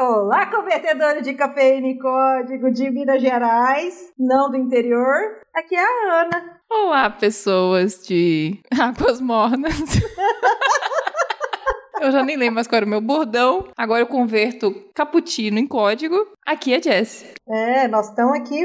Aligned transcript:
Olá, 0.00 0.46
convertedores 0.46 1.22
de 1.22 1.34
cafeína 1.34 1.88
e 1.88 1.98
código 1.98 2.70
de 2.70 2.90
Minas 2.90 3.20
Gerais, 3.20 4.10
não 4.18 4.50
do 4.50 4.56
interior. 4.56 5.42
Aqui 5.54 5.74
é 5.74 5.78
a 5.78 6.22
Ana. 6.22 6.58
Olá, 6.70 7.10
pessoas 7.10 8.02
de 8.06 8.60
águas 8.80 9.20
mornas. 9.20 9.74
Eu 12.00 12.10
já 12.10 12.24
nem 12.24 12.34
lembro 12.34 12.54
mais 12.54 12.66
qual 12.66 12.78
era 12.78 12.86
o 12.86 12.88
meu 12.88 13.02
bordão. 13.02 13.68
Agora 13.76 14.00
eu 14.00 14.06
converto 14.06 14.74
cappuccino 14.94 15.58
em 15.58 15.66
código. 15.66 16.16
Aqui 16.46 16.72
é 16.72 16.82
Jess. 16.82 17.34
É, 17.46 17.86
nós 17.86 18.08
estamos 18.08 18.38
aqui 18.38 18.58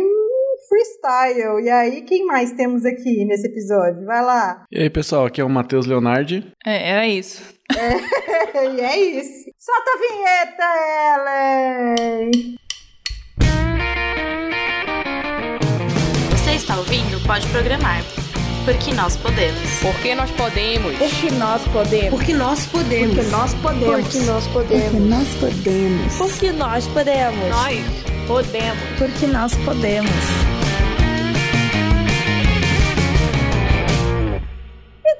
freestyle. 0.69 1.61
E 1.61 1.69
aí, 1.69 2.03
quem 2.03 2.25
mais 2.25 2.53
temos 2.53 2.85
aqui 2.85 3.25
nesse 3.25 3.47
episódio? 3.47 4.05
Vai 4.05 4.23
lá. 4.23 4.63
E 4.71 4.83
aí, 4.83 4.89
pessoal, 4.89 5.25
aqui 5.25 5.41
é 5.41 5.43
o 5.43 5.49
Matheus 5.49 5.85
Leonardi. 5.85 6.49
É, 6.65 6.91
era 6.91 7.05
isso. 7.05 7.54
É, 7.73 8.67
e 8.69 8.81
é 8.81 8.97
isso. 9.19 9.51
Solta 9.57 9.91
a 9.91 9.97
vinheta, 9.97 10.63
Ellen! 11.15 12.55
Você 16.31 16.51
está 16.51 16.77
ouvindo 16.77 17.19
Pode 17.25 17.47
Programar. 17.47 18.03
Porque 18.65 18.93
nós 18.93 19.15
podemos. 19.17 19.61
Porque 19.79 20.15
nós 20.15 20.31
podemos. 20.31 20.97
Porque 20.97 21.31
nós 21.31 21.61
podemos. 21.67 22.09
Porque 22.09 22.33
nós 22.33 22.63
podemos. 22.65 23.13
Porque 23.13 23.23
nós 23.23 23.53
podemos. 23.53 24.01
Porque 24.01 24.19
nós 24.19 25.27
podemos. 25.37 26.17
Porque 26.17 26.51
nós 26.51 26.87
podemos. 26.87 27.49
Nós 27.49 27.75
podemos. 28.27 28.83
Porque 28.97 29.27
nós 29.27 29.53
podemos. 29.57 30.54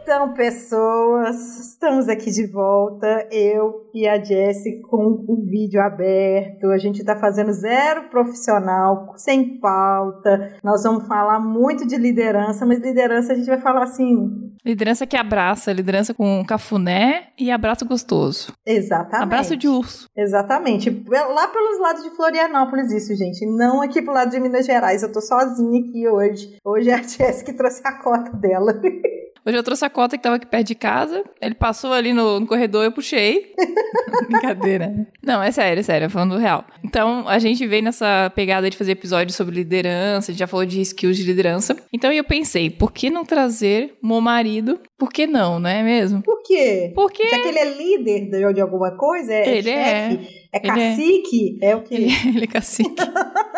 Então, 0.08 0.36
pessoas, 0.36 1.72
estamos 1.72 2.08
aqui 2.08 2.30
de 2.30 2.45
volta, 2.45 3.27
eu 3.32 3.90
e 3.91 4.08
a 4.08 4.23
Jessie 4.23 4.80
com 4.84 5.26
o 5.28 5.36
vídeo 5.50 5.81
aberto. 5.81 6.68
A 6.68 6.78
gente 6.78 7.00
está 7.00 7.18
fazendo 7.20 7.52
zero 7.52 8.08
profissional, 8.09 9.16
sem 9.18 9.59
pauta. 9.59 10.59
Nós 10.64 10.83
vamos 10.83 11.08
falar 11.08 11.39
muito 11.39 11.88
de 11.88 11.98
liderança, 11.98 12.67
mas 12.67 12.80
liderança 12.80 13.33
a 13.33 13.36
gente 13.36 13.48
vai 13.48 13.59
falar 13.59 13.81
assim. 13.81 14.53
Liderança 14.64 15.08
que 15.08 15.17
abraça, 15.17 15.73
liderança 15.73 16.14
com 16.14 16.45
cafuné 16.45 17.30
e 17.36 17.50
abraço 17.50 17.83
gostoso. 17.83 18.53
Exatamente. 18.64 19.23
Abraço 19.23 19.58
de 19.58 19.67
urso. 19.67 20.08
Exatamente. 20.16 21.03
Lá 21.09 21.48
pelos 21.48 21.80
lados 21.80 22.03
de 22.03 22.11
Florianópolis, 22.11 22.92
isso, 22.92 23.16
gente. 23.16 23.44
Não 23.48 23.81
aqui 23.81 24.03
pro 24.03 24.14
lado 24.14 24.30
de 24.30 24.39
Minas 24.39 24.67
Gerais. 24.67 25.02
Eu 25.02 25.11
tô 25.11 25.20
sozinha 25.20 25.80
aqui 25.80 26.08
hoje. 26.08 26.59
Hoje 26.64 26.92
é 26.92 26.94
a 26.94 27.02
Jessie 27.02 27.44
que 27.44 27.53
trouxe 27.53 27.81
a 27.83 27.94
cota 27.94 28.38
dela. 28.38 28.72
Hoje 29.46 29.58
eu 29.58 29.64
trouxe 29.64 29.86
a 29.86 29.90
cota 29.92 30.18
que 30.18 30.24
tava 30.24 30.38
aqui 30.38 30.48
perto 30.48 30.66
de 30.66 30.74
casa. 30.74 31.24
Ele 31.40 31.54
passou 31.54 31.94
ali 31.94 32.14
no, 32.14 32.40
no 32.40 32.48
corredor, 32.48 32.84
eu 32.84 32.92
puxei. 32.92 33.54
Brincadeira. 34.28 35.08
Não, 35.22 35.44
é 35.44 35.52
sério, 35.52 35.82
é 35.82 35.84
sério, 35.84 36.10
falando 36.10 36.36
real. 36.38 36.66
Então, 36.84 37.28
a 37.28 37.38
gente 37.38 37.66
veio 37.68 37.84
nessa 37.84 38.32
pegada 38.36 38.68
de 38.70 38.76
fazer 38.76 38.94
episódios 38.94 39.38
sobre 39.38 39.56
liderança, 39.56 40.32
a 40.32 40.34
gente 40.34 40.40
já 40.40 40.48
falou 40.48 40.66
de 40.66 40.82
skills 40.82 41.18
de 41.18 41.23
liderança. 41.23 41.76
Então, 41.94 42.12
eu 42.12 42.23
pensei, 42.23 42.72
por 42.72 42.92
que 42.92 43.12
não 43.12 43.23
trazer 43.23 43.96
meu 44.02 44.20
marido? 44.20 44.80
Por 44.98 45.12
que 45.12 45.28
não, 45.28 45.60
não 45.60 45.70
é 45.70 45.84
mesmo? 45.84 46.23
Por 46.23 46.42
quê? 46.42 46.92
Porque 46.96 47.30
Já 47.30 47.40
que 47.40 47.48
ele 47.50 47.60
é 47.60 47.78
líder 47.78 48.30
de, 48.30 48.54
de 48.54 48.62
alguma 48.62 48.98
coisa? 48.98 49.32
É 49.32 49.58
Ele 49.58 49.70
é. 49.70 50.10
chefe? 50.10 50.46
É, 50.52 50.58
é. 50.58 50.60
cacique? 50.62 51.58
É, 51.62 51.76
o 51.76 51.82
quê? 51.82 51.96
ele, 51.96 52.06
ele 52.30 52.44
é 52.46 52.48
cacique. 52.48 52.96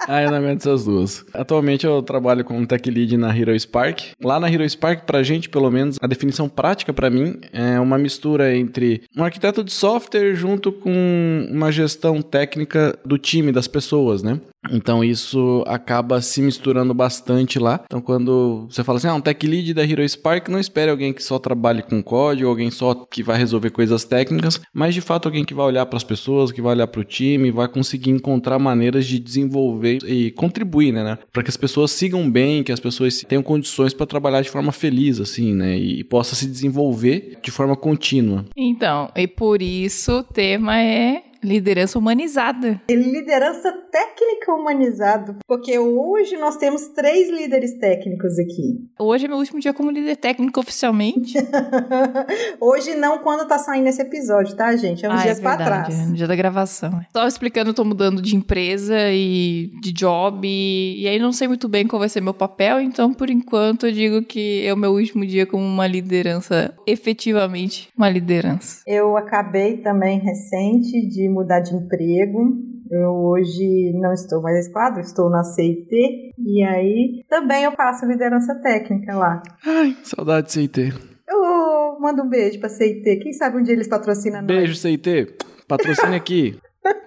Ah, 0.08 0.22
eu 0.22 0.30
não 0.30 0.38
aguento 0.38 0.60
essas 0.60 0.84
duas. 0.84 1.24
Atualmente 1.32 1.86
eu 1.86 2.02
trabalho 2.02 2.44
como 2.44 2.66
tech 2.66 2.90
lead 2.90 3.16
na 3.16 3.36
Hero 3.36 3.58
Spark. 3.58 4.00
Lá 4.22 4.40
na 4.40 4.50
Hero 4.50 4.68
Spark, 4.68 5.04
pra 5.04 5.22
gente, 5.22 5.48
pelo 5.48 5.70
menos, 5.70 5.98
a 6.00 6.06
definição 6.06 6.48
prática 6.48 6.92
pra 6.92 7.10
mim 7.10 7.36
é 7.52 7.78
uma 7.78 7.98
mistura 7.98 8.56
entre 8.56 9.02
um 9.16 9.22
arquiteto 9.22 9.62
de 9.62 9.72
software 9.72 10.34
junto 10.34 10.72
com 10.72 11.46
uma 11.50 11.70
gestão 11.70 12.22
técnica 12.22 12.98
do 13.04 13.18
time, 13.18 13.52
das 13.52 13.68
pessoas, 13.68 14.22
né? 14.22 14.40
Então 14.70 15.02
isso 15.02 15.64
acaba 15.66 16.20
se 16.20 16.42
misturando 16.42 16.92
bastante 16.92 17.58
lá. 17.58 17.80
Então 17.84 18.00
quando 18.00 18.66
você 18.68 18.84
fala 18.84 18.98
assim, 18.98 19.08
ah, 19.08 19.14
um 19.14 19.20
tech 19.20 19.46
lead 19.46 19.72
da 19.72 19.84
Hero 19.84 20.06
Spark, 20.06 20.48
não 20.48 20.58
espere 20.58 20.90
alguém 20.90 21.12
que 21.12 21.22
só 21.22 21.38
trabalhe 21.38 21.82
com 21.82 22.02
código, 22.02 22.48
alguém 22.48 22.70
só 22.70 22.94
que 22.94 23.22
vai 23.22 23.38
resolver 23.38 23.70
coisas 23.70 24.04
técnicas, 24.04 24.60
mas 24.72 24.94
de 24.94 25.00
fato 25.00 25.26
alguém 25.26 25.44
que 25.44 25.54
vai 25.54 25.66
olhar 25.66 25.86
para 25.86 25.96
as 25.96 26.04
pessoas, 26.04 26.52
que 26.52 26.60
vai 26.60 26.72
olhar 26.72 26.86
para 26.86 27.00
o 27.00 27.04
time, 27.04 27.50
vai 27.50 27.68
conseguir 27.68 28.10
encontrar 28.10 28.58
maneiras 28.58 29.06
de 29.06 29.18
desenvolver 29.18 29.98
e 30.04 30.30
contribuir, 30.32 30.92
né, 30.92 31.02
né? 31.02 31.18
Para 31.32 31.42
que 31.42 31.50
as 31.50 31.56
pessoas 31.56 31.90
sigam 31.90 32.30
bem, 32.30 32.62
que 32.62 32.72
as 32.72 32.80
pessoas 32.80 33.22
tenham 33.26 33.42
condições 33.42 33.94
para 33.94 34.06
trabalhar 34.06 34.42
de 34.42 34.50
forma 34.50 34.72
feliz, 34.72 35.20
assim, 35.20 35.54
né? 35.54 35.76
E 35.76 36.04
possa 36.04 36.34
se 36.34 36.46
desenvolver 36.46 37.38
de 37.42 37.50
forma 37.50 37.76
contínua. 37.76 38.44
Então, 38.56 39.10
e 39.16 39.26
por 39.26 39.62
isso 39.62 40.18
o 40.18 40.22
tema 40.22 40.78
é 40.78 41.22
liderança 41.42 41.98
humanizada. 41.98 42.80
Liderança 42.90 43.72
técnica 43.90 44.52
humanizada. 44.52 45.36
Porque 45.46 45.78
hoje 45.78 46.36
nós 46.36 46.56
temos 46.56 46.88
três 46.88 47.28
líderes 47.30 47.78
técnicos 47.78 48.38
aqui. 48.38 48.84
Hoje 48.98 49.24
é 49.24 49.28
meu 49.28 49.38
último 49.38 49.58
dia 49.60 49.72
como 49.72 49.90
líder 49.90 50.16
técnico 50.16 50.60
oficialmente. 50.60 51.34
hoje 52.60 52.94
não 52.94 53.18
quando 53.18 53.46
tá 53.46 53.58
saindo 53.58 53.88
esse 53.88 54.02
episódio, 54.02 54.54
tá, 54.56 54.74
gente? 54.76 55.04
É 55.04 55.08
uns 55.08 55.20
Ah, 55.20 55.22
dias 55.22 55.38
é 55.38 55.42
pra 55.42 55.56
verdade, 55.56 55.86
trás. 55.86 56.00
é 56.00 56.06
no 56.06 56.14
dia 56.14 56.26
da 56.26 56.36
gravação. 56.36 57.00
Só 57.12 57.26
explicando, 57.26 57.70
eu 57.70 57.74
tô 57.74 57.84
mudando 57.84 58.20
de 58.22 58.36
empresa 58.36 58.96
e 59.10 59.70
de 59.80 59.92
job, 59.92 60.46
e, 60.46 61.02
e 61.02 61.08
aí 61.08 61.18
não 61.18 61.32
sei 61.32 61.48
muito 61.48 61.68
bem 61.68 61.86
qual 61.86 61.98
vai 62.00 62.08
ser 62.08 62.20
meu 62.20 62.34
papel, 62.34 62.80
então 62.80 63.12
por 63.12 63.30
enquanto 63.30 63.86
eu 63.86 63.92
digo 63.92 64.22
que 64.22 64.64
é 64.66 64.72
o 64.72 64.76
meu 64.76 64.92
último 64.92 65.24
dia 65.26 65.46
como 65.46 65.64
uma 65.64 65.86
liderança, 65.86 66.74
efetivamente 66.86 67.88
uma 67.96 68.08
liderança. 68.08 68.82
Eu 68.86 69.16
acabei 69.16 69.78
também 69.78 70.18
recente 70.18 71.06
de 71.08 71.28
mudar 71.30 71.60
de 71.60 71.74
emprego. 71.74 72.58
Eu 72.90 73.10
hoje 73.10 73.92
não 73.94 74.12
estou 74.12 74.42
mais 74.42 74.56
nesse 74.56 74.72
quadro, 74.72 75.00
estou 75.00 75.30
na 75.30 75.44
CIT. 75.44 76.32
E 76.38 76.62
aí 76.64 77.24
também 77.28 77.64
eu 77.64 77.72
faço 77.72 78.04
liderança 78.04 78.54
técnica 78.56 79.14
lá. 79.14 79.42
Ai, 79.64 79.96
saudade 80.02 80.48
de 80.48 80.52
CIT. 80.52 80.92
Eu 81.28 82.00
mando 82.00 82.22
um 82.22 82.28
beijo 82.28 82.58
pra 82.58 82.68
CIT. 82.68 83.20
Quem 83.22 83.32
sabe 83.32 83.58
um 83.58 83.62
dia 83.62 83.74
eles 83.74 83.88
patrocinam 83.88 84.40
nós. 84.40 84.46
Beijo, 84.46 84.74
CIT. 84.74 85.36
Patrocine 85.68 86.16
aqui. 86.16 86.58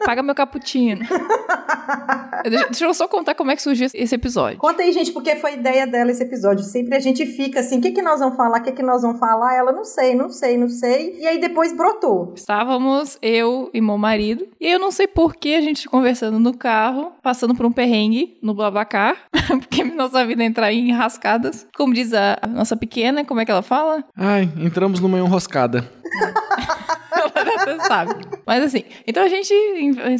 Paga 0.06 0.24
meu 0.24 0.36
cappuccino. 0.36 1.02
deixa, 2.44 2.66
deixa 2.66 2.86
eu 2.86 2.94
só 2.94 3.08
contar 3.08 3.36
como 3.36 3.52
é 3.52 3.56
que 3.56 3.62
surgiu 3.62 3.88
esse 3.94 4.16
episódio. 4.16 4.58
Conta 4.58 4.84
aí, 4.84 4.92
gente, 4.92 5.12
porque 5.12 5.36
foi 5.36 5.54
ideia 5.54 5.86
dela 5.88 6.12
esse 6.12 6.24
episódio. 6.24 6.64
Sempre 6.64 6.96
a 6.96 7.00
gente 7.00 7.26
fica 7.26 7.60
assim, 7.60 7.80
o 7.80 7.82
que, 7.82 7.92
que 7.92 8.02
nós 8.02 8.20
vamos 8.20 8.36
falar, 8.36 8.60
o 8.60 8.64
que, 8.64 8.72
que 8.72 8.84
nós 8.84 9.02
vamos 9.02 9.20
falar? 9.20 9.56
Ela, 9.56 9.72
não 9.72 9.84
sei, 9.84 10.16
não 10.16 10.30
sei, 10.30 10.58
não 10.58 10.70
sei. 10.70 11.18
E 11.20 11.28
aí 11.28 11.40
depois 11.40 11.76
brotou. 11.76 12.34
Estávamos 12.36 13.18
eu 13.22 13.70
e 13.74 13.82
meu 13.82 13.98
marido, 13.98 14.48
e 14.60 14.70
eu 14.70 14.80
não 14.80 14.92
sei 14.92 15.08
por 15.08 15.36
que 15.36 15.56
a 15.56 15.62
gente 15.62 15.88
conversando 15.88 16.40
no 16.40 16.56
carro, 16.56 17.12
passando 17.22 17.56
por 17.56 17.66
um 17.66 17.72
perrengue 17.72 18.38
no 18.42 18.54
Blabacar, 18.54 19.18
porque 19.48 19.84
nossa 19.84 20.26
vida 20.26 20.44
entrar 20.44 20.72
em 20.72 20.90
enrascadas. 20.90 21.68
Como 21.76 21.94
diz 21.94 22.14
a 22.14 22.38
nossa 22.48 22.76
pequena, 22.76 23.24
como 23.26 23.40
é 23.40 23.46
que 23.46 23.52
ela 23.52 23.62
fala? 23.62 24.04
Ai, 24.16 24.50
entramos 24.58 25.00
numa 25.00 25.18
enroscada. 25.18 25.90
Você 27.59 27.80
sabe. 27.88 28.14
Mas 28.46 28.64
assim, 28.64 28.84
então 29.06 29.24
a 29.24 29.28
gente 29.28 29.53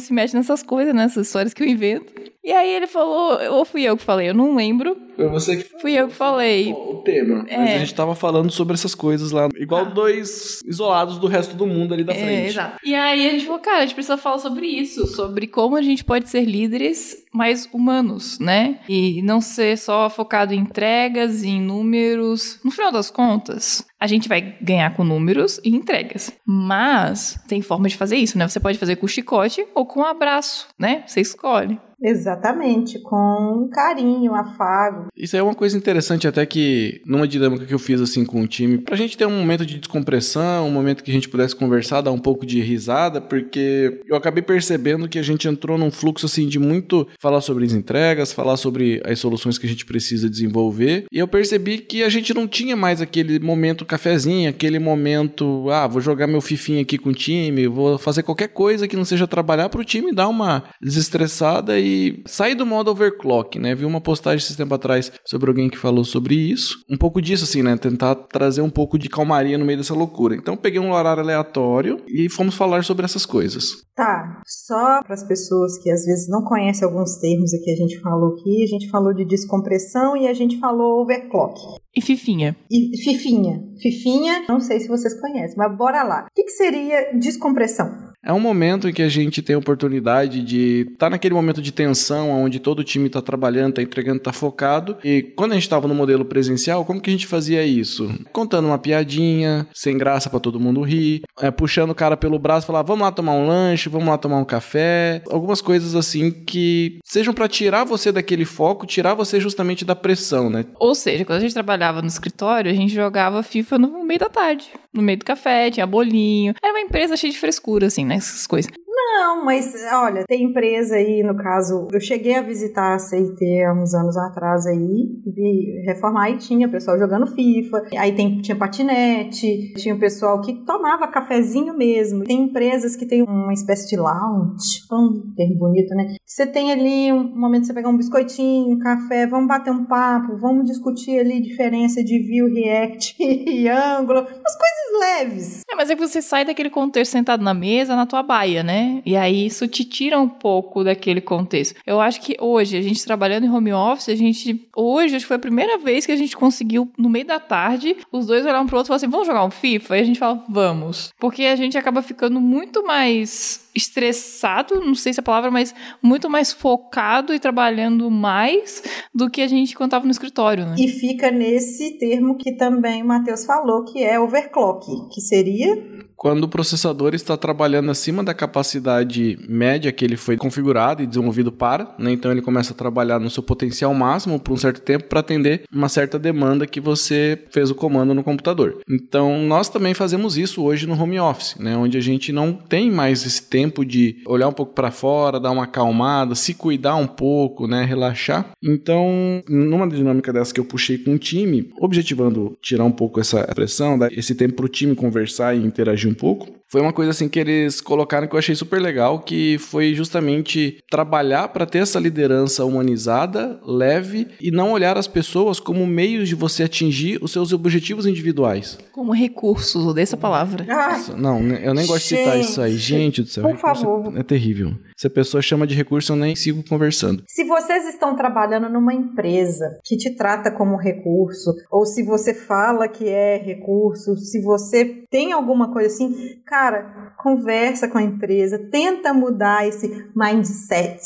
se 0.00 0.12
mete 0.12 0.34
nessas 0.34 0.62
coisas, 0.62 0.94
nessas 0.94 1.26
histórias 1.26 1.54
que 1.54 1.62
eu 1.62 1.66
invento. 1.66 2.12
E 2.44 2.52
aí 2.52 2.68
ele 2.70 2.86
falou, 2.86 3.38
ou 3.52 3.64
fui 3.64 3.82
eu 3.84 3.96
que 3.96 4.02
falei, 4.02 4.28
eu 4.28 4.34
não 4.34 4.54
lembro. 4.54 4.96
Foi 5.16 5.28
você 5.28 5.56
que 5.58 5.80
Fui 5.80 5.92
eu 5.92 6.08
que 6.08 6.14
falei. 6.14 6.72
o 6.72 6.96
tema. 7.04 7.44
Mas 7.44 7.70
É. 7.70 7.74
a 7.76 7.78
gente 7.78 7.94
tava 7.94 8.14
falando 8.14 8.50
sobre 8.50 8.74
essas 8.74 8.94
coisas 8.94 9.30
lá, 9.30 9.48
igual 9.56 9.86
dois 9.86 10.60
isolados 10.66 11.18
do 11.18 11.26
resto 11.26 11.56
do 11.56 11.66
mundo 11.66 11.94
ali 11.94 12.04
da 12.04 12.12
É, 12.12 12.16
frente. 12.16 12.48
exato. 12.48 12.78
E 12.84 12.94
aí 12.94 13.26
a 13.28 13.30
gente 13.30 13.46
falou, 13.46 13.60
cara, 13.60 13.78
a 13.78 13.80
gente 13.82 13.94
precisa 13.94 14.16
falar 14.18 14.38
sobre 14.38 14.66
isso, 14.66 15.06
sobre 15.06 15.46
como 15.46 15.76
a 15.76 15.82
gente 15.82 16.04
pode 16.04 16.28
ser 16.28 16.44
líderes 16.44 17.16
mais 17.32 17.66
humanos, 17.72 18.38
né? 18.38 18.80
E 18.88 19.22
não 19.22 19.40
ser 19.40 19.78
só 19.78 20.10
focado 20.10 20.52
em 20.52 20.58
entregas, 20.58 21.42
em 21.44 21.60
números. 21.62 22.60
No 22.64 22.70
final 22.70 22.92
das 22.92 23.10
contas, 23.10 23.84
a 23.98 24.06
gente 24.06 24.28
vai 24.28 24.56
ganhar 24.60 24.94
com 24.94 25.02
números 25.04 25.60
e 25.64 25.70
entregas. 25.74 26.32
Mas 26.46 27.38
tem 27.48 27.62
forma 27.62 27.88
de 27.88 27.96
fazer 27.96 28.16
isso, 28.16 28.36
né? 28.36 28.46
Você 28.48 28.60
pode 28.60 28.78
fazer 28.78 28.96
com 28.96 29.06
chicote 29.06 29.64
ou 29.74 29.86
com 29.86 30.02
abraço, 30.04 30.68
né? 30.78 31.04
Você 31.06 31.20
escolhe. 31.20 31.78
Exatamente, 32.04 32.98
com 32.98 33.66
carinho, 33.72 34.34
afago. 34.34 35.06
Isso 35.16 35.34
é 35.38 35.42
uma 35.42 35.54
coisa 35.54 35.74
interessante, 35.74 36.28
até 36.28 36.44
que 36.44 37.00
numa 37.06 37.26
dinâmica 37.26 37.64
que 37.64 37.72
eu 37.72 37.78
fiz 37.78 37.98
assim 37.98 38.26
com 38.26 38.42
o 38.42 38.46
time, 38.46 38.76
pra 38.76 38.94
gente 38.94 39.16
ter 39.16 39.26
um 39.26 39.38
momento 39.38 39.64
de 39.64 39.78
descompressão, 39.78 40.68
um 40.68 40.70
momento 40.70 41.02
que 41.02 41.10
a 41.10 41.14
gente 41.14 41.30
pudesse 41.30 41.56
conversar, 41.56 42.02
dar 42.02 42.12
um 42.12 42.18
pouco 42.18 42.44
de 42.44 42.60
risada, 42.60 43.22
porque 43.22 44.02
eu 44.06 44.16
acabei 44.16 44.42
percebendo 44.42 45.08
que 45.08 45.18
a 45.18 45.22
gente 45.22 45.48
entrou 45.48 45.78
num 45.78 45.90
fluxo 45.90 46.26
assim 46.26 46.46
de 46.46 46.58
muito 46.58 47.08
falar 47.18 47.40
sobre 47.40 47.64
as 47.64 47.72
entregas, 47.72 48.34
falar 48.34 48.58
sobre 48.58 49.00
as 49.02 49.18
soluções 49.18 49.56
que 49.56 49.66
a 49.66 49.70
gente 49.70 49.86
precisa 49.86 50.28
desenvolver, 50.28 51.06
e 51.10 51.18
eu 51.18 51.26
percebi 51.26 51.78
que 51.78 52.02
a 52.02 52.10
gente 52.10 52.34
não 52.34 52.46
tinha 52.46 52.76
mais 52.76 53.00
aquele 53.00 53.38
momento 53.38 53.86
cafezinho, 53.86 54.50
aquele 54.50 54.78
momento, 54.78 55.70
ah, 55.70 55.86
vou 55.86 56.02
jogar 56.02 56.26
meu 56.26 56.42
fifinho 56.42 56.82
aqui 56.82 56.98
com 56.98 57.08
o 57.08 57.14
time, 57.14 57.66
vou 57.66 57.96
fazer 57.96 58.22
qualquer 58.22 58.48
coisa 58.48 58.86
que 58.86 58.94
não 58.94 59.06
seja 59.06 59.26
trabalhar 59.26 59.70
pro 59.70 59.82
time 59.82 60.12
dar 60.12 60.28
uma 60.28 60.64
desestressada 60.82 61.78
e 61.78 61.93
sair 62.26 62.54
do 62.54 62.66
modo 62.66 62.90
overclock, 62.90 63.58
né? 63.58 63.74
Vi 63.74 63.84
uma 63.84 64.00
postagem 64.00 64.38
esse 64.38 64.56
tempo 64.56 64.74
atrás 64.74 65.12
sobre 65.24 65.50
alguém 65.50 65.68
que 65.68 65.78
falou 65.78 66.04
sobre 66.04 66.34
isso. 66.34 66.78
Um 66.90 66.96
pouco 66.96 67.20
disso, 67.20 67.44
assim, 67.44 67.62
né? 67.62 67.76
Tentar 67.76 68.14
trazer 68.14 68.62
um 68.62 68.70
pouco 68.70 68.98
de 68.98 69.08
calmaria 69.08 69.58
no 69.58 69.64
meio 69.64 69.78
dessa 69.78 69.94
loucura. 69.94 70.34
Então, 70.34 70.56
peguei 70.56 70.80
um 70.80 70.92
horário 70.92 71.22
aleatório 71.22 72.00
e 72.08 72.28
fomos 72.28 72.54
falar 72.54 72.84
sobre 72.84 73.04
essas 73.04 73.26
coisas. 73.26 73.84
Tá, 73.94 74.42
só 74.44 75.02
para 75.04 75.14
as 75.14 75.22
pessoas 75.22 75.78
que 75.78 75.88
às 75.88 76.04
vezes 76.04 76.28
não 76.28 76.42
conhecem 76.42 76.84
alguns 76.84 77.16
termos 77.18 77.52
que 77.52 77.70
a 77.70 77.76
gente 77.76 78.00
falou 78.00 78.34
aqui, 78.34 78.64
a 78.64 78.66
gente 78.66 78.90
falou 78.90 79.14
de 79.14 79.24
descompressão 79.24 80.16
e 80.16 80.26
a 80.26 80.34
gente 80.34 80.58
falou 80.58 81.02
overclock. 81.02 81.60
E 81.96 82.00
fifinha. 82.00 82.56
E 82.68 82.96
fifinha. 83.04 83.62
Fifinha, 83.80 84.44
não 84.48 84.58
sei 84.58 84.80
se 84.80 84.88
vocês 84.88 85.18
conhecem, 85.20 85.56
mas 85.56 85.76
bora 85.76 86.02
lá. 86.02 86.26
O 86.28 86.34
que, 86.34 86.42
que 86.42 86.50
seria 86.50 87.12
descompressão? 87.16 88.12
É 88.24 88.32
um 88.32 88.40
momento 88.40 88.88
em 88.88 88.92
que 88.92 89.02
a 89.02 89.08
gente 89.08 89.42
tem 89.42 89.54
a 89.54 89.58
oportunidade 89.58 90.42
de 90.42 90.86
estar 90.92 91.06
tá 91.06 91.10
naquele 91.10 91.34
momento 91.34 91.60
de 91.60 91.70
tensão, 91.70 92.30
onde 92.30 92.58
todo 92.58 92.78
o 92.80 92.84
time 92.84 93.06
está 93.06 93.20
trabalhando, 93.20 93.70
está 93.70 93.82
entregando, 93.82 94.18
está 94.18 94.32
focado. 94.32 94.96
E 95.04 95.22
quando 95.36 95.52
a 95.52 95.54
gente 95.54 95.64
estava 95.64 95.86
no 95.86 95.94
modelo 95.94 96.24
presencial, 96.24 96.84
como 96.84 97.00
que 97.00 97.10
a 97.10 97.12
gente 97.12 97.26
fazia 97.26 97.64
isso? 97.64 98.10
Contando 98.32 98.66
uma 98.66 98.78
piadinha, 98.78 99.66
sem 99.74 99.98
graça 99.98 100.30
para 100.30 100.40
todo 100.40 100.58
mundo 100.58 100.80
rir, 100.82 101.22
é, 101.40 101.50
puxando 101.50 101.90
o 101.90 101.94
cara 101.94 102.16
pelo 102.16 102.38
braço, 102.38 102.66
falar, 102.66 102.82
vamos 102.82 103.02
lá 103.02 103.12
tomar 103.12 103.32
um 103.32 103.46
lanche, 103.46 103.90
vamos 103.90 104.08
lá 104.08 104.16
tomar 104.16 104.38
um 104.38 104.44
café, 104.44 105.22
algumas 105.30 105.60
coisas 105.60 105.94
assim 105.94 106.30
que 106.30 106.98
sejam 107.04 107.34
para 107.34 107.46
tirar 107.46 107.84
você 107.84 108.10
daquele 108.10 108.46
foco, 108.46 108.86
tirar 108.86 109.14
você 109.14 109.38
justamente 109.38 109.84
da 109.84 109.94
pressão, 109.94 110.48
né? 110.48 110.64
Ou 110.80 110.94
seja, 110.94 111.24
quando 111.24 111.38
a 111.38 111.42
gente 111.42 111.54
trabalhava 111.54 112.00
no 112.00 112.08
escritório, 112.08 112.70
a 112.70 112.74
gente 112.74 112.94
jogava 112.94 113.42
FIFA 113.42 113.78
no 113.78 114.02
meio 114.02 114.20
da 114.20 114.30
tarde, 114.30 114.66
no 114.92 115.02
meio 115.02 115.18
do 115.18 115.24
café, 115.24 115.70
tinha 115.70 115.86
bolinho. 115.86 116.54
Era 116.62 116.72
uma 116.72 116.80
empresa 116.80 117.16
cheia 117.16 117.32
de 117.32 117.38
frescura, 117.38 117.86
assim, 117.86 118.04
né? 118.04 118.13
Essas 118.14 118.46
coisas. 118.46 118.70
Não, 119.06 119.44
mas 119.44 119.74
olha, 119.92 120.24
tem 120.26 120.44
empresa 120.44 120.96
aí, 120.96 121.22
no 121.22 121.36
caso, 121.36 121.88
eu 121.92 122.00
cheguei 122.00 122.34
a 122.34 122.42
visitar 122.42 122.94
a 122.94 122.98
CIT 122.98 123.62
há 123.62 123.72
uns 123.72 123.94
anos 123.94 124.16
atrás 124.16 124.66
aí, 124.66 125.22
vi 125.26 125.82
reformar 125.86 126.30
e 126.30 126.38
tinha 126.38 126.68
pessoal 126.68 126.98
jogando 126.98 127.26
FIFA, 127.26 127.84
aí 127.96 128.12
tem, 128.12 128.40
tinha 128.40 128.56
patinete, 128.56 129.74
tinha 129.74 129.94
o 129.94 129.98
pessoal 129.98 130.40
que 130.40 130.64
tomava 130.64 131.08
cafezinho 131.08 131.76
mesmo. 131.76 132.24
Tem 132.24 132.42
empresas 132.42 132.96
que 132.96 133.06
tem 133.06 133.22
uma 133.22 133.52
espécie 133.52 133.88
de 133.88 133.96
lounge, 133.96 134.84
um 134.92 135.34
termo 135.36 135.58
bonito, 135.58 135.94
né? 135.94 136.16
Você 136.24 136.46
tem 136.46 136.72
ali 136.72 137.12
um 137.12 137.36
momento 137.36 137.66
você 137.66 137.74
pegar 137.74 137.88
um 137.88 137.96
biscoitinho, 137.96 138.74
um 138.74 138.78
café, 138.78 139.26
vamos 139.26 139.48
bater 139.48 139.70
um 139.70 139.84
papo, 139.84 140.36
vamos 140.38 140.66
discutir 140.66 141.18
ali 141.18 141.40
diferença 141.40 142.02
de 142.02 142.18
view, 142.20 142.52
react 142.52 143.16
e 143.20 143.68
ângulo, 143.68 144.20
umas 144.20 144.56
coisas 144.56 144.84
leves. 145.00 145.60
É, 145.70 145.74
mas 145.74 145.90
é 145.90 145.94
que 145.94 146.06
você 146.06 146.22
sai 146.22 146.44
daquele 146.44 146.70
contexto 146.70 147.12
sentado 147.12 147.42
na 147.42 147.54
mesa, 147.54 147.96
na 147.96 148.06
tua 148.06 148.22
baia, 148.22 148.62
né? 148.62 148.93
E 149.04 149.16
aí 149.16 149.46
isso 149.46 149.66
te 149.66 149.84
tira 149.84 150.18
um 150.18 150.28
pouco 150.28 150.84
daquele 150.84 151.20
contexto. 151.20 151.74
Eu 151.86 152.00
acho 152.00 152.20
que 152.20 152.36
hoje, 152.40 152.76
a 152.76 152.82
gente 152.82 153.04
trabalhando 153.04 153.44
em 153.44 153.50
home 153.50 153.72
office, 153.72 154.08
a 154.08 154.14
gente. 154.14 154.68
Hoje, 154.76 155.16
acho 155.16 155.24
que 155.24 155.28
foi 155.28 155.36
a 155.36 155.40
primeira 155.40 155.78
vez 155.78 156.06
que 156.06 156.12
a 156.12 156.16
gente 156.16 156.36
conseguiu, 156.36 156.90
no 156.98 157.08
meio 157.08 157.26
da 157.26 157.40
tarde, 157.40 157.96
os 158.12 158.26
dois 158.26 158.44
olhar 158.44 158.60
um 158.60 158.66
pro 158.66 158.76
outro 158.76 158.88
e 158.88 158.90
falar 158.90 158.96
assim: 158.96 159.08
vamos 159.08 159.26
jogar 159.26 159.44
um 159.44 159.50
FIFA? 159.50 159.96
E 159.96 160.00
a 160.00 160.04
gente 160.04 160.18
fala, 160.18 160.44
vamos. 160.48 161.12
Porque 161.18 161.44
a 161.44 161.56
gente 161.56 161.78
acaba 161.78 162.02
ficando 162.02 162.40
muito 162.40 162.84
mais 162.84 163.64
estressado, 163.74 164.80
não 164.80 164.94
sei 164.94 165.12
se 165.12 165.20
é 165.20 165.22
a 165.22 165.24
palavra, 165.24 165.50
mas 165.50 165.74
muito 166.00 166.30
mais 166.30 166.52
focado 166.52 167.34
e 167.34 167.40
trabalhando 167.40 168.10
mais 168.10 168.82
do 169.12 169.28
que 169.28 169.42
a 169.42 169.48
gente 169.48 169.74
quando 169.74 169.88
estava 169.88 170.04
no 170.04 170.10
escritório, 170.12 170.64
né? 170.64 170.76
E 170.78 170.88
fica 170.88 171.30
nesse 171.30 171.98
termo 171.98 172.36
que 172.36 172.52
também 172.52 173.02
o 173.02 173.06
Matheus 173.06 173.44
falou, 173.44 173.84
que 173.84 174.02
é 174.02 174.18
overclock, 174.18 174.86
que 175.12 175.20
seria 175.20 175.76
quando 176.24 176.44
o 176.44 176.48
processador 176.48 177.14
está 177.14 177.36
trabalhando 177.36 177.90
acima 177.90 178.24
da 178.24 178.32
capacidade 178.32 179.38
média 179.46 179.92
que 179.92 180.02
ele 180.02 180.16
foi 180.16 180.38
configurado 180.38 181.02
e 181.02 181.06
desenvolvido 181.06 181.52
para, 181.52 181.94
né? 181.98 182.12
então 182.12 182.32
ele 182.32 182.40
começa 182.40 182.72
a 182.72 182.74
trabalhar 182.74 183.20
no 183.20 183.28
seu 183.28 183.42
potencial 183.42 183.92
máximo 183.92 184.40
por 184.40 184.54
um 184.54 184.56
certo 184.56 184.80
tempo 184.80 185.04
para 185.04 185.20
atender 185.20 185.64
uma 185.70 185.86
certa 185.86 186.18
demanda 186.18 186.66
que 186.66 186.80
você 186.80 187.38
fez 187.50 187.70
o 187.70 187.74
comando 187.74 188.14
no 188.14 188.24
computador. 188.24 188.80
Então 188.88 189.38
nós 189.42 189.68
também 189.68 189.92
fazemos 189.92 190.38
isso 190.38 190.62
hoje 190.62 190.86
no 190.86 190.98
home 190.98 191.20
office, 191.20 191.56
né? 191.58 191.76
onde 191.76 191.98
a 191.98 192.00
gente 192.00 192.32
não 192.32 192.54
tem 192.54 192.90
mais 192.90 193.26
esse 193.26 193.42
tempo 193.42 193.84
de 193.84 194.22
olhar 194.26 194.48
um 194.48 194.52
pouco 194.54 194.72
para 194.72 194.90
fora, 194.90 195.38
dar 195.38 195.50
uma 195.50 195.64
acalmada, 195.64 196.34
se 196.34 196.54
cuidar 196.54 196.96
um 196.96 197.06
pouco, 197.06 197.66
né? 197.66 197.84
relaxar. 197.84 198.50
Então, 198.62 199.42
numa 199.46 199.86
dinâmica 199.86 200.32
dessa 200.32 200.54
que 200.54 200.60
eu 200.60 200.64
puxei 200.64 200.96
com 200.96 201.12
o 201.12 201.18
time, 201.18 201.70
objetivando 201.78 202.56
tirar 202.62 202.84
um 202.84 202.90
pouco 202.90 203.20
essa 203.20 203.42
pressão, 203.54 203.98
esse 204.10 204.34
tempo 204.34 204.54
para 204.54 204.64
o 204.64 204.70
time 204.70 204.94
conversar 204.94 205.54
e 205.54 205.62
interagir 205.62 206.13
pouco. 206.14 206.48
Foi 206.70 206.80
uma 206.80 206.92
coisa 206.92 207.12
assim 207.12 207.28
que 207.28 207.38
eles 207.38 207.80
colocaram 207.80 208.26
que 208.26 208.34
eu 208.34 208.38
achei 208.38 208.54
super 208.54 208.80
legal, 208.80 209.20
que 209.20 209.58
foi 209.58 209.94
justamente 209.94 210.78
trabalhar 210.90 211.48
para 211.48 211.66
ter 211.66 211.78
essa 211.78 212.00
liderança 212.00 212.64
humanizada, 212.64 213.60
leve 213.64 214.26
e 214.40 214.50
não 214.50 214.72
olhar 214.72 214.96
as 214.98 215.06
pessoas 215.06 215.60
como 215.60 215.86
meios 215.86 216.28
de 216.28 216.34
você 216.34 216.64
atingir 216.64 217.18
os 217.22 217.30
seus 217.30 217.52
objetivos 217.52 218.06
individuais. 218.06 218.78
Como 218.92 219.12
recursos, 219.12 219.86
odeio 219.86 220.02
essa 220.02 220.16
palavra. 220.16 220.66
Ah, 220.68 221.00
Não, 221.16 221.40
eu 221.42 221.74
nem 221.74 221.86
gosto 221.86 222.08
de 222.08 222.16
citar 222.16 222.40
isso 222.40 222.60
aí. 222.60 222.76
Gente 222.76 223.22
do 223.22 223.28
céu, 223.28 223.44
Por 223.44 223.52
recurso 223.54 223.82
favor. 223.82 224.18
É 224.18 224.22
terrível. 224.22 224.74
Se 225.04 225.08
a 225.08 225.10
pessoa 225.10 225.42
chama 225.42 225.66
de 225.66 225.74
recurso, 225.74 226.12
eu 226.12 226.16
nem 226.16 226.34
sigo 226.34 226.64
conversando. 226.66 227.24
Se 227.28 227.44
vocês 227.44 227.86
estão 227.86 228.16
trabalhando 228.16 228.70
numa 228.70 228.94
empresa 228.94 229.78
que 229.84 229.98
te 229.98 230.16
trata 230.16 230.50
como 230.50 230.78
recurso, 230.78 231.54
ou 231.70 231.84
se 231.84 232.02
você 232.02 232.32
fala 232.32 232.88
que 232.88 233.06
é 233.06 233.36
recurso, 233.36 234.16
se 234.16 234.40
você 234.40 235.04
tem 235.10 235.32
alguma 235.32 235.70
coisa 235.70 235.88
assim, 235.88 236.40
cara, 236.46 237.12
conversa 237.18 237.86
com 237.86 237.98
a 237.98 238.02
empresa, 238.02 238.58
tenta 238.70 239.12
mudar 239.12 239.68
esse 239.68 239.88
mindset. 240.16 241.02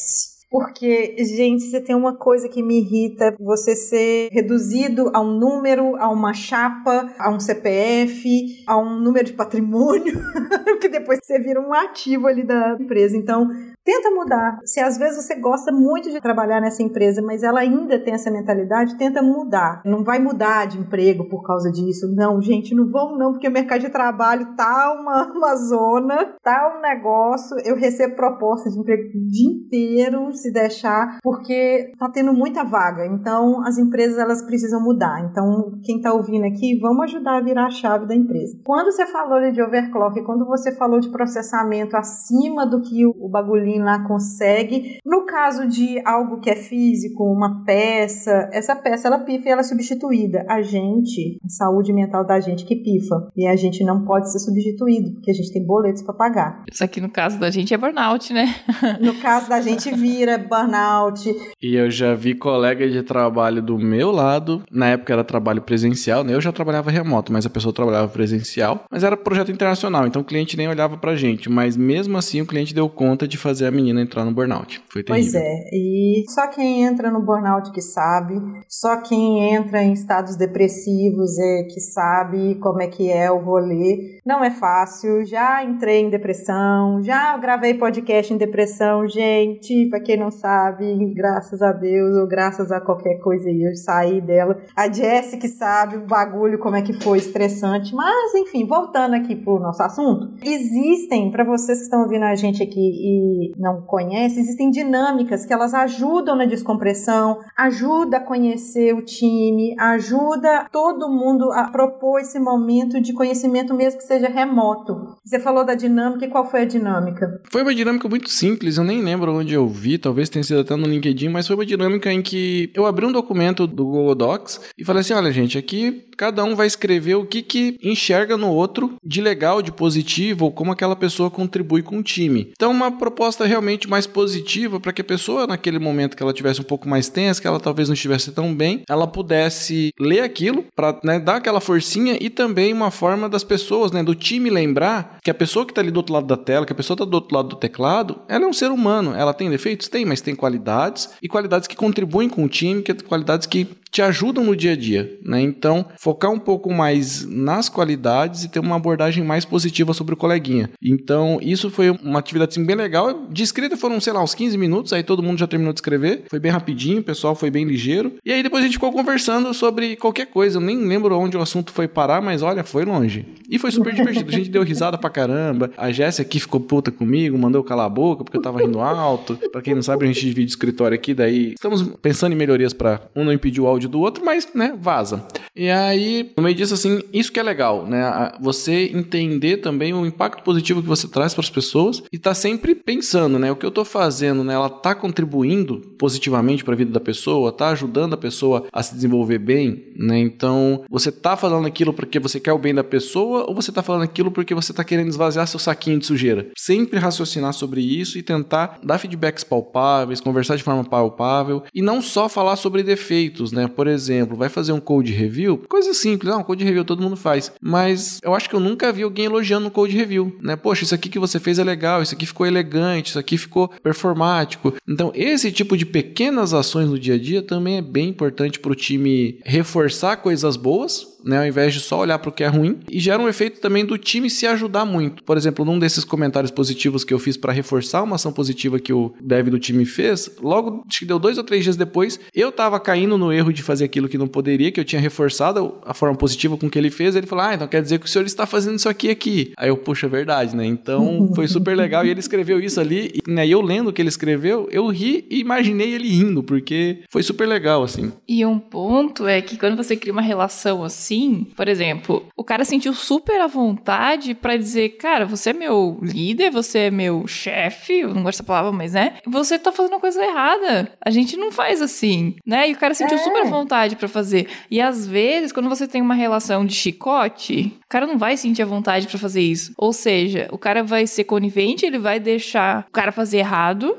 Porque, 0.51 1.15
gente, 1.25 1.65
você 1.65 1.81
tem 1.81 1.95
uma 1.95 2.17
coisa 2.17 2.49
que 2.49 2.63
me 2.63 2.81
irrita, 2.81 3.37
você 3.39 3.77
ser 3.77 4.31
reduzido 4.33 5.11
a 5.13 5.21
um 5.21 5.39
número, 5.39 5.95
a 5.97 6.09
uma 6.09 6.33
chapa, 6.33 7.13
a 7.19 7.31
um 7.31 7.39
CPF, 7.39 8.65
a 8.67 8.79
um 8.79 8.99
número 8.99 9.27
de 9.27 9.35
patrimônio, 9.35 10.15
que 10.81 10.89
depois 10.89 11.21
você 11.23 11.39
vira 11.39 11.61
um 11.61 11.75
ativo 11.75 12.27
ali 12.27 12.43
da 12.43 12.79
empresa. 12.81 13.15
Então, 13.15 13.47
tenta 13.89 14.11
mudar. 14.11 14.59
Se 14.67 14.81
às 14.81 14.99
vezes 14.99 15.25
você 15.25 15.35
gosta 15.37 15.73
muito 15.73 16.11
de 16.11 16.21
trabalhar 16.21 16.61
nessa 16.61 16.83
empresa, 16.83 17.23
mas 17.23 17.43
ela 17.43 17.61
ainda 17.61 17.99
tem 17.99 18.13
essa 18.13 18.31
mentalidade, 18.31 18.99
tenta 18.99 19.23
mudar. 19.23 19.81
Não 19.83 20.05
vai 20.05 20.19
mudar 20.19 20.67
de 20.67 20.79
emprego 20.79 21.27
por 21.27 21.43
causa 21.43 21.73
disso. 21.73 22.07
Não, 22.15 22.39
gente, 22.43 22.75
não 22.75 22.87
vamos 22.91 23.19
não, 23.19 23.33
porque 23.33 23.49
o 23.49 23.51
mercado 23.51 23.81
de 23.81 23.89
trabalho 23.89 24.55
tá 24.55 24.93
uma, 24.93 25.25
uma 25.33 25.57
zona, 25.57 26.35
tá 26.43 26.77
um 26.77 26.83
negócio. 26.83 27.57
Eu 27.65 27.77
recebo 27.77 28.15
proposta 28.15 28.69
de 28.69 28.79
emprego 28.79 29.05
o 29.09 29.27
dia 29.31 29.51
inteiro, 29.51 30.35
se 30.35 30.53
deixar, 30.53 31.19
porque 31.23 31.91
tá 31.99 32.11
tendo 32.11 32.35
muita 32.35 32.65
vaga. 32.65 33.07
Então, 33.07 33.65
as 33.67 33.79
empresas 33.79 34.19
elas 34.19 34.43
precisam 34.43 34.83
mudar. 34.83 35.27
Então, 35.31 35.73
quem 35.83 35.99
tá 36.03 36.13
ouvindo 36.13 36.45
aqui, 36.45 36.79
vamos 36.79 37.05
ajudar 37.05 37.39
a 37.39 37.43
virar 37.43 37.67
a 37.67 37.71
chave 37.71 38.07
da 38.07 38.15
empresa. 38.15 38.59
Quando 38.67 38.93
você 38.93 39.07
falou 39.07 39.51
de 39.51 39.63
overclock, 39.63 40.23
quando 40.25 40.45
você 40.45 40.77
falou 40.77 41.01
de 41.01 41.11
processamento 41.11 41.97
acima 41.97 42.67
do 42.67 42.83
que 42.83 43.07
o 43.07 43.29
bagulhinho 43.31 43.78
lá 43.79 44.07
consegue, 44.07 44.99
no 45.05 45.27
caso 45.27 45.67
de 45.67 46.01
algo 46.05 46.41
que 46.41 46.51
é 46.51 46.57
físico, 46.57 47.25
uma 47.25 47.65
peça, 47.65 48.49
essa 48.53 48.75
peça 48.75 49.09
ela 49.09 49.21
pifa 49.21 49.49
e 49.49 49.53
ela 49.53 49.61
é 49.61 49.65
substituída. 49.65 50.45
A 50.49 50.63
gente, 50.63 51.39
a 51.45 51.49
saúde 51.49 51.93
mental 51.93 52.25
da 52.25 52.41
gente 52.41 52.65
que 52.65 52.77
pifa. 52.77 53.29
E 53.37 53.47
a 53.47 53.57
gente 53.57 53.85
não 53.85 54.05
pode 54.05 54.31
ser 54.31 54.39
substituído, 54.39 55.13
porque 55.13 55.31
a 55.31 55.35
gente 55.35 55.53
tem 55.53 55.65
boletos 55.65 56.03
para 56.03 56.15
pagar. 56.15 56.65
Isso 56.71 56.83
aqui 56.83 57.01
no 57.01 57.11
caso 57.11 57.39
da 57.39 57.51
gente 57.51 57.73
é 57.75 57.79
burnout, 57.79 58.33
né? 58.33 58.55
No 59.01 59.15
caso 59.15 59.49
da 59.49 59.61
gente 59.61 59.95
vira 59.95 60.39
burnout. 60.39 61.29
E 61.63 61.75
eu 61.75 61.91
já 61.91 62.15
vi 62.15 62.35
colega 62.35 62.89
de 62.89 63.03
trabalho 63.03 63.63
do 63.63 63.79
meu 63.79 64.11
lado, 64.11 64.63
na 64.71 64.89
época 64.89 65.13
era 65.13 65.25
trabalho 65.25 65.63
presencial, 65.63 66.25
né? 66.25 66.35
Eu 66.35 66.41
já 66.41 66.53
trabalhava 66.53 66.91
remoto, 66.91 67.33
mas 67.33 67.47
a 67.47 67.51
pessoa 67.51 67.73
trabalhava 67.73 68.09
presencial, 68.09 68.85
mas 68.91 69.05
era 69.05 69.17
projeto 69.17 69.53
internacional, 69.53 70.07
então 70.07 70.23
o 70.23 70.25
cliente 70.25 70.57
nem 70.57 70.69
olhava 70.69 70.97
pra 70.97 71.17
gente, 71.17 71.49
mas 71.49 71.77
mesmo 71.77 72.17
assim 72.19 72.41
o 72.41 72.47
cliente 72.47 72.75
deu 72.75 72.89
conta 72.89 73.27
de 73.27 73.37
fazer 73.37 73.67
a 73.69 73.73
menina 73.73 74.01
entrar 74.01 74.25
no 74.25 74.33
burnout. 74.33 74.83
Foi 74.91 75.03
terrível. 75.03 75.33
Pois 75.33 75.35
é, 75.35 75.71
e 75.73 76.25
só 76.29 76.49
quem 76.49 76.85
entra 76.85 77.11
no 77.11 77.23
burnout 77.23 77.71
que 77.73 77.81
sabe, 77.81 78.35
só 78.69 79.01
quem 79.01 79.55
entra 79.55 79.83
em 79.83 79.93
estados 79.93 80.37
depressivos 80.37 81.39
é 81.39 81.63
que 81.65 81.81
sabe 81.81 82.57
como 82.57 82.83
é 82.83 82.87
que 82.87 83.11
é 83.11 83.31
o 83.31 83.39
rolê. 83.39 84.19
Não 84.25 84.43
é 84.43 84.51
fácil, 84.51 85.25
já 85.25 85.65
entrei 85.65 86.01
em 86.01 86.11
depressão, 86.11 87.03
já 87.03 87.37
gravei 87.39 87.75
podcast 87.75 88.33
em 88.33 88.37
depressão, 88.37 89.07
gente, 89.07 89.89
pra 89.89 90.01
quem 90.01 90.19
não 90.19 90.31
sabe, 90.31 91.13
graças 91.15 91.63
a 91.63 91.73
Deus 91.73 92.17
ou 92.17 92.27
graças 92.27 92.71
a 92.71 92.81
qualquer 92.81 93.19
coisa 93.21 93.49
aí, 93.49 93.63
eu 93.63 93.75
saí 93.75 94.21
dela. 94.21 94.59
A 94.77 94.91
Jessie 94.91 95.39
que 95.39 95.49
sabe 95.49 95.97
o 95.97 96.07
bagulho 96.07 96.59
como 96.59 96.77
é 96.77 96.83
que 96.83 96.93
foi 96.93 97.19
estressante, 97.19 97.95
mas 97.95 98.35
enfim, 98.35 98.67
voltando 98.67 99.15
aqui 99.15 99.37
pro 99.37 99.59
nosso 99.59 99.83
assunto, 99.83 100.35
existem, 100.43 101.31
para 101.31 101.45
vocês 101.45 101.79
que 101.79 101.85
estão 101.85 102.03
ouvindo 102.03 102.25
a 102.25 102.35
gente 102.35 102.63
aqui 102.63 102.81
e 102.81 103.53
não 103.59 103.83
conhece, 103.83 104.39
existem 104.39 104.71
dinâmicas 104.71 105.45
que 105.45 105.53
elas 105.53 105.75
ajudam 105.75 106.37
na 106.37 106.45
descompressão, 106.45 107.41
ajuda 107.57 108.19
a 108.19 108.25
conhecer 108.25 108.95
o 108.95 109.03
time, 109.03 109.75
ajuda 109.79 110.67
todo 110.71 111.09
mundo 111.09 111.51
a 111.53 111.71
propor 111.71 112.21
esse 112.21 112.39
momento 112.39 113.01
de 113.01 113.13
conhecimento 113.13 113.75
mesmo 113.75 113.99
que 113.99 114.07
seja 114.07 114.29
remoto. 114.29 115.17
Você 115.25 115.41
falou 115.41 115.65
da 115.65 115.75
dinâmica 115.75 116.25
e 116.25 116.31
qual 116.31 116.49
foi 116.49 116.63
a 116.63 116.65
dinâmica? 116.65 117.43
Foi 117.51 117.63
uma 117.63 117.75
dinâmica 117.75 118.09
muito 118.09 118.31
simples, 118.31 118.79
eu 118.79 118.85
nem 118.85 119.03
lembro 119.03 119.35
onde 119.35 119.55
eu 119.55 119.67
vi, 119.67 119.99
talvez 119.99 120.29
tenha 120.29 120.43
sido 120.43 120.61
até 120.61 120.77
no 120.77 120.87
LinkedIn, 120.87 121.29
mas 121.29 121.47
foi 121.47 121.57
uma 121.57 121.67
dinâmica 121.67 122.13
em 122.13 122.23
que 122.23 122.71
eu 122.75 122.87
abri 122.87 123.05
um 123.05 123.13
documento 123.13 123.67
do 123.67 123.85
Google 123.85 124.15
Docs 124.15 124.61
e 124.79 124.85
falei 124.85 125.01
assim: 125.01 125.15
olha, 125.15 125.33
gente, 125.33 125.59
aqui 125.59 126.08
cada 126.19 126.45
um 126.45 126.57
vai 126.57 126.67
escrever 126.67 127.15
o 127.15 127.25
que, 127.25 127.43
que 127.43 127.79
enxerga 127.81 128.37
no 128.37 128.49
outro 128.49 128.97
de 129.05 129.21
legal, 129.21 129.63
de 129.63 129.71
positivo, 129.71 130.47
ou 130.47 130.53
como 130.53 130.73
aquela 130.73 130.97
pessoa 130.97 131.31
contribui 131.31 131.81
com 131.81 131.99
o 131.99 132.03
time. 132.03 132.51
Então, 132.53 132.73
uma 132.73 132.91
proposta 132.91 133.47
realmente 133.47 133.89
mais 133.89 134.05
positiva 134.05 134.81
para 134.81 134.93
que 134.93 135.01
a 135.01 135.05
pessoa, 135.05 135.47
naquele 135.47 135.79
momento 135.79 136.17
que 136.17 136.23
ela 136.23 136.33
tivesse 136.33 136.61
um 136.61 136.65
pouco 136.65 136.89
mais 136.89 137.09
tensa, 137.09 137.41
que 137.41 137.47
ela 137.47 137.61
talvez 137.61 137.89
não 137.89 137.95
estivesse 137.95 138.33
tão 138.33 138.53
bem, 138.53 138.83
ela 138.89 139.07
pudesse 139.07 139.93
ler 139.99 140.21
aquilo 140.21 140.65
para 140.75 140.99
né, 141.05 141.21
dar 141.21 141.37
aquela 141.37 141.61
forcinha 141.61 142.19
e 142.21 142.29
também 142.29 142.73
uma 142.73 142.91
forma 142.91 143.29
das 143.29 143.45
pessoas, 143.45 143.93
né, 143.93 144.03
do 144.03 144.15
time 144.15 144.51
lembrar 144.51 145.19
que 145.23 145.31
a 145.31 145.35
pessoa 145.35 145.65
que 145.65 145.71
está 145.71 145.81
ali 145.81 145.93
do 145.93 145.99
outro 145.99 146.15
lado 146.15 146.27
da 146.27 146.37
tela, 146.37 146.67
que 146.67 146.73
a 146.73 146.77
pessoa 146.77 146.97
está 146.97 147.05
do 147.05 147.15
outro 147.15 147.37
lado 147.37 147.49
do 147.51 147.57
teclado, 147.57 148.21
ela 148.29 148.45
é 148.45 148.49
um 148.49 148.53
ser 148.53 148.73
humano. 148.73 149.15
Ela 149.15 149.33
tem 149.33 149.49
defeitos? 149.49 149.87
Tem, 149.87 150.05
mas 150.05 150.21
tem 150.21 150.35
qualidades 150.35 151.11
e 151.23 151.29
qualidades 151.29 151.69
que 151.69 151.77
contribuem 151.77 152.29
com 152.29 152.45
o 152.45 152.49
time, 152.49 152.83
que 152.83 152.91
é 152.91 152.95
qualidades 152.95 153.47
que 153.47 153.69
te 153.91 154.03
ajudam 154.03 154.45
no 154.45 154.57
dia 154.57 154.73
a 154.73 154.77
dia, 154.77 155.19
né? 155.23 155.41
Então, 155.41 155.87
focar 155.97 156.31
um 156.31 156.39
pouco 156.39 156.73
mais 156.73 157.25
nas 157.25 157.69
qualidades 157.69 158.45
e 158.45 158.49
ter 158.49 158.61
uma 158.61 158.77
abordagem 158.77 159.25
mais 159.25 159.45
positiva 159.45 159.93
sobre 159.95 160.15
o 160.15 160.17
coleguinha. 160.17 160.71
Então, 160.83 161.39
isso 161.43 161.71
foi 161.71 161.91
uma 161.91 162.19
atividade 162.19 162.53
assim, 162.53 162.65
bem 162.65 162.77
legal. 162.77 163.27
De 163.31 163.43
escrita 163.43 163.77
foram, 163.77 164.01
sei 164.01 164.13
lá, 164.13 164.23
uns 164.23 164.35
15 164.35 164.57
minutos, 164.59 164.93
aí 164.93 165.03
todo 165.03 165.23
mundo 165.23 165.39
já 165.39 165.47
terminou 165.47 165.73
de 165.73 165.79
escrever. 165.79 166.25
Foi 166.29 166.39
bem 166.39 166.51
rapidinho, 166.51 167.01
o 167.01 167.05
pessoal 167.05 167.35
foi 167.35 167.51
bem 167.51 167.65
ligeiro. 167.65 168.15
E 168.25 168.33
aí 168.33 168.43
depois 168.43 168.63
a 168.63 168.67
gente 168.67 168.75
ficou 168.75 168.93
conversando 168.93 169.53
sobre 169.55 169.97
qualquer 169.97 170.27
coisa. 170.27 170.59
Eu 170.59 170.63
nem 170.63 170.77
lembro 170.85 171.17
onde 171.19 171.37
o 171.37 171.41
assunto 171.41 171.73
foi 171.73 171.89
parar, 171.89 172.21
mas 172.21 172.43
olha, 172.43 172.65
foi 172.65 172.85
longe. 172.85 173.27
E 173.49 173.59
foi 173.59 173.71
super 173.71 173.95
divertido. 173.95 174.29
A 174.29 174.33
gente 174.33 174.51
deu 174.51 174.63
risada 174.63 174.99
pra 174.99 175.11
caramba. 175.11 175.71
A 175.77 175.91
Jéssica 175.91 176.27
aqui 176.27 176.41
ficou 176.41 176.61
puta 176.61 176.91
comigo, 176.91 177.39
mandou 177.39 177.63
calar 177.65 177.87
a 177.87 177.89
boca 177.89 178.25
porque 178.25 178.37
eu 178.37 178.43
tava 178.43 178.61
rindo 178.61 178.81
alto. 178.81 179.39
Pra 179.51 179.63
quem 179.63 179.75
não 179.75 179.83
sabe, 179.83 180.05
a 180.05 180.09
gente 180.09 180.21
divide 180.21 180.51
o 180.51 180.53
escritório 180.53 180.95
aqui, 180.95 181.15
daí 181.15 181.53
estamos 181.53 181.83
pensando 182.03 182.33
em 182.33 182.37
melhorias 182.37 182.73
para 182.73 183.01
um 183.15 183.25
não 183.25 183.33
impedir 183.33 183.61
o 183.61 183.67
áudio 183.67 183.78
áudio 183.79 183.89
do 183.89 184.01
outro, 184.01 184.25
mas, 184.25 184.49
né, 184.55 184.77
vaza. 184.79 185.25
E 185.57 185.71
aí, 185.71 186.31
no 186.37 186.43
meio 186.43 186.55
disso, 186.55 186.75
assim, 186.75 187.01
isso 187.13 187.33
que 187.33 187.41
é 187.41 187.43
legal, 187.43 187.85
né? 187.87 188.33
Você 188.41 188.91
entender 188.95 189.59
também 189.59 189.93
o 189.93 190.07
impacto 190.07 190.43
positivo 190.43 190.83
que 190.83 190.89
você 190.89 191.09
traz 191.09 191.35
para 191.35 191.43
as 191.43 191.51
pessoas 191.51 192.03
e 192.13 192.19
tá 192.19 192.33
sempre 192.35 192.75
pensando, 192.75 193.39
né? 193.39 193.51
O 193.51 193.57
que 193.57 193.67
eu 193.67 193.71
tô 193.71 193.85
fazendo, 193.85 194.45
né? 194.45 194.55
Ela 194.55 194.71
tá 194.71 194.95
contribuindo 194.95 195.81
positivamente 195.99 196.63
para 196.63 196.75
a 196.75 196.77
vida 196.77 196.93
da 196.93 197.01
pessoa, 197.01 197.51
tá 197.51 197.71
ajudando 197.71 198.15
a 198.15 198.17
pessoa 198.17 198.67
a 198.73 198.83
se 198.83 198.95
desenvolver 198.95 199.39
bem, 199.39 199.93
né? 199.97 200.19
Então, 200.19 200.85
você 200.89 201.11
tá 201.11 201.37
falando 201.37 201.67
aquilo 201.67 201.93
porque 201.93 202.21
você 202.21 202.39
quer 202.39 202.53
o 202.53 202.59
bem 202.59 202.75
da 202.75 202.85
pessoa 202.85 203.45
ou 203.49 203.55
você 203.55 203.73
tá 203.73 203.83
falando 203.83 204.03
aquilo 204.03 204.31
porque 204.31 204.55
você 204.55 204.73
tá 204.73 204.85
querendo 204.85 205.09
esvaziar 205.09 205.47
seu 205.47 205.59
saquinho 205.59 205.99
de 205.99 206.07
sujeira? 206.07 206.49
Sempre 206.57 207.01
raciocinar 207.01 207.53
sobre 207.53 207.81
isso 207.81 208.17
e 208.17 208.23
tentar 208.23 208.79
dar 208.83 208.99
feedbacks 208.99 209.43
palpáveis, 209.43 210.21
conversar 210.21 210.57
de 210.57 210.63
forma 210.63 210.85
palpável 210.85 211.65
e 211.75 211.83
não 211.83 212.01
só 212.01 212.29
falar 212.29 212.57
sobre 212.57 212.83
defeitos, 212.83 213.51
né? 213.51 213.68
Por 213.71 213.87
exemplo, 213.87 214.37
vai 214.37 214.49
fazer 214.49 214.73
um 214.73 214.81
code 214.81 215.13
review, 215.13 215.59
coisa 215.69 215.93
simples, 215.95 216.33
não, 216.33 216.43
code 216.43 216.65
review 216.65 216.85
todo 216.85 217.03
mundo 217.03 217.17
faz, 217.17 217.53
mas 217.61 218.19
eu 218.23 218.35
acho 218.35 218.49
que 218.49 218.55
eu 218.55 218.61
nunca 218.61 218.93
vi 218.93 219.03
alguém 219.03 219.27
elogiando 219.27 219.67
um 219.67 219.71
code 219.71 219.97
review, 219.97 220.37
né? 220.41 220.57
Poxa, 220.57 220.85
isso 220.85 220.95
aqui 220.95 221.09
que 221.09 221.19
você 221.19 221.39
fez 221.39 221.59
é 221.59 221.65
legal, 221.65 222.03
isso 222.03 222.15
aqui 222.15 222.27
ficou 222.27 222.47
elegante, 222.47 223.11
isso 223.11 223.19
aqui 223.19 223.37
ficou 223.37 223.69
performático. 223.83 224.75
Então, 224.87 225.13
esse 225.15 225.51
tipo 225.53 225.77
de 225.77 225.87
pequenas 225.87 226.53
ações 226.55 226.89
no 226.89 226.99
dia 226.99 227.15
a 227.15 227.19
dia 227.19 227.43
também 227.43 227.79
é 227.79 227.83
bem 227.83 228.09
importante 228.09 228.59
para 228.59 228.73
o 228.73 228.77
time 228.77 229.41
reforçar 229.45 230.17
coisas 230.17 230.57
boas, 230.57 231.18
né, 231.25 231.39
ao 231.39 231.47
invés 231.47 231.75
de 231.75 231.81
só 231.81 232.01
olhar 232.01 232.19
para 232.19 232.31
o 232.31 232.33
que 232.33 232.45
é 232.45 232.49
ruim, 232.49 232.79
e 232.91 232.99
gera 233.01 233.23
um 233.23 233.29
efeito 233.29 233.61
também 233.61 233.85
do 233.85 233.99
time 233.99 234.31
se 234.31 234.47
ajudar 234.47 234.85
muito. 234.85 235.23
Por 235.25 235.37
exemplo, 235.37 235.65
num 235.65 235.79
desses 235.79 236.05
comentários 236.05 236.51
positivos 236.51 237.05
que 237.05 237.13
eu 237.13 237.19
fiz 237.19 237.37
para 237.37 237.53
reforçar 237.53 238.03
uma 238.03 238.17
ação 238.17 238.33
positiva 238.33 238.79
que 238.79 238.93
o 238.93 239.15
dev 239.21 239.49
do 239.49 239.59
time 239.59 239.85
fez, 239.85 240.31
logo 240.41 240.85
acho 240.89 241.01
que 241.01 241.07
deu 241.07 241.19
dois 241.19 241.39
ou 241.39 241.45
três 241.45 241.65
dias 241.65 241.77
depois, 241.77 242.19
eu 242.35 242.49
estava 242.51 242.79
caindo 242.81 243.19
no 243.19 243.33
erro 243.33 243.53
de 243.53 243.63
fazer 243.63 243.85
aquilo 243.85 244.09
que 244.09 244.19
não 244.19 244.29
poderia, 244.29 244.71
que 244.71 244.81
eu 244.81 244.85
tinha 244.85 245.01
reforçado 245.01 245.75
a 245.85 245.95
forma 245.95 246.17
positiva 246.17 246.57
com 246.57 246.69
que 246.69 246.79
ele 246.79 246.91
fez. 246.91 247.17
Ele 247.17 247.27
falou: 247.27 247.45
Ah, 247.45 247.55
então 247.55 247.69
quer 247.69 247.83
dizer 247.83 247.99
que 247.99 248.07
o 248.07 248.09
senhor 248.09 248.25
está 248.25 248.47
fazendo 248.47 248.77
isso 248.77 248.89
aqui 248.89 249.11
aqui. 249.11 249.53
Aí 249.57 249.69
eu, 249.69 249.77
puxa, 249.77 250.07
é 250.07 250.09
verdade, 250.11 250.55
né? 250.57 250.65
Então 250.67 251.31
foi 251.35 251.49
super 251.49 251.77
legal. 251.77 252.05
E 252.05 252.11
ele 252.11 252.21
escreveu 252.21 252.61
isso 252.61 252.81
ali, 252.81 253.13
e 253.27 253.31
né, 253.31 253.47
eu 253.47 253.61
lendo 253.61 253.89
o 253.89 253.93
que 253.93 254.03
ele 254.03 254.09
escreveu, 254.09 254.69
eu 254.71 254.87
ri 254.89 255.27
e 255.31 255.41
imaginei 255.41 255.95
ele 255.95 256.09
rindo, 256.09 256.43
porque 256.43 257.03
foi 257.09 257.23
super 257.23 257.47
legal, 257.47 257.83
assim. 257.83 258.13
E 258.27 258.45
um 258.45 258.59
ponto 258.59 259.27
é 259.27 259.41
que 259.41 259.57
quando 259.57 259.77
você 259.77 259.97
cria 259.97 260.13
uma 260.13 260.23
relação 260.23 260.83
assim, 260.85 261.18
por 261.57 261.69
exemplo, 261.69 262.27
o 262.37 262.45
cara 262.45 262.65
sentiu 262.65 262.93
super 262.95 263.41
à 263.41 263.47
vontade 263.47 264.35
para 264.35 264.57
dizer, 264.57 264.91
cara, 264.97 265.25
você 265.27 265.51
é 265.51 265.53
meu 265.53 265.99
líder, 266.03 266.51
você 266.51 266.79
é 266.81 266.91
meu 266.91 267.27
chefe, 267.27 268.01
eu 268.01 268.09
não 268.15 268.23
gosto 268.23 268.39
dessa 268.39 268.45
palavra, 268.45 268.73
mas 268.73 268.93
né? 268.93 269.15
Você 269.27 269.59
tá 269.59 269.73
fazendo 269.73 269.97
a 269.97 270.01
coisa 270.01 270.23
errada. 270.25 270.93
A 271.05 271.11
gente 271.11 271.37
não 271.37 271.51
faz 271.51 271.81
assim, 271.83 272.35
né? 272.47 272.69
E 272.69 272.73
o 272.73 272.77
cara 272.77 272.95
sentiu 272.95 273.17
É. 273.17 273.21
super 273.21 273.43
à 273.43 273.45
vontade 273.51 273.97
para 273.97 274.09
fazer. 274.09 274.49
E 274.71 274.81
às 274.81 275.07
vezes, 275.07 275.53
quando 275.53 275.69
você 275.69 275.87
tem 275.89 276.01
uma 276.03 276.15
relação 276.15 276.65
de 276.65 276.75
chicote, 276.75 277.73
o 277.85 277.89
cara 277.89 278.07
não 278.07 278.19
vai 278.19 278.37
sentir 278.37 278.63
a 278.63 278.67
vontade 278.67 279.07
para 279.07 279.19
fazer 279.19 279.41
isso. 279.41 279.73
Ou 279.77 279.93
seja, 279.93 280.49
o 280.53 280.59
cara 280.59 280.83
vai 280.83 281.07
ser 281.07 281.25
conivente, 281.25 281.85
ele 281.87 281.99
vai 281.99 282.21
deixar 282.21 282.87
o 282.89 282.93
cara 282.93 283.11
fazer 283.13 283.39
errado, 283.39 283.97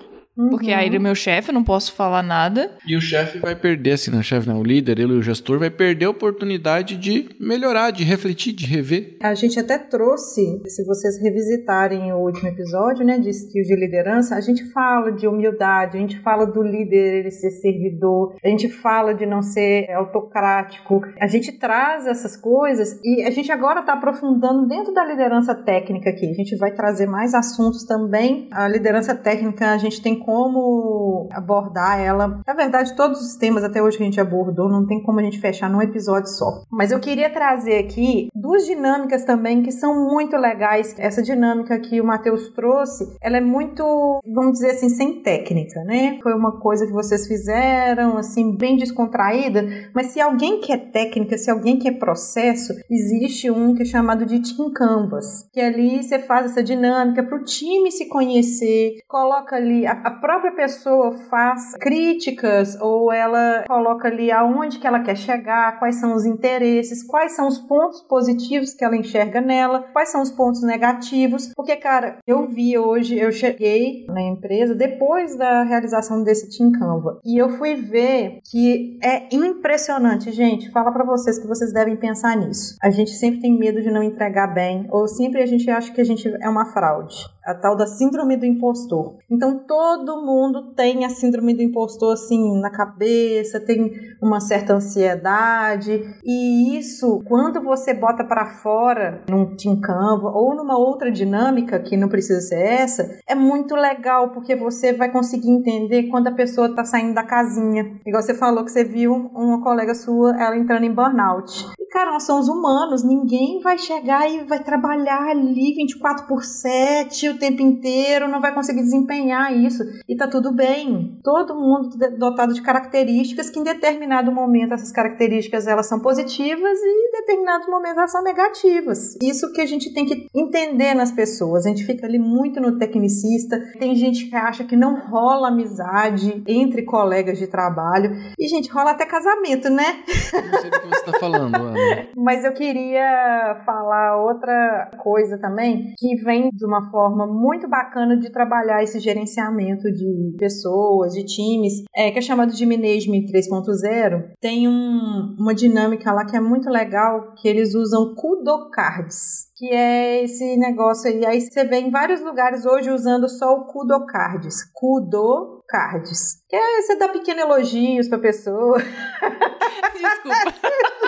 porque 0.50 0.72
aí 0.72 0.88
ele 0.88 0.96
é 0.96 1.00
meu 1.00 1.16
chefe, 1.16 1.50
eu 1.50 1.54
não 1.54 1.64
posso 1.64 1.94
falar 1.94 2.24
nada. 2.24 2.72
E 2.88 2.96
o 2.96 3.02
chefe 3.02 3.40
vai 3.40 3.56
perder, 3.56 3.94
assim, 3.94 4.12
não, 4.12 4.20
o 4.20 4.24
chefe 4.24 4.48
não, 4.48 4.60
o 4.60 4.64
líder, 4.64 5.00
ele, 5.00 5.14
o 5.14 5.22
gestor, 5.22 5.60
vai 5.60 5.70
perder 5.70 6.06
a 6.06 6.10
oportunidade 6.10 6.96
de 6.98 7.30
melhorar, 7.40 7.92
de 7.92 8.04
refletir, 8.04 8.54
de 8.54 8.66
rever. 8.66 9.18
A 9.22 9.34
gente 9.34 9.60
até 9.60 9.78
trouxe, 9.78 10.62
se 10.66 10.86
vocês 10.86 11.22
revisitarem 11.22 12.14
o 12.14 12.18
último 12.18 12.48
episódio, 12.50 13.06
né, 13.06 13.18
de 13.18 13.30
skills 13.30 13.68
de 13.68 13.76
liderança, 13.76 14.36
a 14.36 14.42
gente 14.42 14.64
fala 14.72 15.12
de 15.12 15.28
humildade, 15.28 15.98
a 15.98 16.00
gente 16.00 16.20
fala 16.20 16.46
do 16.46 16.62
líder 16.62 17.20
ele 17.20 17.32
ser 17.32 17.52
servidor, 17.52 18.36
a 18.44 18.48
gente 18.48 18.70
fala 18.70 19.14
de 19.14 19.26
não 19.26 19.42
ser 19.42 19.92
autocrático, 19.92 21.02
a 21.20 21.28
gente 21.28 21.52
traz 21.52 22.08
essas 22.08 22.36
coisas 22.38 23.00
e 23.04 23.24
a 23.24 23.32
gente 23.32 23.52
agora 23.52 23.82
está 23.82 23.94
aprofundando 23.94 24.68
dentro 24.68 24.94
da 24.94 25.06
liderança 25.06 25.56
técnica 25.56 26.10
aqui. 26.10 26.30
A 26.30 26.34
gente 26.34 26.56
vai 26.56 26.72
trazer 26.72 27.08
mais 27.08 27.34
assuntos 27.34 27.84
também. 27.84 28.48
A 28.52 28.68
liderança 28.68 29.16
técnica, 29.16 29.72
a 29.72 29.78
gente 29.78 30.02
tem 30.02 30.18
como 30.30 31.28
abordar 31.32 32.00
ela. 32.00 32.40
Na 32.46 32.54
verdade, 32.54 32.96
todos 32.96 33.20
os 33.20 33.36
temas 33.36 33.64
até 33.64 33.82
hoje 33.82 33.98
que 33.98 34.04
a 34.04 34.06
gente 34.06 34.22
abordou, 34.22 34.70
não 34.70 34.86
tem 34.86 35.02
como 35.02 35.20
a 35.20 35.24
gente 35.24 35.40
fechar 35.40 35.68
num 35.68 35.82
episódio 35.82 36.30
só. 36.30 36.62
Mas 36.72 36.92
eu 36.92 37.00
queria 37.00 37.32
trazer 37.32 37.80
aqui 37.80 38.28
duas 38.36 38.64
dinâmicas 38.64 39.26
também 39.26 39.64
que 39.64 39.72
são 39.72 40.08
muito 40.08 40.38
legais. 40.38 40.94
Essa 41.00 41.24
dinâmica 41.24 41.80
que 41.80 42.00
o 42.00 42.06
Matheus 42.06 42.50
trouxe, 42.50 43.12
ela 43.20 43.38
é 43.38 43.42
muito, 43.42 44.22
vamos 44.24 44.54
dizer 44.54 44.74
assim, 44.74 44.90
sem 44.90 45.24
técnica, 45.24 45.84
né? 45.84 46.20
Foi 46.22 46.36
uma 46.36 46.60
coisa 46.60 46.86
que 46.86 46.94
vocês 46.94 47.26
fizeram, 47.26 48.16
assim, 48.16 48.56
bem 48.56 48.78
descontraída. 48.78 49.66
Mas 49.96 50.12
se 50.12 50.22
alguém 50.22 50.62
quer 50.62 50.92
técnica, 50.92 51.40
se 51.40 51.50
alguém 51.50 51.80
quer 51.80 51.98
processo, 51.98 52.72
existe 52.88 53.50
um 53.50 53.74
que 53.74 53.82
é 53.82 53.86
chamado 53.86 54.28
de 54.28 54.40
Team 54.42 54.72
Canvas, 54.74 55.50
que 55.52 55.60
ali 55.60 56.04
você 56.04 56.20
faz 56.20 56.52
essa 56.52 56.62
dinâmica 56.62 57.24
para 57.24 57.36
o 57.36 57.44
time 57.44 57.92
se 57.92 58.08
conhecer, 58.08 59.00
coloca 59.08 59.56
ali, 59.56 59.88
a, 59.88 59.94
a 59.94 60.19
própria 60.20 60.52
pessoa 60.52 61.12
faz 61.30 61.74
críticas 61.80 62.80
ou 62.80 63.12
ela 63.12 63.64
coloca 63.68 64.08
ali 64.08 64.32
aonde 64.32 64.80
que 64.80 64.88
ela 64.88 65.02
quer 65.02 65.16
chegar, 65.16 65.80
quais 65.80 65.96
são 66.00 66.16
os 66.16 66.26
interesses, 66.26 67.04
quais 67.04 67.34
são 67.34 67.48
os 67.48 67.60
pontos 67.60 68.02
positivos 68.02 68.74
que 68.74 68.84
ela 68.84 68.96
enxerga 68.96 69.42
nela, 69.42 69.86
quais 69.94 70.10
são 70.10 70.22
os 70.22 70.32
pontos 70.32 70.64
negativos, 70.64 71.52
porque, 71.56 71.76
cara, 71.76 72.18
eu 72.28 72.48
vi 72.48 72.78
hoje, 72.78 73.18
eu 73.18 73.32
cheguei 73.32 74.06
na 74.08 74.22
empresa 74.22 74.76
depois 74.76 75.36
da 75.36 75.64
realização 75.64 76.24
desse 76.24 76.50
Team 76.56 76.72
Canva 76.72 77.20
e 77.26 77.38
eu 77.38 77.50
fui 77.58 77.76
ver 77.76 78.40
que 78.50 78.98
é 79.04 79.34
impressionante, 79.34 80.32
gente, 80.32 80.72
fala 80.72 80.92
para 80.92 81.06
vocês 81.06 81.40
que 81.40 81.48
vocês 81.48 81.74
devem 81.74 81.96
pensar 81.96 82.36
nisso. 82.36 82.76
A 82.82 82.90
gente 82.90 83.12
sempre 83.12 83.42
tem 83.42 83.58
medo 83.58 83.82
de 83.82 83.92
não 83.92 84.04
entregar 84.04 84.48
bem 84.48 84.88
ou 84.92 85.08
sempre 85.08 85.42
a 85.42 85.46
gente 85.46 85.70
acha 85.70 85.92
que 85.92 86.02
a 86.02 86.06
gente 86.06 86.28
é 86.42 86.50
uma 86.50 86.66
fraude 86.66 87.16
a 87.50 87.56
tal 87.56 87.76
da 87.76 87.88
síndrome 87.88 88.38
do 88.38 88.46
impostor. 88.46 89.18
Então 89.30 89.60
todo 89.68 90.24
mundo 90.24 90.74
tem 90.76 91.04
a 91.04 91.10
síndrome 91.10 91.56
do 91.56 91.64
impostor 91.64 92.14
assim 92.14 92.60
na 92.60 92.70
cabeça, 92.70 93.60
tem 93.60 93.92
uma 94.22 94.40
certa 94.40 94.74
ansiedade 94.74 96.04
e 96.24 96.78
isso 96.78 97.24
quando 97.26 97.62
você 97.62 97.94
bota 97.94 98.24
para 98.24 98.46
fora 98.46 99.24
num 99.28 99.56
Team 99.56 99.80
Canva 99.82 100.30
ou 100.30 100.56
numa 100.56 100.78
outra 100.78 101.12
dinâmica 101.12 101.80
que 101.80 101.98
não 101.98 102.08
precisa 102.08 102.40
ser 102.42 102.62
essa, 102.62 103.20
é 103.28 103.34
muito 103.34 103.76
legal 103.76 104.30
porque 104.30 104.56
você 104.56 104.94
vai 104.94 105.12
conseguir 105.12 105.50
entender 105.50 106.04
quando 106.04 106.28
a 106.28 106.32
pessoa 106.32 106.76
tá 106.76 106.84
saindo 106.84 107.16
da 107.16 107.24
casinha. 107.24 108.00
Igual 108.06 108.22
você 108.22 108.36
falou 108.36 108.64
que 108.64 108.72
você 108.72 108.84
viu 108.84 109.14
uma 109.34 109.64
colega 109.64 109.96
sua 109.96 110.36
ela 110.40 110.56
entrando 110.56 110.84
em 110.84 110.94
burnout. 110.94 111.66
E 111.80 111.86
cara, 111.88 112.12
nós 112.12 112.24
somos 112.24 112.48
humanos, 112.48 113.04
ninguém 113.04 113.60
vai 113.62 113.78
chegar 113.78 114.30
e 114.30 114.44
vai 114.44 114.60
trabalhar 114.60 115.30
ali 115.30 115.74
24 115.74 116.28
por 116.28 116.44
7 116.44 117.30
o 117.30 117.39
tempo 117.40 117.62
inteiro, 117.62 118.28
não 118.28 118.42
vai 118.42 118.54
conseguir 118.54 118.82
desempenhar 118.82 119.56
isso. 119.56 119.84
E 120.08 120.16
tá 120.16 120.28
tudo 120.28 120.52
bem. 120.52 121.18
Todo 121.24 121.56
mundo 121.56 121.90
dotado 122.18 122.54
de 122.54 122.62
características 122.62 123.50
que 123.50 123.60
em 123.60 123.64
determinado 123.64 124.32
momento 124.32 124.74
essas 124.74 124.92
características 124.92 125.68
elas 125.68 125.88
são 125.88 126.00
positivas 126.00 126.80
e 126.80 126.88
em 126.88 127.12
determinados 127.20 127.68
momentos 127.68 127.98
elas 127.98 128.12
são 128.12 128.24
negativas. 128.24 129.18
Isso 129.22 129.52
que 129.54 129.62
a 129.62 129.66
gente 129.66 129.94
tem 129.94 130.06
que 130.06 130.28
entender 130.36 130.94
nas 130.94 131.12
pessoas. 131.12 131.66
A 131.66 131.70
gente 131.70 131.86
fica 131.86 132.06
ali 132.06 132.20
muito 132.20 132.60
no 132.60 132.78
tecnicista. 132.78 133.60
Tem 133.80 133.96
gente 133.96 134.30
que 134.30 134.36
acha 134.36 134.64
que 134.64 134.76
não 134.76 135.00
rola 135.00 135.48
amizade 135.48 136.44
entre 136.48 136.84
colegas 136.84 137.38
de 137.38 137.48
trabalho. 137.48 138.12
E, 138.38 138.48
gente, 138.48 138.70
rola 138.70 138.92
até 138.92 139.06
casamento, 139.06 139.70
né? 139.70 140.04
Não 140.34 140.60
sei 140.60 140.70
do 140.70 140.80
que 140.80 140.88
você 140.88 141.00
está 141.00 141.20
falando, 141.20 141.56
Ana. 141.56 142.08
Mas 142.16 142.44
eu 142.44 142.54
queria 142.54 143.62
falar 143.66 144.18
outra 144.18 144.92
coisa 144.98 145.38
também, 145.38 145.94
que 145.98 146.16
vem 146.18 146.50
de 146.52 146.66
uma 146.66 146.90
forma 146.90 147.26
muito 147.30 147.68
bacana 147.68 148.18
de 148.18 148.32
trabalhar 148.32 148.84
esse 148.84 149.00
gerenciamento 149.00 149.92
de 149.92 150.36
pessoas, 150.38 151.14
de 151.14 151.24
times, 151.26 151.84
é, 151.96 152.12
que 152.12 152.20
é 152.20 152.22
chamado 152.22 152.54
de 152.54 152.66
Management 152.66 153.26
3.0. 153.32 154.32
Tem 154.42 154.68
um, 154.68 155.36
uma 155.38 155.54
dinâmica 155.54 156.12
lá 156.12 156.26
que 156.26 156.36
é 156.36 156.40
muito 156.40 156.70
legal, 156.70 157.34
que 157.36 157.48
eles 157.48 157.76
usam 157.76 158.14
Kudo 158.16 158.70
Cards 158.72 159.50
que 159.60 159.76
é 159.76 160.24
esse 160.24 160.56
negócio 160.56 161.12
aí. 161.12 161.26
Aí 161.26 161.42
você 161.42 161.66
vê 161.66 161.80
em 161.82 161.92
vários 161.92 162.22
lugares 162.22 162.66
hoje 162.66 162.90
usando 162.90 163.28
só 163.28 163.56
o 163.56 163.66
Kudo 163.66 164.06
Cards. 164.06 164.64
Kudo 164.74 165.62
Cards. 165.68 166.42
Que 166.48 166.56
é 166.56 166.82
você 166.82 166.96
dar 166.96 167.10
pequenos 167.10 167.44
elogios 167.44 168.08
pra 168.08 168.20
pessoa. 168.20 168.78
Desculpa. 169.94 170.90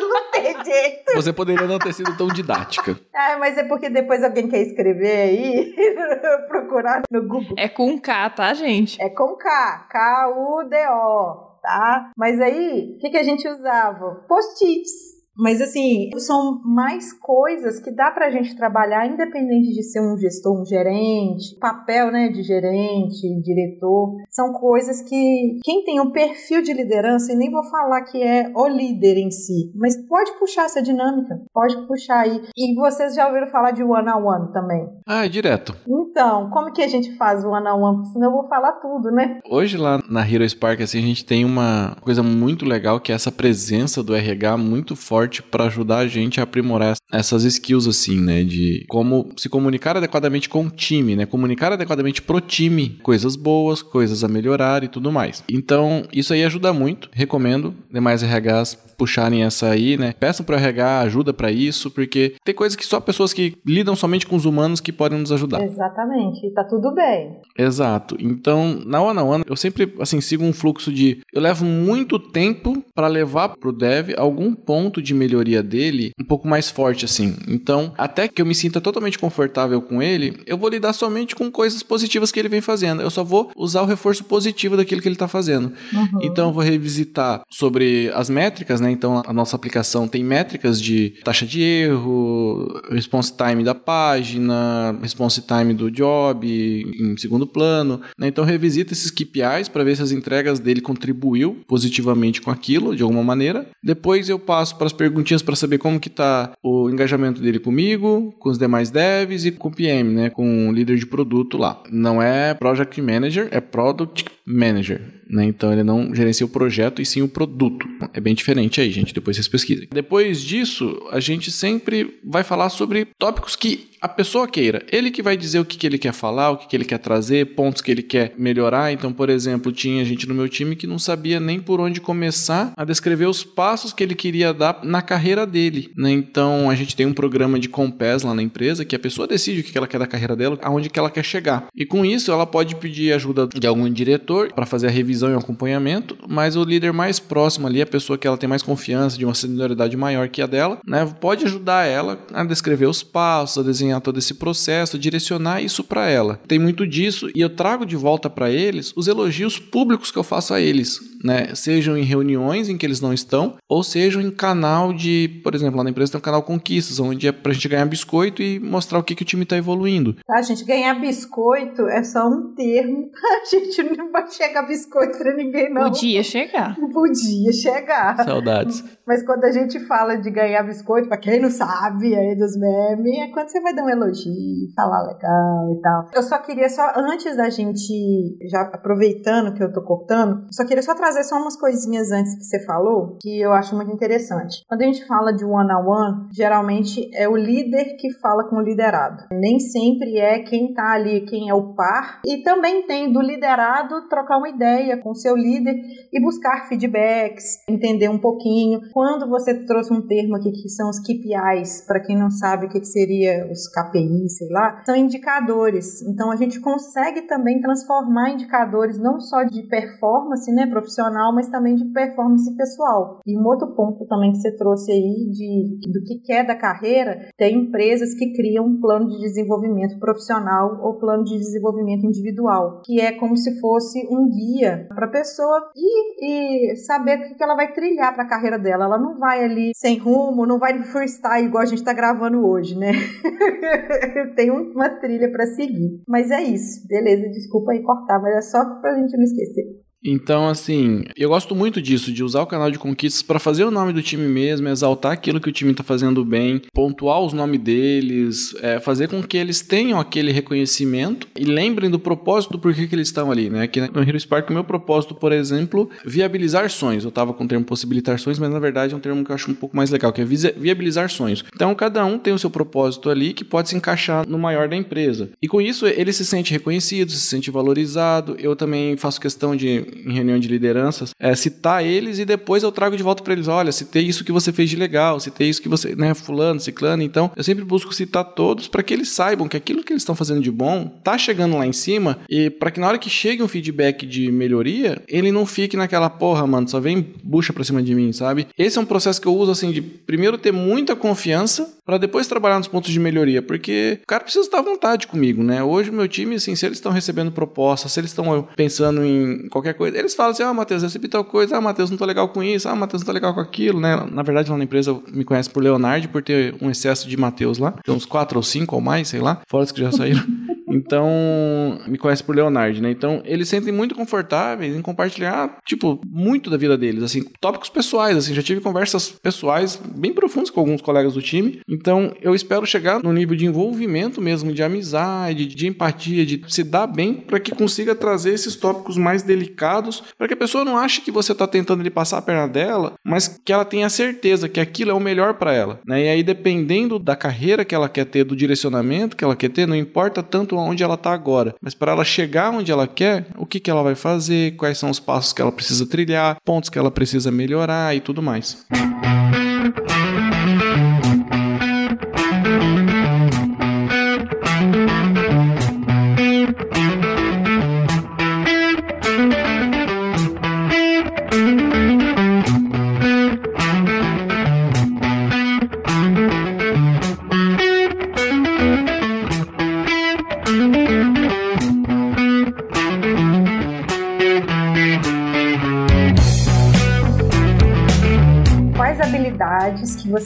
jeito. 0.44 1.14
Você 1.14 1.34
poderia 1.34 1.68
não 1.68 1.80
ter 1.80 1.94
sido 1.94 2.16
tão 2.18 2.28
didática. 2.28 3.00
Ah, 3.14 3.38
mas 3.40 3.58
é 3.58 3.64
porque 3.64 3.90
depois 3.90 4.24
alguém 4.24 4.48
quer 4.48 4.62
escrever 4.62 5.16
aí, 5.16 5.76
procurar 6.48 7.02
no 7.10 7.22
Google. 7.28 7.56
É 7.58 7.70
com 7.70 8.00
K, 8.00 8.30
tá, 8.32 8.54
gente? 8.54 9.02
É 9.02 9.10
com 9.10 9.36
K. 9.36 9.88
K-U-D-O. 9.90 11.52
Tá? 11.62 12.12
Mas 12.18 12.42
aí, 12.42 12.96
o 12.96 13.00
que, 13.00 13.12
que 13.12 13.18
a 13.18 13.24
gente 13.24 13.48
usava? 13.48 14.26
Post-its. 14.28 15.21
Mas 15.38 15.62
assim, 15.62 16.10
são 16.18 16.62
mais 16.64 17.14
coisas 17.14 17.80
que 17.80 17.92
dá 17.92 18.12
pra 18.12 18.30
gente 18.30 18.56
trabalhar, 18.56 19.08
independente 19.08 19.74
de 19.74 19.84
ser 19.84 20.02
um 20.02 20.18
gestor, 20.18 20.62
um 20.62 20.66
gerente, 20.66 21.58
papel 21.60 22.12
né, 22.12 22.30
de 22.30 22.44
gerente, 22.44 23.42
diretor. 23.42 24.18
São 24.30 24.52
coisas 24.54 25.02
que 25.02 25.60
quem 25.64 25.84
tem 25.84 26.00
um 26.00 26.12
perfil 26.12 26.62
de 26.62 26.74
liderança, 26.74 27.32
e 27.32 27.36
nem 27.36 27.52
vou 27.52 27.64
falar 27.64 28.02
que 28.04 28.22
é 28.22 28.52
o 28.56 28.68
líder 28.68 29.18
em 29.18 29.32
si, 29.32 29.72
mas 29.76 29.96
pode 30.08 30.38
puxar 30.38 30.66
essa 30.66 30.82
dinâmica, 30.82 31.42
pode 31.54 31.76
puxar 31.88 32.22
aí. 32.22 32.42
E 32.56 32.76
vocês 32.76 33.16
já 33.16 33.28
ouviram 33.28 33.48
falar 33.48 33.72
de 33.72 33.84
one-on-one 33.84 34.26
-on 34.26 34.46
-one 34.46 34.54
também? 34.54 34.90
Ah, 35.08 35.26
é 35.26 35.30
direto. 35.30 35.76
Então, 35.88 36.50
como 36.50 36.74
que 36.74 36.82
a 36.82 36.88
gente 36.88 37.16
faz 37.16 37.44
o 37.44 37.50
one-on-one? 37.50 37.98
Porque 37.98 38.14
senão 38.14 38.28
eu 38.28 38.34
vou 38.34 38.48
falar 38.48 38.74
tudo, 38.74 39.12
né? 39.12 39.40
Hoje 39.50 39.78
lá 39.78 40.00
na 40.10 40.28
Hero 40.28 40.48
Spark, 40.48 40.82
assim, 40.82 41.00
a 41.00 41.02
gente 41.02 41.26
tem 41.26 41.46
uma 41.46 41.96
coisa 42.02 42.22
muito 42.22 42.66
legal 42.66 43.00
que 43.00 43.12
é 43.12 43.16
essa 43.16 43.32
presença 43.32 44.04
do 44.04 44.16
RH 44.16 44.58
muito 44.58 44.96
forte 44.96 45.31
para 45.40 45.66
ajudar 45.66 46.00
a 46.00 46.08
gente 46.08 46.40
a 46.40 46.44
aprimorar 46.44 46.96
essas 47.12 47.44
skills, 47.44 47.88
assim, 47.88 48.20
né? 48.20 48.44
De 48.44 48.84
como 48.90 49.30
se 49.38 49.48
comunicar 49.48 49.96
adequadamente 49.96 50.50
com 50.50 50.66
o 50.66 50.70
time, 50.72 51.16
né? 51.16 51.28
Comunicar 51.28 51.72
adequadamente 51.72 52.24
pro 52.24 52.42
time 52.42 52.98
coisas 53.04 53.36
boas, 53.36 53.84
coisas 53.84 54.24
a 54.24 54.28
melhorar 54.28 54.84
e 54.84 54.88
tudo 54.88 55.12
mais. 55.12 55.44
Então, 55.48 56.04
isso 56.12 56.34
aí 56.34 56.44
ajuda 56.44 56.74
muito. 56.74 57.08
Recomendo 57.14 57.76
demais 57.92 58.24
RHs 58.24 58.78
puxarem 59.02 59.42
essa 59.42 59.68
aí, 59.68 59.98
né? 59.98 60.14
Peçam 60.20 60.46
pro 60.46 60.56
RH 60.56 61.00
ajuda 61.00 61.34
para 61.34 61.52
isso, 61.52 61.90
porque 61.90 62.36
tem 62.46 62.54
coisas 62.54 62.76
que 62.76 62.86
só 62.86 63.00
pessoas 63.00 63.34
que 63.34 63.58
lidam 63.66 63.96
somente 63.96 64.28
com 64.28 64.36
os 64.36 64.46
humanos 64.46 64.80
que 64.80 64.92
podem 64.92 65.18
nos 65.18 65.32
ajudar. 65.32 65.64
Exatamente, 65.64 66.46
e 66.46 66.52
tá 66.52 66.64
tudo 66.64 66.94
bem. 66.94 67.40
Exato. 67.58 68.16
Então, 68.20 68.80
na 68.86 69.02
on 69.02 69.18
one, 69.18 69.44
eu 69.48 69.56
sempre 69.56 69.92
assim 70.00 70.22
sigo 70.22 70.44
um 70.44 70.54
fluxo 70.54 70.94
de 70.94 71.22
eu 71.34 71.42
levo 71.42 71.66
muito 71.66 72.20
tempo 72.20 72.84
para 72.94 73.08
levar 73.08 73.50
pro 73.50 73.72
dev 73.72 74.12
algum 74.18 74.54
ponto 74.54 75.02
de 75.02 75.16
melhoria 75.16 75.64
dele 75.64 76.12
um 76.22 76.24
pouco 76.24 76.48
mais 76.48 76.70
forte 76.70 77.06
assim. 77.06 77.36
Então, 77.48 77.94
até 77.98 78.28
que 78.28 78.40
eu 78.40 78.46
me 78.46 78.54
sinta 78.54 78.80
totalmente 78.80 79.18
confortável 79.18 79.82
com 79.82 80.00
ele, 80.00 80.40
eu 80.46 80.60
vou 80.60 80.70
lidar 80.70 80.94
somente 80.94 81.36
com 81.36 81.50
coisas 81.50 81.82
positivas 81.82 82.32
que 82.32 82.40
ele 82.40 82.50
vem 82.50 82.62
fazendo. 82.62 83.02
Eu 83.02 83.10
só 83.10 83.24
vou 83.24 83.50
usar 83.56 83.82
o 83.82 83.86
reforço 83.86 84.24
positivo 84.26 84.78
daquilo 84.78 85.02
que 85.02 85.08
ele 85.08 85.16
tá 85.16 85.28
fazendo. 85.28 85.74
Uhum. 85.92 86.20
Então, 86.22 86.50
eu 86.50 86.54
vou 86.54 86.64
revisitar 86.64 87.42
sobre 87.50 88.12
as 88.14 88.30
métricas, 88.30 88.80
né? 88.80 88.91
Então, 88.92 89.22
a 89.26 89.34
nossa 89.34 89.56
aplicação 89.56 90.08
tem 90.08 90.24
métricas 90.24 90.82
de 90.82 91.16
taxa 91.24 91.46
de 91.46 91.62
erro, 91.62 92.68
response 92.90 93.34
time 93.36 93.64
da 93.64 93.76
página, 93.76 94.98
response 95.02 95.42
time 95.42 95.74
do 95.74 95.90
job 95.90 96.48
em 96.48 97.18
segundo 97.18 97.48
plano. 97.48 98.02
Né? 98.18 98.28
Então, 98.28 98.44
revisita 98.44 98.94
esses 98.94 99.12
KPIs 99.12 99.68
para 99.68 99.84
ver 99.84 99.96
se 99.96 100.02
as 100.02 100.12
entregas 100.12 100.60
dele 100.60 100.82
contribuiu 100.82 101.58
positivamente 101.68 102.42
com 102.42 102.52
aquilo, 102.52 102.96
de 102.96 103.04
alguma 103.04 103.24
maneira. 103.24 103.68
Depois, 103.84 104.30
eu 104.30 104.40
passo 104.40 104.76
para 104.78 104.88
as 104.88 104.94
perguntinhas 104.94 105.42
para 105.42 105.56
saber 105.56 105.78
como 105.78 106.00
que 106.00 106.10
tá 106.10 106.52
o 106.64 106.90
engajamento 106.90 107.42
dele 107.42 107.60
comigo, 107.60 108.34
com 108.40 108.50
os 108.50 108.58
demais 108.58 108.90
devs 108.90 109.46
e 109.46 109.52
com 109.52 109.70
o 109.70 109.72
PM, 109.72 110.14
né? 110.14 110.30
Com 110.30 110.70
o 110.70 110.72
líder 110.72 110.98
de 110.98 111.06
produto 111.06 111.58
lá. 111.58 111.82
Não 111.92 112.22
é 112.22 112.54
Project 112.54 113.02
Manager, 113.02 113.48
é 113.52 113.60
Product 113.60 114.26
Manager. 114.52 115.02
Né? 115.30 115.46
Então 115.46 115.72
ele 115.72 115.84
não 115.84 116.14
gerencia 116.14 116.46
o 116.46 116.50
projeto 116.50 117.02
e 117.02 117.06
sim 117.06 117.22
o 117.22 117.28
produto. 117.28 117.88
É 118.14 118.20
bem 118.20 118.36
diferente 118.36 118.82
aí, 118.82 118.92
gente. 118.92 119.14
Depois 119.14 119.38
vocês 119.38 119.48
pesquisem. 119.48 119.88
Depois 119.92 120.42
disso, 120.42 121.02
a 121.12 121.20
gente 121.20 121.52
sempre 121.52 122.20
vai 122.24 122.44
falar 122.44 122.70
sobre 122.70 123.08
tópicos 123.18 123.56
que 123.56 123.91
a 124.02 124.08
pessoa 124.08 124.48
queira. 124.48 124.84
Ele 124.92 125.12
que 125.12 125.22
vai 125.22 125.38
dizer 125.38 125.60
o 125.60 125.66
que, 125.66 125.78
que 125.78 125.86
ele 125.86 126.00
quer 126.00 126.12
falar, 126.12 126.50
o 126.50 126.58
que, 126.58 126.68
que 126.68 126.76
ele 126.76 126.86
quer 126.86 126.98
trazer, 126.98 127.54
pontos 127.54 127.84
que 127.84 127.92
ele 127.92 128.02
quer 128.02 128.34
melhorar. 128.36 128.92
Então, 128.92 129.14
por 129.14 129.30
exemplo, 129.30 129.72
tinha 129.72 130.04
gente 130.04 130.28
no 130.28 130.34
meu 130.34 130.50
time 130.50 130.76
que 130.76 130.88
não 130.88 130.98
sabia 130.98 131.40
nem 131.40 131.60
por 131.60 131.80
onde 131.80 132.02
começar 132.02 132.74
a 132.76 132.84
descrever 132.84 133.28
os 133.28 133.44
passos 133.44 133.94
que 133.94 134.02
ele 134.02 134.16
queria 134.16 134.54
dar 134.54 134.80
na 134.84 135.04
carreira 135.04 135.46
dele. 135.46 135.92
Né? 135.96 136.10
Então, 136.10 136.68
a 136.68 136.74
gente 136.74 136.96
tem 136.96 137.06
um 137.06 137.14
programa 137.14 137.60
de 137.60 137.70
Compass 137.70 138.24
lá 138.24 138.34
na 138.34 138.42
empresa 138.42 138.84
que 138.84 138.96
a 138.96 139.00
pessoa 139.00 139.28
decide 139.28 139.62
o 139.62 139.64
que 139.64 139.78
ela 139.78 139.88
quer 139.88 140.00
da 140.00 140.08
carreira 140.08 140.36
dela, 140.36 140.58
aonde 140.64 140.90
que 140.90 140.98
ela 140.98 141.12
quer 141.12 141.24
chegar. 141.24 141.68
E 141.76 141.86
com 141.86 142.04
isso, 142.04 142.32
ela 142.32 142.48
pode 142.48 142.76
pedir 142.78 143.14
ajuda 143.14 143.48
de 143.48 143.68
algum 143.68 143.88
diretor 143.88 144.52
para 144.52 144.66
fazer 144.66 144.88
a 144.88 144.92
revisão 144.92 145.32
e 145.32 145.36
acompanhamento, 145.36 146.18
mas 146.28 146.56
o 146.56 146.64
líder 146.64 146.92
mais 146.92 147.20
próximo 147.20 147.68
ali, 147.68 147.82
a 147.82 147.86
pessoa 147.86 148.18
que 148.18 148.26
ela 148.26 148.38
tem 148.38 148.50
mais 148.50 148.64
confiança, 148.64 149.16
de 149.16 149.26
uma 149.26 149.36
senioridade 149.36 149.96
maior 149.96 150.28
que 150.28 150.42
a 150.42 150.48
dela, 150.48 150.80
né, 150.88 151.06
pode 151.20 151.46
ajudar 151.46 151.86
ela 151.86 152.20
a 152.34 152.44
descrever 152.44 152.88
os 152.88 153.04
passos, 153.04 153.60
a 153.60 153.68
desenhar 153.68 153.91
todo 154.00 154.20
esse 154.20 154.36
processo, 154.36 154.98
direcionar 154.98 155.62
isso 155.62 155.84
para 155.84 156.10
ela. 156.10 156.40
Tem 156.48 156.60
muito 156.60 156.86
disso 156.88 157.30
e 157.36 157.42
eu 157.42 157.50
trago 157.50 157.86
de 157.86 157.96
volta 157.96 158.30
para 158.30 158.50
eles 158.50 158.94
os 158.96 159.08
elogios 159.08 159.58
públicos 159.60 160.12
que 160.12 160.18
eu 160.18 160.24
faço 160.24 160.54
a 160.54 160.62
eles, 160.62 161.00
né? 161.24 161.54
Sejam 161.56 161.98
em 161.98 162.04
reuniões 162.04 162.70
em 162.70 162.78
que 162.78 162.86
eles 162.86 163.02
não 163.02 163.14
estão, 163.14 163.56
ou 163.70 163.84
sejam 163.84 164.22
em 164.22 164.32
canal 164.32 164.94
de, 164.94 165.42
por 165.44 165.56
exemplo, 165.56 165.78
lá 165.78 165.84
na 165.84 165.90
empresa 165.90 166.12
tem 166.12 166.20
um 166.20 166.24
canal 166.24 166.44
Conquistas, 166.44 167.00
onde 167.00 167.28
é 167.28 167.32
pra 167.32 167.54
gente 167.54 167.68
ganhar 167.68 167.86
biscoito 167.86 168.42
e 168.42 168.60
mostrar 168.60 169.00
o 169.00 169.04
que, 169.04 169.16
que 169.16 169.24
o 169.24 169.26
time 169.26 169.46
tá 169.46 169.58
evoluindo. 169.58 170.16
Tá, 170.26 170.42
gente, 170.42 170.66
ganhar 170.66 170.94
biscoito 170.96 171.88
é 171.88 172.04
só 172.04 172.28
um 172.28 172.54
termo. 172.56 173.10
A 173.42 173.46
gente 173.46 173.84
não 173.98 174.12
vai 174.12 174.30
chegar 174.30 174.64
biscoito 174.64 175.18
pra 175.18 175.36
ninguém, 175.36 175.74
não. 175.74 175.84
Podia 175.84 176.24
chegar. 176.24 176.76
Podia 176.76 177.52
chegar. 177.52 178.24
Saudades. 178.24 178.84
Mas 179.06 179.26
quando 179.26 179.44
a 179.44 179.52
gente 179.52 179.80
fala 179.82 180.16
de 180.16 180.30
ganhar 180.30 180.64
biscoito, 180.64 181.08
pra 181.08 181.18
quem 181.18 181.40
não 181.40 181.50
sabe 181.50 182.16
aí 182.16 182.36
dos 182.36 182.58
memes, 182.58 183.20
é 183.20 183.28
quando 183.28 183.50
você 183.50 183.60
vai 183.60 183.74
dar 183.76 183.84
um 183.84 183.90
elogio, 183.90 184.72
falar 184.76 185.02
legal 185.04 185.74
e 185.74 185.82
tal. 185.82 186.08
Eu 186.14 186.24
só 186.24 186.38
queria 186.38 186.70
só, 186.70 186.94
antes 186.96 187.36
da 187.36 187.50
gente, 187.50 188.38
já 188.50 188.62
aproveitando 188.62 189.54
que 189.54 189.64
eu 189.64 189.72
tô 189.74 189.82
cortando, 189.82 190.46
só 190.52 190.66
queria 190.66 190.84
só 190.84 190.96
trazer 190.96 191.11
só 191.24 191.38
umas 191.38 191.56
coisinhas 191.56 192.12
antes 192.12 192.36
que 192.36 192.44
você 192.44 192.66
falou, 192.66 193.18
que 193.22 193.40
eu 193.40 193.54
acho 193.54 193.76
muito 193.76 193.92
interessante. 193.92 194.64
Quando 194.68 194.82
a 194.82 194.86
gente 194.86 195.06
fala 195.06 195.32
de 195.32 195.44
one-on-one, 195.44 195.72
-on 195.72 196.26
-one, 196.26 196.30
geralmente 196.32 197.10
é 197.14 197.28
o 197.28 197.36
líder 197.36 197.96
que 197.98 198.12
fala 198.20 198.44
com 198.50 198.58
o 198.58 198.62
liderado. 198.62 199.26
Nem 199.32 199.60
sempre 199.60 200.18
é 200.18 200.40
quem 200.40 200.74
tá 200.74 200.94
ali, 200.94 201.26
quem 201.26 201.50
é 201.50 201.54
o 201.54 201.74
par. 201.74 202.22
E 202.26 202.44
também 202.44 202.86
tem 202.86 203.12
do 203.12 203.22
liderado 203.22 204.08
trocar 204.08 204.38
uma 204.38 204.50
ideia 204.50 204.98
com 204.98 205.12
o 205.12 205.16
seu 205.16 205.36
líder 205.36 205.76
e 206.12 206.22
buscar 206.22 206.68
feedbacks, 206.68 207.64
entender 207.68 208.10
um 208.10 208.20
pouquinho. 208.20 208.82
Quando 208.94 209.28
você 209.30 209.66
trouxe 209.66 209.94
um 209.94 210.06
termo 210.06 210.36
aqui 210.36 210.52
que 210.52 210.70
são 210.70 210.90
os 210.90 211.00
KPIs, 211.00 211.86
para 211.86 212.00
quem 212.00 212.18
não 212.18 212.30
sabe 212.30 212.66
o 212.66 212.70
que 212.70 212.84
seria 212.84 213.48
os 213.52 213.68
KPIs, 213.70 214.38
sei 214.38 214.50
lá, 214.50 214.82
são 214.86 214.96
indicadores. 214.96 216.02
Então 216.04 216.32
a 216.32 216.36
gente 216.36 216.60
consegue 216.60 217.24
também 217.24 217.60
transformar 217.62 218.32
indicadores 218.32 219.00
não 219.00 219.20
só 219.20 219.44
de 219.44 219.64
performance, 219.64 220.52
né, 220.52 220.68
profissional 220.68 221.01
profissional, 221.02 221.34
mas 221.34 221.50
também 221.50 221.76
de 221.76 221.86
performance 221.86 222.56
pessoal. 222.56 223.20
E 223.26 223.38
um 223.38 223.46
outro 223.46 223.74
ponto 223.76 224.06
também 224.06 224.32
que 224.32 224.38
você 224.38 224.56
trouxe 224.56 224.92
aí 224.92 225.30
de, 225.32 225.80
do 225.92 226.04
que 226.04 226.22
quer 226.24 226.46
da 226.46 226.56
carreira, 226.56 227.30
tem 227.38 227.66
empresas 227.66 228.14
que 228.14 228.34
criam 228.34 228.66
um 228.66 228.80
plano 228.80 229.08
de 229.08 229.18
desenvolvimento 229.20 229.98
profissional 230.00 230.80
ou 230.82 231.00
plano 231.00 231.24
de 231.24 231.38
desenvolvimento 231.38 232.06
individual, 232.06 232.82
que 232.86 233.00
é 233.00 233.12
como 233.14 233.36
se 233.36 233.60
fosse 233.60 234.08
um 234.10 234.30
guia 234.30 234.88
para 234.90 235.08
a 235.08 235.12
pessoa 235.12 235.72
ir 235.76 236.72
e 236.72 236.76
saber 236.76 237.20
o 237.20 237.36
que 237.36 237.44
ela 237.44 237.56
vai 237.56 237.74
trilhar 237.74 238.14
para 238.14 238.24
a 238.24 238.30
carreira 238.30 238.60
dela. 238.60 238.86
Ela 238.86 239.00
não 239.00 239.18
vai 239.18 239.44
ali 239.44 239.72
sem 239.76 239.98
rumo, 239.98 240.46
não 240.46 240.60
vai 240.60 240.82
freestyle 240.84 241.48
igual 241.48 241.64
a 241.64 241.66
gente 241.66 241.80
está 241.80 241.94
gravando 241.94 242.46
hoje, 242.46 242.78
né? 242.78 242.92
Tem 244.36 244.52
uma 244.52 244.90
trilha 244.90 245.32
para 245.32 245.46
seguir. 245.48 246.02
Mas 246.08 246.30
é 246.32 246.42
isso, 246.42 246.88
beleza? 246.88 247.30
Desculpa 247.30 247.72
aí 247.72 247.82
cortar, 247.82 248.22
mas 248.22 248.36
é 248.36 248.42
só 248.42 248.64
para 248.80 248.94
a 248.94 249.00
gente 249.00 249.16
não 249.16 249.24
esquecer. 249.24 249.82
Então, 250.04 250.48
assim, 250.48 251.04
eu 251.16 251.30
gosto 251.30 251.56
muito 251.56 251.82
disso, 251.82 252.12
de 252.12 252.24
usar 252.24 252.42
o 252.42 252.48
canal 252.48 252.72
de 252.72 252.80
conquistas 252.80 253.22
para 253.22 253.40
fazer 253.40 253.64
o 253.64 253.72
nome 253.72 253.94
do 253.94 254.02
time 254.02 254.28
mesmo, 254.28 254.68
exaltar 254.68 255.12
aquilo 255.12 255.40
que 255.40 255.50
o 255.50 255.52
time 255.52 255.72
está 255.72 255.84
fazendo 255.84 256.26
bem, 256.26 256.62
pontuar 256.74 257.22
os 257.22 257.34
nomes 257.34 257.60
deles, 257.60 258.56
é, 258.62 258.80
fazer 258.80 259.08
com 259.08 259.22
que 259.22 259.38
eles 259.38 259.62
tenham 259.62 260.00
aquele 260.00 260.32
reconhecimento 260.32 261.28
e 261.38 261.44
lembrem 261.44 261.90
do 261.90 262.00
propósito 262.00 262.54
do 262.54 262.60
porquê 262.60 262.88
que 262.88 262.96
eles 262.96 263.10
estão 263.10 263.32
ali, 263.32 263.50
né? 263.50 263.64
Aqui 263.64 263.80
no 263.80 264.02
Hero 264.02 264.20
Spark, 264.20 264.50
o 264.50 264.54
meu 264.54 264.64
propósito, 264.64 265.14
por 265.14 265.32
exemplo, 265.32 265.90
viabilizar 266.04 266.70
sonhos. 266.70 267.04
Eu 267.04 267.10
estava 267.10 267.34
com 267.34 267.44
o 267.44 267.48
termo 267.48 267.64
possibilitar 267.64 268.18
sonhos, 268.20 268.40
mas 268.40 268.50
na 268.50 268.60
verdade 268.60 268.94
é 268.94 268.98
um 268.98 269.00
termo 269.00 269.24
que 269.24 269.32
eu 269.32 269.36
acho 269.36 269.52
um 269.52 269.56
pouco 269.56 269.76
mais 269.76 269.92
legal, 269.92 270.12
que 270.12 270.22
é 270.22 270.26
viabilizar 270.26 271.10
sonhos. 271.10 271.44
Então, 271.54 271.74
cada 271.76 272.04
um 272.04 272.18
tem 272.18 272.34
o 272.34 272.40
seu 272.40 272.50
propósito 272.50 273.10
ali 273.10 273.34
que 273.34 273.44
pode 273.44 273.70
se 273.70 273.76
encaixar 273.76 274.28
no 274.28 274.40
maior 274.40 274.68
da 274.68 274.76
empresa. 274.76 275.30
E 275.42 275.48
com 275.48 275.62
isso, 275.62 275.86
ele 275.86 276.12
se 276.12 276.26
sente 276.26 276.52
reconhecido, 276.52 277.12
se 277.12 277.20
sente 277.20 277.52
valorizado. 277.52 278.36
Eu 278.40 278.56
também 278.56 278.98
faço 278.98 279.22
questão 279.22 279.56
de 279.56 279.91
em 280.06 280.14
reunião 280.14 280.40
de 280.40 280.48
lideranças, 280.48 281.12
é 281.20 281.36
citar 281.36 281.84
eles 281.86 282.20
e 282.20 282.26
depois 282.26 282.64
eu 282.64 282.72
trago 282.72 282.98
de 282.98 283.04
volta 283.04 283.24
para 283.24 283.34
eles, 283.34 283.48
olha, 283.48 283.72
citei 283.72 284.04
isso 284.04 284.24
que 284.24 284.32
você 284.32 284.52
fez 284.52 284.70
de 284.70 284.76
legal, 284.76 285.20
citei 285.20 285.50
isso 285.50 285.62
que 285.62 285.70
você, 285.70 285.96
né, 285.96 286.14
fulano, 286.14 286.60
ciclano, 286.60 287.04
então 287.04 287.32
eu 287.36 287.44
sempre 287.44 287.64
busco 287.64 287.94
citar 287.94 288.24
todos 288.24 288.68
para 288.68 288.84
que 288.84 288.94
eles 288.94 289.10
saibam 289.10 289.48
que 289.48 289.58
aquilo 289.58 289.84
que 289.84 289.94
eles 289.94 290.02
estão 290.02 290.16
fazendo 290.16 290.42
de 290.42 290.52
bom 290.52 290.88
tá 291.04 291.18
chegando 291.18 291.58
lá 291.58 291.66
em 291.66 291.74
cima 291.74 292.20
e 292.30 292.50
para 292.50 292.72
que 292.72 292.80
na 292.80 292.88
hora 292.88 292.98
que 292.98 293.10
chegue 293.10 293.44
um 293.44 293.48
feedback 293.48 294.06
de 294.06 294.32
melhoria, 294.32 295.02
ele 295.08 295.32
não 295.32 295.46
fique 295.46 295.78
naquela 295.78 296.10
porra, 296.10 296.46
mano, 296.48 296.68
só 296.68 296.80
vem 296.80 297.06
bucha 297.24 297.54
para 297.54 297.64
cima 297.64 297.82
de 297.82 297.94
mim, 297.94 298.12
sabe? 298.12 298.48
Esse 298.58 298.78
é 298.78 298.82
um 298.82 298.86
processo 298.86 299.22
que 299.22 299.28
eu 299.28 299.36
uso 299.36 299.52
assim 299.52 299.72
de 299.72 299.82
primeiro 299.82 300.38
ter 300.38 300.52
muita 300.52 300.96
confiança 300.96 301.78
para 301.86 301.98
depois 301.98 302.28
trabalhar 302.28 302.58
nos 302.58 302.68
pontos 302.68 302.92
de 302.92 303.00
melhoria, 303.00 303.42
porque 303.42 304.00
o 304.04 304.08
cara 304.08 304.24
precisa 304.24 304.46
estar 304.46 304.60
à 304.60 304.62
vontade 304.62 305.08
comigo, 305.08 305.44
né? 305.44 305.64
Hoje 305.64 305.90
o 305.90 305.94
meu 305.94 306.08
time, 306.08 306.36
assim, 306.36 306.56
se 306.56 306.66
eles 306.66 306.78
estão 306.78 306.92
recebendo 306.92 307.32
propostas, 307.32 307.92
se 307.92 308.00
eles 308.00 308.12
estão 308.12 308.48
pensando 308.56 309.04
em 309.04 309.50
qualquer 309.50 309.74
coisa, 309.74 309.81
eles 309.86 310.14
falam 310.14 310.32
assim: 310.32 310.44
ah, 310.44 310.54
Matheus, 310.54 310.84
recebi 310.84 311.08
tal 311.08 311.24
coisa, 311.24 311.58
ah, 311.58 311.62
Matheus, 311.62 311.90
não 311.90 311.98
tô 311.98 312.06
legal 312.06 312.30
com 312.30 312.44
isso, 312.44 312.68
ah, 312.70 312.76
Matheus, 312.76 313.02
não 313.02 313.08
tô 313.08 313.12
legal 313.12 313.34
com 313.34 313.40
aquilo, 313.40 313.80
né? 313.80 313.96
Na 314.12 314.24
verdade, 314.24 314.50
lá 314.50 314.58
na 314.58 314.64
empresa 314.64 314.98
me 315.12 315.24
conhece 315.24 315.50
por 315.50 315.64
Leonardo, 315.64 316.10
por 316.10 316.22
ter 316.22 316.56
um 316.62 316.70
excesso 316.70 317.08
de 317.08 317.18
Matheus 317.18 317.58
lá, 317.58 317.74
tem 317.84 317.94
uns 317.94 318.06
quatro 318.06 318.38
ou 318.38 318.44
cinco 318.44 318.76
ou 318.76 318.82
mais, 318.82 319.08
sei 319.08 319.20
lá, 319.20 319.42
fora 319.50 319.64
os 319.64 319.72
que 319.72 319.80
já 319.80 319.92
saíram. 319.92 320.24
Então, 320.72 321.80
me 321.88 321.98
conhece 321.98 322.24
por 322.24 322.36
Leonardo, 322.36 322.82
né? 322.82 322.92
Então, 322.92 323.22
eles 323.26 323.50
sentem 323.50 323.74
muito 323.74 323.96
confortáveis 323.96 324.76
em 324.76 324.82
compartilhar, 324.82 325.58
tipo, 325.66 326.00
muito 326.08 326.50
da 326.50 326.58
vida 326.58 326.78
deles, 326.78 327.04
assim, 327.04 327.24
tópicos 327.40 327.70
pessoais, 327.70 328.18
assim, 328.18 328.34
já 328.34 328.42
tive 328.42 328.62
conversas 328.62 329.10
pessoais 329.10 329.82
bem 329.96 330.14
profundas 330.14 330.50
com 330.50 330.60
alguns 330.60 330.82
colegas 330.82 331.14
do 331.14 331.22
time. 331.22 331.60
Então, 331.68 332.14
eu 332.22 332.34
espero 332.34 332.66
chegar 332.66 333.02
no 333.04 333.14
nível 333.14 333.36
de 333.36 333.46
envolvimento 333.46 334.22
mesmo, 334.22 334.54
de 334.54 334.64
amizade, 334.64 335.46
de 335.46 335.68
empatia, 335.68 336.26
de 336.26 336.42
se 336.48 336.64
dar 336.64 336.88
bem, 336.88 337.14
para 337.14 337.40
que 337.40 337.54
consiga 337.54 337.96
trazer 337.96 338.34
esses 338.34 338.56
tópicos 338.56 338.98
mais 338.98 339.24
delicados, 339.24 340.04
para 340.18 340.28
que 340.28 340.34
a 340.34 340.38
pessoa 340.38 340.64
não 340.64 340.78
ache 340.78 341.02
que 341.02 341.12
você 341.12 341.32
está 341.32 341.48
tentando 341.48 341.84
lhe 341.84 341.90
passar 341.90 342.18
a 342.18 342.22
perna 342.22 342.48
dela, 342.48 342.94
mas 343.06 343.28
que 343.44 343.52
ela 343.52 343.66
tenha 343.66 343.90
certeza 343.90 344.48
que 344.48 344.60
aquilo 344.60 344.92
é 344.92 344.94
o 344.94 345.00
melhor 345.00 345.36
para 345.36 345.54
ela, 345.54 345.80
né? 345.86 346.06
E 346.06 346.10
aí, 346.10 346.24
dependendo 346.24 346.98
da 346.98 347.16
carreira 347.16 347.66
que 347.66 347.76
ela 347.76 347.90
quer 347.90 348.06
ter, 348.06 348.24
do 348.24 348.36
direcionamento 348.36 349.18
que 349.18 349.24
ela 349.24 349.36
quer 349.36 349.50
ter, 349.50 349.68
não 349.68 349.76
importa 349.76 350.24
tanto 350.24 350.56
onde 350.62 350.84
ela 350.84 350.96
está 350.96 351.12
agora, 351.12 351.56
mas 351.62 351.74
para 351.74 351.92
ela 351.92 352.04
chegar 352.04 352.52
onde 352.52 352.72
ela 352.72 352.88
quer, 352.88 353.28
o 353.38 353.46
que, 353.46 353.60
que 353.60 353.70
ela 353.70 353.84
vai 353.84 353.96
fazer, 353.96 354.56
quais 354.56 354.78
são 354.78 354.90
os 354.90 355.00
passos 355.00 355.34
que 355.34 355.42
ela 355.42 355.52
precisa 355.52 355.86
trilhar, 355.86 356.38
pontos 356.44 356.70
que 356.70 356.78
ela 356.78 356.92
precisa 356.92 357.32
melhorar 357.32 357.96
e 357.96 358.00
tudo 358.00 358.22
mais. 358.22 358.66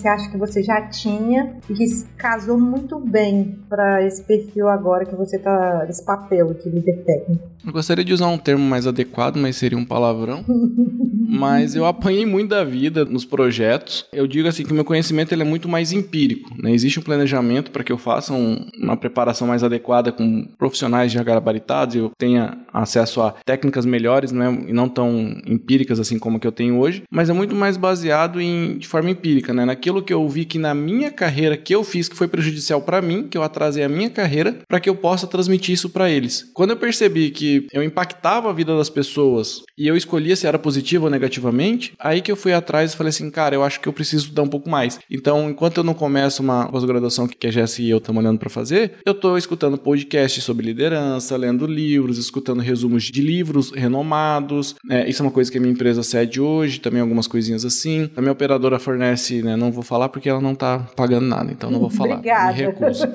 Você 0.06 0.10
acha 0.10 0.30
que 0.30 0.38
você 0.38 0.62
já 0.62 0.82
tinha 0.84 1.58
e 1.68 1.74
que 1.74 1.84
casou 2.26 2.60
muito 2.60 3.00
bem 3.00 3.60
para 3.70 4.04
esse 4.04 4.24
perfil 4.24 4.68
agora 4.68 5.06
que 5.06 5.16
você 5.16 5.38
tá 5.38 5.86
nesse 5.86 6.04
papel 6.04 6.56
de 6.56 6.68
líder 6.72 7.04
técnico? 7.06 7.44
Eu 7.64 7.72
gostaria 7.72 8.04
de 8.04 8.14
usar 8.14 8.28
um 8.30 8.38
termo 8.38 8.64
mais 8.68 8.88
adequado, 8.88 9.38
mas 9.38 9.58
seria 9.58 9.78
um 9.78 9.86
palavrão. 9.86 10.44
mas 11.30 11.76
eu 11.76 11.86
apanhei 11.86 12.26
muito 12.26 12.50
da 12.50 12.64
vida 12.64 13.06
nos 13.06 13.26
projetos. 13.26 14.08
Eu 14.12 14.26
digo 14.26 14.48
assim 14.48 14.64
que 14.64 14.72
o 14.72 14.76
meu 14.76 14.86
conhecimento 14.86 15.34
ele 15.34 15.44
é 15.44 15.46
muito 15.46 15.70
mais 15.70 15.92
empírico. 15.92 16.50
Né? 16.62 16.72
Existe 16.72 17.00
um 17.00 17.04
planejamento 17.04 17.70
para 17.70 17.84
que 17.84 17.92
eu 17.92 17.98
faça 17.98 18.34
um, 18.34 18.66
uma 18.82 18.98
preparação 18.98 19.48
mais 19.48 19.64
adequada 19.64 20.12
com 20.12 20.48
profissionais 20.58 21.12
já 21.12 21.24
gabaritados 21.24 21.96
e 21.96 22.00
eu 22.00 22.12
tenha 22.18 22.58
acesso 22.74 23.22
a 23.22 23.36
técnicas 23.46 23.86
melhores 23.86 24.32
não 24.32 24.44
é, 24.44 24.70
e 24.70 24.74
não 24.74 24.90
tão 24.90 25.38
empíricas 25.46 26.00
assim 26.00 26.20
como 26.20 26.40
que 26.40 26.48
eu 26.48 26.52
tenho 26.52 26.80
hoje, 26.80 27.04
mas 27.10 27.30
é 27.30 27.34
muito 27.34 27.56
mais 27.56 27.78
baseado 27.78 28.42
em 28.42 28.78
de 28.78 28.88
forma 28.88 29.10
empírica, 29.10 29.54
né? 29.54 29.64
naquilo 29.66 30.04
que 30.04 30.14
eu 30.14 30.28
vi 30.28 30.46
que 30.46 30.60
na 30.60 30.74
minha 30.74 31.12
carreira 31.12 31.56
que 31.56 31.74
eu 31.74 31.84
fiz 31.84 32.10
que 32.16 32.20
foi 32.20 32.28
prejudicial 32.28 32.82
para 32.82 33.02
mim, 33.02 33.28
que 33.28 33.38
eu 33.38 33.44
atrasei 33.44 33.84
a 33.84 33.90
minha 33.90 34.10
carreira, 34.10 34.60
para 34.68 34.80
que 34.80 34.90
eu 34.90 34.96
possa 34.96 35.28
transmitir 35.28 35.74
isso 35.74 35.90
para 35.90 36.10
eles. 36.10 36.50
Quando 36.54 36.72
eu 36.72 36.78
percebi 36.78 37.30
que 37.30 37.68
eu 37.74 37.84
impactava 37.84 38.50
a 38.50 38.54
vida 38.54 38.76
das 38.78 38.90
pessoas 38.90 39.62
e 39.78 39.86
eu 39.86 39.98
escolhia 39.98 40.36
se 40.36 40.48
era 40.48 40.58
positivo 40.58 41.06
ou 41.06 41.12
negativamente, 41.12 41.94
aí 42.00 42.22
que 42.22 42.32
eu 42.32 42.36
fui 42.36 42.54
atrás 42.54 42.94
e 42.94 42.98
falei 42.98 43.10
assim, 43.10 43.30
cara, 43.30 43.54
eu 43.54 43.64
acho 43.64 43.80
que 43.80 43.88
eu 43.88 43.94
preciso 43.94 44.24
estudar 44.24 44.44
um 44.44 44.48
pouco 44.48 44.70
mais. 44.70 44.98
Então, 45.12 45.50
enquanto 45.50 45.78
eu 45.78 45.84
não 45.84 45.94
começo 45.94 46.42
uma 46.42 46.68
pós-graduação 46.68 47.28
que 47.28 47.46
a 47.46 47.52
Jess 47.52 47.80
e 47.80 47.90
eu 47.90 47.98
estamos 47.98 48.24
olhando 48.24 48.40
para 48.40 48.50
fazer, 48.50 48.94
eu 49.06 49.12
estou 49.12 49.38
escutando 49.38 49.78
podcasts 49.78 50.44
sobre 50.44 50.66
liderança, 50.66 51.36
lendo 51.36 51.68
livros, 51.68 52.18
escutando 52.18 52.62
resumos 52.62 53.04
de 53.04 53.22
livros 53.22 53.72
renomados. 53.72 54.76
É, 54.90 55.10
isso 55.10 55.22
é 55.22 55.26
uma 55.26 55.32
coisa 55.32 55.52
que 55.52 55.58
a 55.58 55.62
minha 55.62 55.74
empresa 55.74 56.04
cede 56.04 56.40
hoje, 56.40 56.80
também 56.80 57.02
algumas 57.02 57.28
coisinhas 57.28 57.66
assim. 57.66 58.10
A 58.16 58.22
minha 58.22 58.32
operadora 58.32 58.80
fornece, 58.80 59.42
né, 59.42 59.56
não 59.56 59.72
vou 59.72 59.84
falar 59.84 60.10
porque 60.10 60.30
ela 60.30 60.42
não 60.42 60.54
está 60.54 60.80
pagando 60.96 61.26
nada, 61.26 61.52
então 61.52 61.70
não 61.70 61.80
vou 61.80 61.90
falar. 61.90 62.05
Obrigada. 62.14 62.54
Me 62.54 62.66
recuso. 62.66 63.08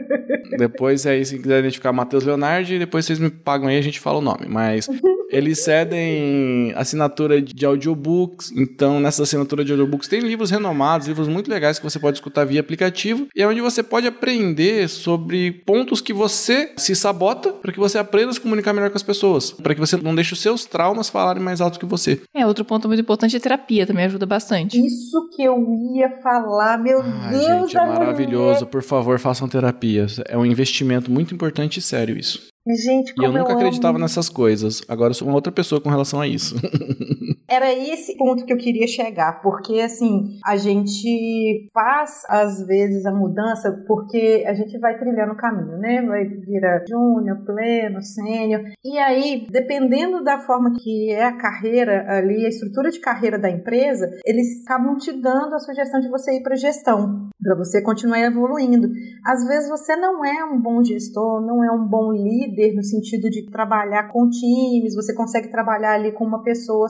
depois 0.58 1.06
aí, 1.06 1.24
se 1.24 1.38
quiser 1.38 1.60
identificar 1.60 1.92
Matheus 1.92 2.24
Leonardo, 2.24 2.78
depois 2.78 3.04
vocês 3.04 3.18
me 3.18 3.30
pagam 3.30 3.68
aí, 3.68 3.78
a 3.78 3.82
gente 3.82 4.00
fala 4.00 4.18
o 4.18 4.22
nome. 4.22 4.46
Mas 4.48 4.88
eles 5.30 5.60
cedem 5.60 6.72
assinatura 6.76 7.40
de 7.40 7.64
audiobooks. 7.64 8.52
Então, 8.56 9.00
nessa 9.00 9.22
assinatura 9.22 9.64
de 9.64 9.72
audiobooks 9.72 10.08
tem 10.08 10.20
livros 10.20 10.50
renomados, 10.50 11.06
livros 11.06 11.28
muito 11.28 11.50
legais 11.50 11.78
que 11.78 11.84
você 11.84 11.98
pode 11.98 12.16
escutar 12.16 12.44
via 12.44 12.60
aplicativo. 12.60 13.28
E 13.34 13.42
é 13.42 13.46
onde 13.46 13.60
você 13.60 13.82
pode 13.82 14.06
aprender 14.06 14.88
sobre 14.88 15.52
pontos 15.52 16.00
que 16.00 16.12
você 16.12 16.72
se 16.76 16.94
sabota 16.94 17.52
para 17.52 17.72
que 17.72 17.78
você 17.78 17.98
aprenda 17.98 18.30
a 18.30 18.34
se 18.34 18.40
comunicar 18.40 18.72
melhor 18.72 18.90
com 18.90 18.96
as 18.96 19.02
pessoas. 19.02 19.52
Para 19.52 19.74
que 19.74 19.80
você 19.80 19.96
não 19.96 20.14
deixe 20.14 20.32
os 20.32 20.40
seus 20.40 20.64
traumas 20.64 21.08
falarem 21.08 21.42
mais 21.42 21.60
alto 21.60 21.78
que 21.78 21.86
você. 21.86 22.20
É, 22.34 22.46
outro 22.46 22.64
ponto 22.64 22.88
muito 22.88 23.00
importante 23.00 23.36
é 23.36 23.40
terapia, 23.40 23.86
também 23.86 24.04
ajuda 24.04 24.26
bastante. 24.26 24.78
Isso 24.84 25.30
que 25.34 25.42
eu 25.42 25.56
ia 25.94 26.10
falar, 26.22 26.78
meu 26.78 27.00
Ai, 27.02 27.38
Deus, 27.38 27.70
gente, 27.70 27.76
é 27.76 27.86
maravilhoso. 27.86 28.66
Por 28.66 28.82
favor, 28.82 29.18
façam 29.18 29.48
terapia. 29.48 30.06
É 30.26 30.36
um 30.36 30.44
investimento 30.44 31.10
muito 31.10 31.34
importante 31.34 31.78
e 31.78 31.82
sério 31.82 32.18
isso. 32.18 32.49
Gente, 32.76 33.10
E 33.10 33.14
como 33.14 33.26
eu 33.28 33.32
nunca 33.32 33.52
acreditava 33.54 33.96
amo. 33.96 34.00
nessas 34.00 34.28
coisas. 34.28 34.82
Agora 34.88 35.10
eu 35.10 35.14
sou 35.14 35.26
uma 35.28 35.34
outra 35.34 35.52
pessoa 35.52 35.80
com 35.80 35.88
relação 35.88 36.20
a 36.20 36.26
isso. 36.28 36.54
Era 37.50 37.72
esse 37.72 38.16
ponto 38.16 38.44
que 38.44 38.52
eu 38.52 38.56
queria 38.56 38.86
chegar, 38.86 39.42
porque 39.42 39.80
assim, 39.80 40.38
a 40.46 40.56
gente 40.56 41.68
faz 41.74 42.22
às 42.28 42.64
vezes 42.64 43.04
a 43.04 43.12
mudança 43.12 43.84
porque 43.88 44.44
a 44.46 44.54
gente 44.54 44.78
vai 44.78 44.96
trilhando 44.96 45.32
o 45.32 45.36
caminho, 45.36 45.76
né? 45.78 46.00
Vai 46.02 46.24
virar 46.26 46.84
júnior, 46.88 47.44
pleno, 47.44 48.00
sênior. 48.00 48.62
E 48.84 48.96
aí, 48.98 49.48
dependendo 49.50 50.22
da 50.22 50.38
forma 50.38 50.74
que 50.78 51.10
é 51.10 51.24
a 51.24 51.36
carreira 51.36 52.06
ali, 52.08 52.46
a 52.46 52.48
estrutura 52.48 52.88
de 52.88 53.00
carreira 53.00 53.36
da 53.36 53.50
empresa, 53.50 54.08
eles 54.24 54.62
acabam 54.64 54.96
te 54.96 55.12
dando 55.12 55.54
a 55.54 55.58
sugestão 55.58 55.98
de 55.98 56.08
você 56.08 56.36
ir 56.36 56.42
para 56.42 56.54
gestão, 56.54 57.28
para 57.42 57.56
você 57.56 57.82
continuar 57.82 58.20
evoluindo. 58.20 58.88
Às 59.24 59.44
vezes 59.46 59.68
você 59.68 59.96
não 59.96 60.24
é 60.24 60.44
um 60.44 60.60
bom 60.60 60.84
gestor, 60.84 61.40
não 61.40 61.64
é 61.64 61.72
um 61.72 61.84
bom 61.84 62.12
líder 62.12 62.74
no 62.74 62.84
sentido 62.84 63.28
de 63.28 63.50
trabalhar 63.50 64.04
com 64.12 64.28
times, 64.28 64.94
você 64.94 65.12
consegue 65.14 65.50
trabalhar 65.50 65.94
ali 65.94 66.12
com 66.12 66.24
uma 66.24 66.42
pessoa 66.42 66.88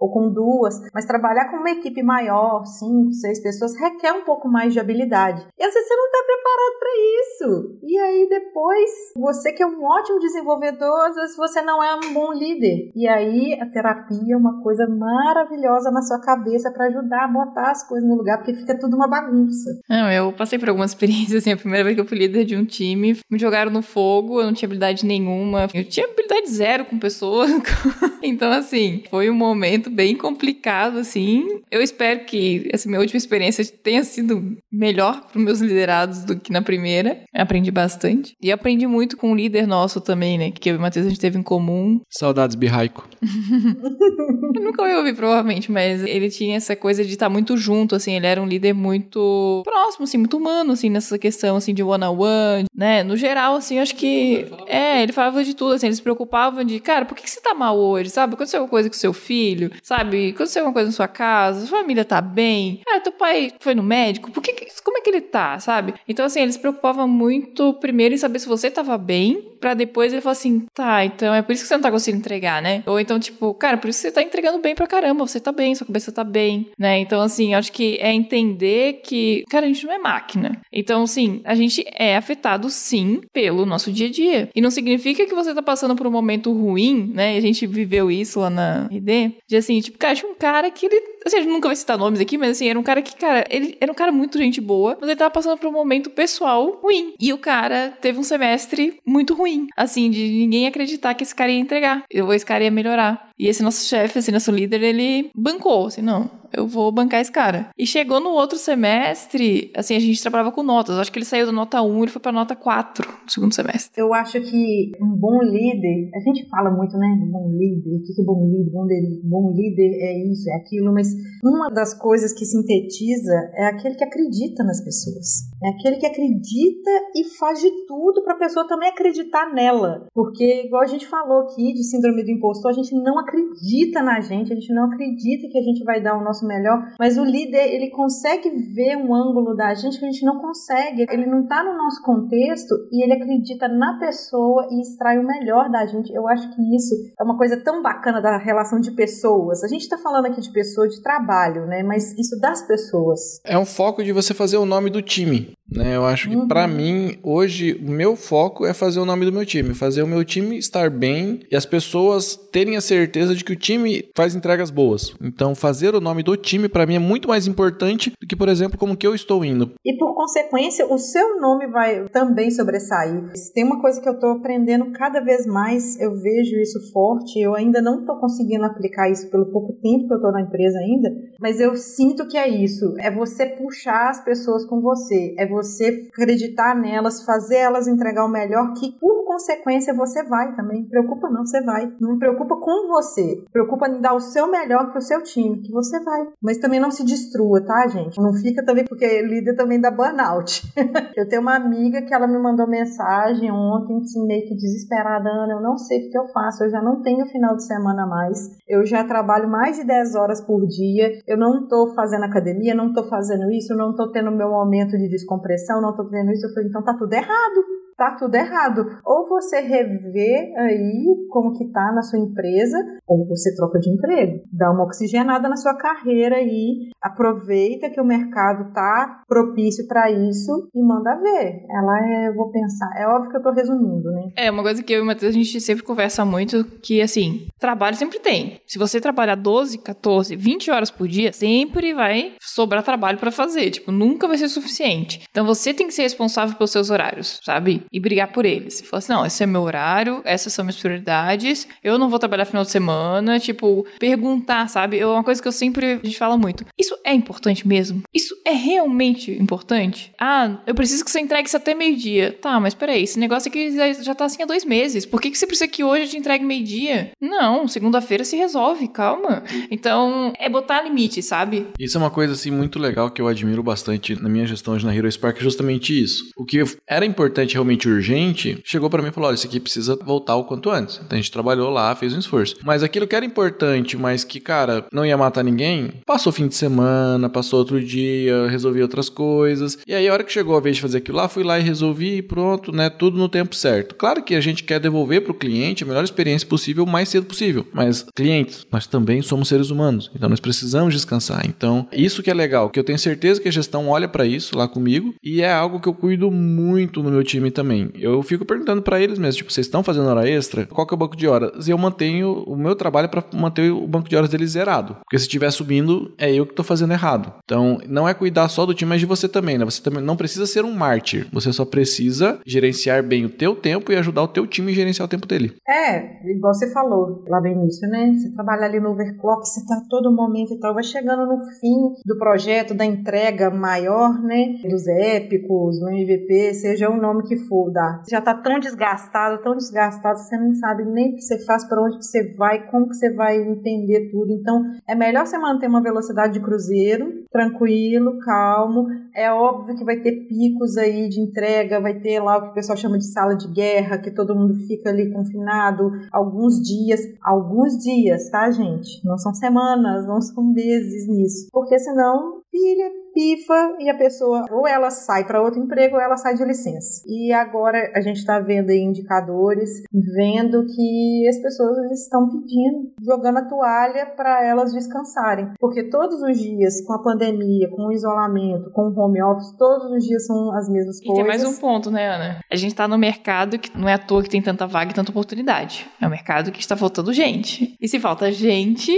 ou 0.00 0.10
com 0.10 0.30
duas, 0.30 0.80
mas 0.92 1.06
trabalhar 1.06 1.50
com 1.50 1.56
uma 1.56 1.70
equipe 1.70 2.02
maior, 2.02 2.64
cinco, 2.64 3.12
seis 3.12 3.42
pessoas, 3.42 3.78
requer 3.78 4.12
um 4.12 4.24
pouco 4.24 4.48
mais 4.48 4.72
de 4.72 4.80
habilidade. 4.80 5.46
E 5.58 5.62
às 5.62 5.72
vezes 5.72 5.88
você 5.88 5.96
não 5.96 6.06
está 6.06 6.18
preparado 6.24 6.78
para 6.78 6.90
isso. 7.20 7.78
E 7.82 7.98
aí 7.98 8.28
depois, 8.28 8.90
você 9.16 9.52
que 9.52 9.62
é 9.62 9.66
um 9.66 9.84
ótimo 9.84 10.18
desenvolvedor, 10.18 11.06
às 11.06 11.14
vezes 11.14 11.36
você 11.36 11.62
não 11.62 11.82
é 11.82 11.94
um 11.94 12.12
bom 12.12 12.32
líder. 12.32 12.90
E 12.94 13.06
aí 13.08 13.58
a 13.60 13.66
terapia 13.66 14.34
é 14.34 14.36
uma 14.36 14.62
coisa 14.62 14.86
maravilhosa 14.88 15.90
na 15.90 16.02
sua 16.02 16.20
cabeça 16.20 16.70
para 16.70 16.86
ajudar 16.86 17.24
a 17.24 17.28
botar 17.28 17.70
as 17.70 17.86
coisas 17.86 18.08
no 18.08 18.16
lugar, 18.16 18.38
porque 18.38 18.54
fica 18.54 18.78
tudo 18.78 18.96
uma 18.96 19.08
bagunça. 19.08 19.70
Não, 19.88 20.10
eu 20.10 20.32
passei 20.32 20.58
por 20.58 20.68
algumas 20.68 20.90
experiências, 20.96 21.42
assim, 21.42 21.52
a 21.52 21.56
primeira 21.56 21.84
vez 21.84 21.94
que 21.94 22.00
eu 22.00 22.06
fui 22.06 22.18
líder 22.18 22.44
de 22.44 22.56
um 22.56 22.64
time, 22.64 23.18
me 23.30 23.38
jogaram 23.38 23.70
no 23.70 23.82
fogo, 23.82 24.40
eu 24.40 24.46
não 24.46 24.52
tinha 24.52 24.66
habilidade 24.66 25.04
nenhuma, 25.04 25.68
eu 25.74 25.84
tinha 25.84 26.06
habilidade 26.06 26.48
zero 26.50 26.84
com 26.84 26.98
pessoas. 26.98 27.50
então, 28.22 28.50
assim, 28.50 29.02
foi 29.10 29.30
um 29.30 29.34
momento 29.34 29.65
bem 29.90 30.16
complicado, 30.16 30.98
assim. 30.98 31.60
Eu 31.70 31.82
espero 31.82 32.24
que 32.24 32.68
essa 32.72 32.88
minha 32.88 33.00
última 33.00 33.18
experiência 33.18 33.64
tenha 33.64 34.04
sido 34.04 34.56
melhor 34.70 35.26
para 35.30 35.40
meus 35.40 35.60
liderados 35.60 36.24
do 36.24 36.38
que 36.38 36.52
na 36.52 36.62
primeira. 36.62 37.22
Aprendi 37.34 37.70
bastante. 37.70 38.34
E 38.42 38.52
aprendi 38.52 38.86
muito 38.86 39.16
com 39.16 39.32
um 39.32 39.36
líder 39.36 39.66
nosso 39.66 40.00
também, 40.00 40.38
né? 40.38 40.50
Que 40.50 40.70
eu 40.70 40.74
e 40.74 40.78
o 40.78 40.80
Matheus 40.80 41.06
a 41.06 41.08
gente 41.08 41.20
teve 41.20 41.38
em 41.38 41.42
comum. 41.42 42.00
Saudades, 42.08 42.56
Birraico. 42.56 43.08
eu 44.54 44.62
nunca 44.62 44.82
ouvi 44.98 45.14
provavelmente, 45.14 45.70
mas 45.70 46.02
ele 46.02 46.30
tinha 46.30 46.56
essa 46.56 46.76
coisa 46.76 47.04
de 47.04 47.12
estar 47.12 47.28
muito 47.28 47.56
junto, 47.56 47.94
assim. 47.94 48.14
Ele 48.14 48.26
era 48.26 48.40
um 48.40 48.46
líder 48.46 48.72
muito 48.72 49.62
próximo, 49.64 50.04
assim, 50.04 50.18
muito 50.18 50.36
humano, 50.36 50.72
assim, 50.72 50.90
nessa 50.90 51.18
questão, 51.18 51.56
assim, 51.56 51.74
de 51.74 51.82
one-on-one, 51.82 52.16
-on 52.16 52.62
-one, 52.62 52.66
né? 52.74 53.02
No 53.02 53.16
geral, 53.16 53.56
assim, 53.56 53.78
acho 53.78 53.94
que... 53.94 54.46
É, 54.66 55.02
ele 55.02 55.12
falava 55.12 55.42
de 55.42 55.54
tudo, 55.54 55.74
assim. 55.74 55.86
Eles 55.86 55.96
se 55.96 56.02
preocupavam 56.02 56.64
de, 56.64 56.80
cara, 56.80 57.04
por 57.04 57.16
que, 57.16 57.22
que 57.22 57.30
você 57.30 57.40
tá 57.40 57.54
mal 57.54 57.78
hoje, 57.78 58.10
sabe? 58.10 58.34
Aconteceu 58.34 58.60
alguma 58.60 58.70
coisa 58.70 58.88
com 58.88 58.94
seu 58.96 59.12
filho, 59.12 59.55
sabe? 59.82 60.30
Aconteceu 60.30 60.62
alguma 60.62 60.74
coisa 60.74 60.88
na 60.88 60.92
sua 60.92 61.08
casa, 61.08 61.66
sua 61.66 61.78
família 61.78 62.04
tá 62.04 62.20
bem. 62.20 62.80
Ah, 62.88 63.00
teu 63.00 63.12
pai 63.12 63.52
foi 63.60 63.74
no 63.74 63.82
médico, 63.82 64.30
por 64.30 64.42
que, 64.42 64.54
como 64.82 64.98
é 64.98 65.00
que 65.00 65.10
ele 65.10 65.20
tá, 65.20 65.58
sabe? 65.58 65.94
Então, 66.08 66.24
assim, 66.24 66.40
eles 66.40 66.54
se 66.54 66.60
preocupavam 66.60 67.08
muito, 67.08 67.74
primeiro, 67.74 68.14
em 68.14 68.18
saber 68.18 68.38
se 68.38 68.48
você 68.48 68.70
tava 68.70 68.96
bem, 68.98 69.56
pra 69.60 69.74
depois 69.74 70.12
ele 70.12 70.22
falar 70.22 70.32
assim, 70.32 70.66
tá, 70.74 71.04
então 71.04 71.34
é 71.34 71.42
por 71.42 71.52
isso 71.52 71.62
que 71.62 71.68
você 71.68 71.74
não 71.74 71.82
tá 71.82 71.90
conseguindo 71.90 72.20
entregar, 72.20 72.62
né? 72.62 72.82
Ou 72.86 73.00
então, 73.00 73.18
tipo, 73.18 73.52
cara, 73.54 73.76
por 73.76 73.88
isso 73.88 74.00
que 74.00 74.08
você 74.08 74.12
tá 74.12 74.22
entregando 74.22 74.58
bem 74.58 74.74
pra 74.74 74.86
caramba, 74.86 75.26
você 75.26 75.40
tá 75.40 75.52
bem, 75.52 75.74
sua 75.74 75.86
cabeça 75.86 76.12
tá 76.12 76.24
bem, 76.24 76.70
né? 76.78 76.98
Então, 76.98 77.20
assim, 77.20 77.54
acho 77.54 77.72
que 77.72 77.96
é 78.00 78.12
entender 78.12 79.00
que, 79.02 79.44
cara, 79.50 79.66
a 79.66 79.68
gente 79.68 79.84
não 79.86 79.92
é 79.92 79.98
máquina. 79.98 80.60
Então, 80.72 81.02
assim, 81.02 81.40
a 81.44 81.54
gente 81.54 81.84
é 81.94 82.16
afetado, 82.16 82.68
sim, 82.70 83.20
pelo 83.32 83.66
nosso 83.66 83.92
dia 83.92 84.06
a 84.06 84.10
dia. 84.10 84.48
E 84.54 84.60
não 84.60 84.70
significa 84.70 85.26
que 85.26 85.34
você 85.34 85.54
tá 85.54 85.62
passando 85.62 85.96
por 85.96 86.06
um 86.06 86.10
momento 86.10 86.52
ruim, 86.52 87.10
né? 87.14 87.34
E 87.34 87.38
a 87.38 87.40
gente 87.40 87.66
viveu 87.66 88.10
isso 88.10 88.40
lá 88.40 88.50
na 88.50 88.88
RD, 88.90 89.36
de 89.48 89.56
assim, 89.56 89.80
tipo, 89.80 89.98
cara, 89.98 90.14
tinha 90.14 90.30
um 90.30 90.34
cara 90.34 90.70
que 90.70 90.86
ele 90.86 91.16
Assim, 91.26 91.38
a 91.38 91.44
nunca 91.44 91.68
vai 91.68 91.74
citar 91.74 91.98
nomes 91.98 92.20
aqui, 92.20 92.38
mas 92.38 92.52
assim, 92.52 92.68
era 92.68 92.78
um 92.78 92.84
cara 92.84 93.02
que, 93.02 93.16
cara, 93.16 93.44
ele 93.50 93.76
era 93.80 93.90
um 93.90 93.94
cara 93.96 94.12
muito 94.12 94.38
gente 94.38 94.60
boa, 94.60 94.96
mas 95.00 95.10
ele 95.10 95.18
tava 95.18 95.32
passando 95.32 95.58
por 95.58 95.66
um 95.66 95.72
momento 95.72 96.08
pessoal 96.08 96.78
ruim. 96.80 97.14
E 97.18 97.32
o 97.32 97.38
cara 97.38 97.92
teve 98.00 98.20
um 98.20 98.22
semestre 98.22 99.00
muito 99.04 99.34
ruim. 99.34 99.66
Assim, 99.76 100.08
de 100.08 100.22
ninguém 100.24 100.68
acreditar 100.68 101.14
que 101.14 101.24
esse 101.24 101.34
cara 101.34 101.50
ia 101.50 101.58
entregar. 101.58 102.04
Ou 102.14 102.32
esse 102.32 102.46
cara 102.46 102.62
ia 102.62 102.70
melhorar. 102.70 103.28
E 103.36 103.48
esse 103.48 103.60
nosso 103.60 103.84
chefe, 103.84 104.20
esse 104.20 104.30
nosso 104.30 104.52
líder, 104.52 104.82
ele 104.84 105.28
bancou, 105.34 105.86
assim, 105.86 106.00
não, 106.00 106.30
eu 106.56 106.66
vou 106.66 106.90
bancar 106.90 107.20
esse 107.20 107.30
cara. 107.30 107.68
E 107.76 107.86
chegou 107.86 108.18
no 108.20 108.30
outro 108.30 108.58
semestre, 108.58 109.70
assim, 109.76 109.94
a 109.94 110.00
gente 110.00 110.20
trabalhava 110.20 110.52
com 110.52 110.62
notas. 110.62 110.98
Acho 110.98 111.12
que 111.12 111.18
ele 111.18 111.26
saiu 111.26 111.46
da 111.46 111.52
nota 111.52 111.82
1 111.82 112.04
e 112.04 112.08
foi 112.08 112.20
pra 112.20 112.32
nota 112.32 112.56
4 112.56 113.08
no 113.24 113.30
segundo 113.30 113.54
semestre. 113.54 113.92
Eu 113.96 114.12
acho 114.14 114.40
que 114.40 114.92
um 115.00 115.14
bom 115.16 115.42
líder, 115.42 116.10
a 116.14 116.20
gente 116.20 116.48
fala 116.48 116.70
muito, 116.70 116.96
né? 116.96 117.06
Bom 117.30 117.50
líder, 117.50 117.96
o 117.96 118.02
que 118.02 118.20
é 118.20 118.24
bom 118.24 118.46
líder? 118.46 118.70
Bom, 118.70 118.86
líder, 118.86 119.20
bom 119.24 119.52
líder 119.52 119.90
é 120.00 120.30
isso, 120.30 120.50
é 120.50 120.56
aquilo, 120.56 120.92
mas 120.92 121.08
uma 121.44 121.70
das 121.70 121.94
coisas 121.94 122.32
que 122.32 122.44
sintetiza 122.44 123.50
é 123.54 123.66
aquele 123.66 123.94
que 123.94 124.04
acredita 124.04 124.64
nas 124.64 124.82
pessoas. 124.82 125.50
É 125.62 125.70
aquele 125.70 125.96
que 125.96 126.06
acredita 126.06 126.90
e 127.14 127.24
faz 127.38 127.60
de 127.60 127.70
tudo 127.86 128.22
para 128.22 128.34
a 128.34 128.38
pessoa 128.38 128.66
também 128.66 128.88
acreditar 128.88 129.52
nela. 129.52 130.06
Porque, 130.14 130.64
igual 130.66 130.82
a 130.82 130.86
gente 130.86 131.06
falou 131.06 131.42
aqui 131.42 131.72
de 131.72 131.82
síndrome 131.84 132.24
do 132.24 132.30
impostor, 132.30 132.70
a 132.70 132.74
gente 132.74 132.94
não 132.94 133.18
acredita 133.18 134.02
na 134.02 134.20
gente, 134.20 134.52
a 134.52 134.56
gente 134.56 134.72
não 134.72 134.84
acredita 134.84 135.48
que 135.48 135.58
a 135.58 135.62
gente 135.62 135.82
vai 135.84 136.02
dar 136.02 136.16
o 136.16 136.24
nosso 136.24 136.46
melhor, 136.46 136.78
mas 136.98 137.16
o 137.16 137.24
líder, 137.24 137.74
ele 137.74 137.90
consegue 137.90 138.50
ver 138.50 138.96
um 138.96 139.14
ângulo 139.14 139.54
da 139.54 139.74
gente 139.74 139.98
que 139.98 140.04
a 140.04 140.10
gente 140.10 140.24
não 140.24 140.38
consegue. 140.38 141.06
Ele 141.08 141.26
não 141.26 141.42
está 141.42 141.64
no 141.64 141.76
nosso 141.76 142.02
contexto 142.02 142.74
e 142.92 143.02
ele 143.02 143.14
acredita 143.14 143.68
na 143.68 143.98
pessoa 143.98 144.68
e 144.70 144.80
extrai 144.80 145.18
o 145.18 145.26
melhor 145.26 145.70
da 145.70 145.86
gente. 145.86 146.12
Eu 146.12 146.28
acho 146.28 146.54
que 146.54 146.76
isso 146.76 146.94
é 147.18 147.24
uma 147.24 147.36
coisa 147.36 147.56
tão 147.62 147.82
bacana 147.82 148.20
da 148.20 148.36
relação 148.36 148.80
de 148.80 148.90
pessoas. 148.90 149.64
A 149.64 149.68
gente 149.68 149.82
está 149.82 149.96
falando 149.96 150.26
aqui 150.26 150.40
de 150.40 150.52
pessoas 150.52 150.94
de 150.94 151.02
trabalho, 151.02 151.66
né? 151.66 151.82
Mas 151.82 152.16
isso 152.18 152.38
das 152.40 152.66
pessoas. 152.66 153.40
É 153.44 153.58
um 153.58 153.64
foco 153.64 154.02
de 154.02 154.12
você 154.12 154.34
fazer 154.34 154.58
o 154.58 154.66
nome 154.66 154.90
do 154.90 155.00
time. 155.00 155.45
Né, 155.70 155.96
eu 155.96 156.04
acho 156.04 156.28
que 156.28 156.36
uhum. 156.36 156.46
para 156.46 156.66
mim, 156.68 157.18
hoje, 157.22 157.74
o 157.84 157.90
meu 157.90 158.14
foco 158.14 158.64
é 158.64 158.72
fazer 158.72 159.00
o 159.00 159.04
nome 159.04 159.24
do 159.24 159.32
meu 159.32 159.44
time, 159.44 159.74
fazer 159.74 160.02
o 160.02 160.06
meu 160.06 160.24
time 160.24 160.56
estar 160.56 160.88
bem 160.88 161.40
e 161.50 161.56
as 161.56 161.66
pessoas 161.66 162.36
terem 162.52 162.76
a 162.76 162.80
certeza 162.80 163.34
de 163.34 163.44
que 163.44 163.52
o 163.52 163.56
time 163.56 164.08
faz 164.16 164.34
entregas 164.34 164.70
boas. 164.70 165.14
Então, 165.20 165.54
fazer 165.54 165.94
o 165.94 166.00
nome 166.00 166.22
do 166.22 166.36
time 166.36 166.68
para 166.68 166.86
mim 166.86 166.94
é 166.94 167.00
muito 167.00 167.28
mais 167.28 167.46
importante 167.46 168.12
do 168.20 168.26
que, 168.26 168.36
por 168.36 168.48
exemplo, 168.48 168.78
como 168.78 168.96
que 168.96 169.06
eu 169.06 169.14
estou 169.14 169.44
indo. 169.44 169.72
E 169.84 169.98
por 169.98 170.14
consequência, 170.14 170.86
o 170.86 170.98
seu 170.98 171.40
nome 171.40 171.66
vai 171.66 172.08
também 172.08 172.50
sobressair. 172.50 173.32
Tem 173.52 173.64
uma 173.64 173.80
coisa 173.80 174.00
que 174.00 174.08
eu 174.08 174.18
tô 174.18 174.28
aprendendo 174.28 174.92
cada 174.92 175.20
vez 175.20 175.46
mais, 175.46 175.98
eu 176.00 176.14
vejo 176.14 176.56
isso 176.56 176.92
forte, 176.92 177.40
eu 177.40 177.54
ainda 177.54 177.82
não 177.82 178.04
tô 178.04 178.16
conseguindo 178.20 178.64
aplicar 178.64 179.10
isso 179.10 179.28
pelo 179.30 179.46
pouco 179.46 179.72
tempo 179.82 180.06
que 180.06 180.14
eu 180.14 180.20
tô 180.20 180.30
na 180.30 180.42
empresa 180.42 180.78
ainda, 180.78 181.10
mas 181.40 181.60
eu 181.60 181.76
sinto 181.76 182.26
que 182.28 182.38
é 182.38 182.48
isso, 182.48 182.94
é 182.98 183.10
você 183.10 183.46
puxar 183.46 184.10
as 184.10 184.24
pessoas 184.24 184.64
com 184.64 184.80
você, 184.80 185.34
é 185.36 185.46
você 185.46 185.55
acreditar 185.60 186.74
nelas, 186.74 187.24
fazer 187.24 187.56
elas 187.56 187.86
entregar 187.86 188.24
o 188.24 188.28
melhor, 188.28 188.72
que 188.74 188.92
por 188.98 189.24
consequência 189.24 189.94
você 189.94 190.22
vai 190.24 190.54
também. 190.54 190.84
Preocupa 190.84 191.28
não, 191.28 191.44
você 191.44 191.60
vai. 191.62 191.92
Não 192.00 192.18
preocupa 192.18 192.56
com 192.56 192.88
você. 192.88 193.44
Preocupa 193.52 193.88
em 193.88 194.00
dar 194.00 194.14
o 194.14 194.20
seu 194.20 194.50
melhor 194.50 194.90
pro 194.90 195.00
seu 195.00 195.22
time, 195.22 195.60
que 195.60 195.72
você 195.72 196.00
vai. 196.00 196.28
Mas 196.42 196.58
também 196.58 196.80
não 196.80 196.90
se 196.90 197.04
destrua, 197.04 197.64
tá, 197.64 197.86
gente? 197.88 198.20
Não 198.20 198.32
fica 198.32 198.64
também, 198.64 198.84
porque 198.84 199.22
líder 199.22 199.54
também 199.56 199.80
dá 199.80 199.90
burnout. 199.90 200.62
eu 201.16 201.28
tenho 201.28 201.42
uma 201.42 201.56
amiga 201.56 202.02
que 202.02 202.14
ela 202.14 202.26
me 202.26 202.38
mandou 202.38 202.66
mensagem 202.66 203.50
ontem, 203.50 203.98
assim, 203.98 204.26
meio 204.26 204.46
que 204.46 204.54
desesperada, 204.54 205.28
Ana, 205.28 205.54
eu 205.54 205.60
não 205.60 205.76
sei 205.76 206.06
o 206.06 206.10
que 206.10 206.18
eu 206.18 206.26
faço, 206.28 206.64
eu 206.64 206.70
já 206.70 206.80
não 206.80 207.02
tenho 207.02 207.26
final 207.26 207.56
de 207.56 207.66
semana 207.66 208.06
mais, 208.06 208.38
eu 208.68 208.84
já 208.84 209.04
trabalho 209.04 209.48
mais 209.48 209.76
de 209.76 209.84
10 209.84 210.14
horas 210.14 210.40
por 210.40 210.66
dia, 210.66 211.20
eu 211.26 211.36
não 211.36 211.66
tô 211.66 211.92
fazendo 211.94 212.24
academia, 212.24 212.74
não 212.74 212.92
tô 212.92 213.04
fazendo 213.04 213.50
isso, 213.50 213.74
não 213.74 213.94
tô 213.94 214.10
tendo 214.10 214.30
meu 214.30 214.50
momento 214.50 214.96
de 214.96 215.08
descompressão 215.08 215.45
depressão, 215.46 215.80
não 215.80 215.94
tô 215.94 216.04
tendo 216.04 216.32
isso. 216.32 216.46
Eu 216.46 216.52
falei, 216.52 216.68
então 216.68 216.82
tá 216.82 216.94
tudo 216.94 217.12
errado 217.12 217.64
tá 217.96 218.16
tudo 218.18 218.34
errado. 218.34 218.86
Ou 219.04 219.28
você 219.28 219.60
revê 219.60 220.52
aí 220.56 221.06
como 221.30 221.52
que 221.52 221.70
tá 221.72 221.92
na 221.92 222.02
sua 222.02 222.18
empresa, 222.18 222.78
ou 223.06 223.26
você 223.26 223.54
troca 223.54 223.78
de 223.78 223.90
emprego. 223.90 224.42
Dá 224.52 224.70
uma 224.70 224.84
oxigenada 224.84 225.48
na 225.48 225.56
sua 225.56 225.76
carreira 225.76 226.36
aí, 226.36 226.90
aproveita 227.00 227.90
que 227.90 228.00
o 228.00 228.04
mercado 228.04 228.72
tá 228.72 229.22
propício 229.28 229.86
para 229.86 230.10
isso 230.10 230.68
e 230.74 230.82
manda 230.82 231.14
ver. 231.20 231.64
Ela 231.70 231.98
é, 232.08 232.32
vou 232.32 232.50
pensar, 232.50 232.90
é 232.96 233.06
óbvio 233.06 233.30
que 233.30 233.36
eu 233.38 233.42
tô 233.42 233.52
resumindo, 233.52 234.10
né? 234.10 234.28
É, 234.36 234.50
uma 234.50 234.62
coisa 234.62 234.82
que 234.82 234.92
eu 234.92 234.98
e 234.98 235.02
o 235.02 235.06
Matheus 235.06 235.30
a 235.30 235.38
gente 235.38 235.60
sempre 235.60 235.84
conversa 235.84 236.24
muito, 236.24 236.64
que 236.82 237.00
assim, 237.00 237.46
trabalho 237.58 237.96
sempre 237.96 238.18
tem. 238.18 238.60
Se 238.66 238.78
você 238.78 239.00
trabalhar 239.00 239.36
12, 239.36 239.78
14, 239.78 240.36
20 240.36 240.70
horas 240.70 240.90
por 240.90 241.08
dia, 241.08 241.32
sempre 241.32 241.94
vai 241.94 242.34
sobrar 242.40 242.82
trabalho 242.82 243.18
para 243.18 243.30
fazer, 243.30 243.70
tipo, 243.70 243.90
nunca 243.90 244.28
vai 244.28 244.36
ser 244.36 244.48
suficiente. 244.48 245.22
Então 245.30 245.46
você 245.46 245.72
tem 245.72 245.86
que 245.86 245.94
ser 245.94 246.02
responsável 246.02 246.56
pelos 246.56 246.70
seus 246.70 246.90
horários, 246.90 247.40
sabe? 247.44 247.85
E 247.92 247.98
brigar 247.98 248.28
por 248.28 248.44
eles. 248.44 248.80
Falar 248.82 248.98
assim, 248.98 249.12
não, 249.12 249.26
esse 249.26 249.42
é 249.42 249.46
meu 249.46 249.62
horário, 249.62 250.20
essas 250.24 250.52
são 250.52 250.64
minhas 250.64 250.76
prioridades, 250.76 251.66
eu 251.82 251.98
não 251.98 252.08
vou 252.08 252.18
trabalhar 252.18 252.44
final 252.44 252.62
de 252.62 252.70
semana, 252.70 253.40
tipo, 253.40 253.86
perguntar, 253.98 254.68
sabe? 254.68 254.98
É 254.98 255.06
uma 255.06 255.24
coisa 255.24 255.40
que 255.40 255.48
eu 255.48 255.52
sempre, 255.52 256.00
a 256.02 256.06
gente 256.06 256.18
fala 256.18 256.36
muito. 256.36 256.64
Isso 256.78 256.96
é 257.04 257.12
importante 257.12 257.66
mesmo? 257.66 258.02
Isso 258.14 258.34
é 258.44 258.52
realmente 258.52 259.32
importante? 259.32 260.12
Ah, 260.20 260.58
eu 260.66 260.74
preciso 260.74 261.04
que 261.04 261.10
você 261.10 261.20
entregue 261.20 261.48
isso 261.48 261.56
até 261.56 261.74
meio-dia. 261.74 262.36
Tá, 262.40 262.60
mas 262.60 262.74
peraí, 262.74 263.02
esse 263.02 263.18
negócio 263.18 263.48
aqui 263.48 263.74
já 264.02 264.14
tá 264.14 264.24
assim 264.24 264.42
há 264.42 264.46
dois 264.46 264.64
meses. 264.64 265.04
Por 265.04 265.20
que, 265.20 265.30
que 265.30 265.38
você 265.38 265.46
precisa 265.46 265.68
que 265.68 265.82
hoje 265.82 266.04
eu 266.04 266.08
te 266.08 266.16
entregue 266.16 266.44
meio-dia? 266.44 267.10
Não, 267.20 267.66
segunda-feira 267.66 268.24
se 268.24 268.36
resolve, 268.36 268.88
calma. 268.88 269.42
Então, 269.70 270.32
é 270.38 270.48
botar 270.48 270.82
limite, 270.82 271.22
sabe? 271.22 271.66
Isso 271.78 271.96
é 271.96 272.00
uma 272.00 272.10
coisa, 272.10 272.34
assim, 272.34 272.50
muito 272.50 272.78
legal 272.78 273.10
que 273.10 273.20
eu 273.20 273.28
admiro 273.28 273.62
bastante 273.62 274.20
na 274.20 274.28
minha 274.28 274.46
gestão 274.46 274.76
na 274.84 274.94
Hero 274.94 275.10
Spark, 275.10 275.38
é 275.38 275.42
justamente 275.42 275.98
isso. 276.02 276.30
O 276.36 276.44
que 276.44 276.62
era 276.88 277.06
importante 277.06 277.54
realmente 277.54 277.75
extremamente 277.76 277.88
urgente, 277.88 278.58
chegou 278.64 278.90
para 278.90 279.02
mim 279.02 279.08
e 279.08 279.12
falou: 279.12 279.28
olha, 279.28 279.34
isso 279.34 279.46
aqui 279.46 279.60
precisa 279.60 279.96
voltar 279.96 280.34
o 280.36 280.44
quanto 280.44 280.70
antes. 280.70 280.96
Então 280.96 281.16
a 281.16 281.20
gente 281.20 281.30
trabalhou 281.30 281.70
lá, 281.70 281.94
fez 281.94 282.14
um 282.14 282.18
esforço. 282.18 282.56
Mas 282.64 282.82
aquilo 282.82 283.06
que 283.06 283.14
era 283.14 283.24
importante, 283.24 283.96
mas 283.96 284.24
que, 284.24 284.40
cara, 284.40 284.86
não 284.92 285.04
ia 285.04 285.16
matar 285.16 285.44
ninguém, 285.44 285.92
passou 286.04 286.32
fim 286.32 286.48
de 286.48 286.54
semana, 286.54 287.28
passou 287.28 287.58
outro 287.58 287.80
dia, 287.80 288.48
resolvi 288.48 288.82
outras 288.82 289.08
coisas. 289.08 289.78
E 289.86 289.94
aí, 289.94 290.08
a 290.08 290.12
hora 290.12 290.24
que 290.24 290.32
chegou 290.32 290.56
a 290.56 290.60
vez 290.60 290.76
de 290.76 290.82
fazer 290.82 290.98
aquilo 290.98 291.18
lá, 291.18 291.28
fui 291.28 291.44
lá 291.44 291.58
e 291.58 291.62
resolvi 291.62 292.16
e 292.16 292.22
pronto, 292.22 292.72
né? 292.72 292.90
Tudo 292.90 293.18
no 293.18 293.28
tempo 293.28 293.54
certo. 293.54 293.94
Claro 293.94 294.22
que 294.22 294.34
a 294.34 294.40
gente 294.40 294.64
quer 294.64 294.80
devolver 294.80 295.22
pro 295.22 295.34
cliente 295.34 295.84
a 295.84 295.86
melhor 295.86 296.04
experiência 296.04 296.48
possível 296.48 296.84
o 296.84 296.88
mais 296.88 297.08
cedo 297.08 297.26
possível. 297.26 297.66
Mas, 297.72 298.06
clientes, 298.14 298.66
nós 298.70 298.86
também 298.86 299.22
somos 299.22 299.48
seres 299.48 299.70
humanos. 299.70 300.10
Então 300.14 300.28
nós 300.28 300.40
precisamos 300.40 300.94
descansar. 300.94 301.44
Então, 301.46 301.86
isso 301.92 302.22
que 302.22 302.30
é 302.30 302.34
legal, 302.34 302.70
que 302.70 302.78
eu 302.78 302.84
tenho 302.84 302.98
certeza 302.98 303.40
que 303.40 303.48
a 303.48 303.52
gestão 303.52 303.88
olha 303.88 304.08
para 304.08 304.24
isso 304.26 304.56
lá 304.56 304.68
comigo 304.68 305.14
e 305.22 305.42
é 305.42 305.52
algo 305.52 305.80
que 305.80 305.88
eu 305.88 305.94
cuido 305.94 306.30
muito 306.30 307.02
no 307.02 307.10
meu 307.10 307.22
time 307.24 307.50
também. 307.50 307.65
Eu 307.94 308.22
fico 308.22 308.44
perguntando 308.44 308.82
para 308.82 309.00
eles 309.00 309.18
mesmo, 309.18 309.38
tipo, 309.38 309.52
vocês 309.52 309.66
estão 309.66 309.82
fazendo 309.82 310.08
hora 310.08 310.28
extra? 310.28 310.66
Qual 310.66 310.86
que 310.86 310.94
é 310.94 310.96
o 310.96 310.98
banco 310.98 311.16
de 311.16 311.26
horas? 311.26 311.68
E 311.68 311.70
eu 311.70 311.78
mantenho 311.78 312.44
o 312.46 312.56
meu 312.56 312.74
trabalho 312.74 313.08
para 313.08 313.24
manter 313.34 313.70
o 313.70 313.86
banco 313.86 314.08
de 314.08 314.16
horas 314.16 314.30
deles 314.30 314.50
zerado. 314.50 314.96
Porque 315.02 315.18
se 315.18 315.24
estiver 315.24 315.50
subindo, 315.50 316.14
é 316.18 316.32
eu 316.32 316.46
que 316.46 316.54
tô 316.54 316.62
fazendo 316.62 316.92
errado. 316.92 317.32
Então, 317.44 317.78
não 317.88 318.08
é 318.08 318.14
cuidar 318.14 318.48
só 318.48 318.66
do 318.66 318.74
time, 318.74 318.90
mas 318.90 319.00
de 319.00 319.06
você 319.06 319.28
também, 319.28 319.58
né? 319.58 319.64
Você 319.64 319.82
também 319.82 320.02
não 320.02 320.16
precisa 320.16 320.46
ser 320.46 320.64
um 320.64 320.72
mártir. 320.72 321.26
Você 321.32 321.52
só 321.52 321.64
precisa 321.64 322.38
gerenciar 322.46 323.02
bem 323.02 323.24
o 323.24 323.30
teu 323.30 323.54
tempo 323.54 323.92
e 323.92 323.96
ajudar 323.96 324.22
o 324.22 324.28
teu 324.28 324.46
time 324.46 324.72
a 324.72 324.74
gerenciar 324.74 325.06
o 325.06 325.10
tempo 325.10 325.26
dele. 325.26 325.54
É, 325.68 326.30
igual 326.30 326.54
você 326.54 326.70
falou 326.72 327.24
lá 327.28 327.40
no 327.40 327.48
início, 327.48 327.88
né? 327.88 328.12
Você 328.12 328.30
trabalha 328.32 328.66
ali 328.66 328.80
no 328.80 328.90
overclock, 328.90 329.46
você 329.46 329.64
tá 329.66 329.82
todo 329.88 330.12
momento 330.12 330.54
e 330.54 330.58
tal, 330.58 330.74
vai 330.74 330.82
chegando 330.82 331.26
no 331.26 331.38
fim 331.60 331.94
do 332.04 332.18
projeto, 332.18 332.74
da 332.74 332.84
entrega 332.84 333.50
maior, 333.50 334.20
né? 334.22 334.56
Dos 334.68 334.86
épicos, 334.86 335.78
do 335.80 335.88
MVP, 335.88 336.54
seja 336.54 336.90
o 336.90 336.96
nome 336.96 337.24
que 337.24 337.36
for, 337.36 337.55
dá. 337.72 338.02
Já 338.08 338.20
tá 338.20 338.34
tão 338.34 338.58
desgastado, 338.58 339.42
tão 339.42 339.56
desgastado, 339.56 340.18
você 340.18 340.36
não 340.36 340.52
sabe 340.54 340.84
nem 340.84 341.12
o 341.12 341.16
que 341.16 341.22
você 341.22 341.44
faz, 341.44 341.66
para 341.68 341.82
onde 341.82 341.98
que 341.98 342.04
você 342.04 342.34
vai, 342.34 342.66
como 342.70 342.88
que 342.88 342.96
você 342.96 343.12
vai 343.12 343.36
entender 343.36 344.10
tudo. 344.10 344.32
Então, 344.32 344.62
é 344.86 344.94
melhor 344.94 345.26
você 345.26 345.38
manter 345.38 345.68
uma 345.68 345.82
velocidade 345.82 346.34
de 346.34 346.40
cruzeiro, 346.40 347.24
tranquilo, 347.30 348.18
calmo. 348.20 348.86
É 349.14 349.30
óbvio 349.30 349.76
que 349.76 349.84
vai 349.84 349.96
ter 349.96 350.26
picos 350.28 350.76
aí 350.76 351.08
de 351.08 351.20
entrega, 351.20 351.80
vai 351.80 351.98
ter 352.00 352.20
lá 352.20 352.38
o 352.38 352.42
que 352.42 352.48
o 352.48 352.54
pessoal 352.54 352.76
chama 352.76 352.98
de 352.98 353.06
sala 353.12 353.34
de 353.34 353.48
guerra, 353.52 353.98
que 353.98 354.10
todo 354.10 354.34
mundo 354.34 354.54
fica 354.66 354.90
ali 354.90 355.12
confinado 355.12 355.90
alguns 356.12 356.60
dias, 356.60 357.00
alguns 357.22 357.78
dias, 357.78 358.30
tá, 358.30 358.50
gente? 358.50 359.04
Não 359.04 359.18
são 359.18 359.32
semanas, 359.34 360.06
não 360.06 360.20
são 360.20 360.44
meses 360.44 361.08
nisso, 361.08 361.48
porque 361.52 361.78
senão 361.78 362.42
pilha, 362.56 362.90
pifa 363.12 363.76
e 363.80 363.88
a 363.90 363.94
pessoa 363.96 364.44
ou 364.50 364.66
ela 364.66 364.90
sai 364.90 365.26
para 365.26 365.42
outro 365.42 365.60
emprego 365.60 365.96
ou 365.96 366.00
ela 366.00 366.16
sai 366.16 366.34
de 366.34 366.44
licença. 366.44 367.02
E 367.06 367.32
agora 367.32 367.90
a 367.94 368.00
gente 368.00 368.16
está 368.18 368.38
vendo 368.40 368.70
aí 368.70 368.78
indicadores, 368.80 369.82
vendo 369.92 370.64
que 370.66 371.26
as 371.28 371.38
pessoas 371.40 371.90
estão 371.92 372.28
pedindo, 372.28 372.92
jogando 373.04 373.38
a 373.38 373.44
toalha 373.44 374.06
para 374.16 374.44
elas 374.44 374.72
descansarem, 374.72 375.48
porque 375.58 375.84
todos 375.90 376.20
os 376.22 376.38
dias 376.38 376.80
com 376.86 376.92
a 376.94 377.02
pandemia, 377.02 377.68
com 377.70 377.86
o 377.88 377.92
isolamento, 377.92 378.70
com 378.72 378.82
o 378.88 378.98
home 378.98 379.22
office, 379.22 379.56
todos 379.58 379.90
os 379.92 380.04
dias 380.04 380.26
são 380.26 380.54
as 380.56 380.68
mesmas 380.68 380.98
E 381.00 381.06
coisas. 381.06 381.16
tem 381.16 381.26
mais 381.26 381.44
um 381.44 381.60
ponto, 381.60 381.90
né, 381.90 382.08
Ana? 382.08 382.40
A 382.50 382.56
gente 382.56 382.74
tá 382.74 382.86
no 382.88 382.98
mercado 382.98 383.58
que 383.58 383.76
não 383.78 383.88
é 383.88 383.94
à 383.94 383.98
toa 383.98 384.22
que 384.22 384.30
tem 384.30 384.42
tanta 384.42 384.66
vaga 384.66 384.90
e 384.90 384.94
tanta 384.94 385.10
oportunidade. 385.10 385.86
É 386.00 386.06
um 386.06 386.10
mercado 386.10 386.50
que 386.52 386.60
está 386.60 386.76
faltando 386.76 387.12
gente. 387.12 387.76
E 387.80 387.88
se 387.88 387.98
falta 387.98 388.30
gente, 388.30 388.92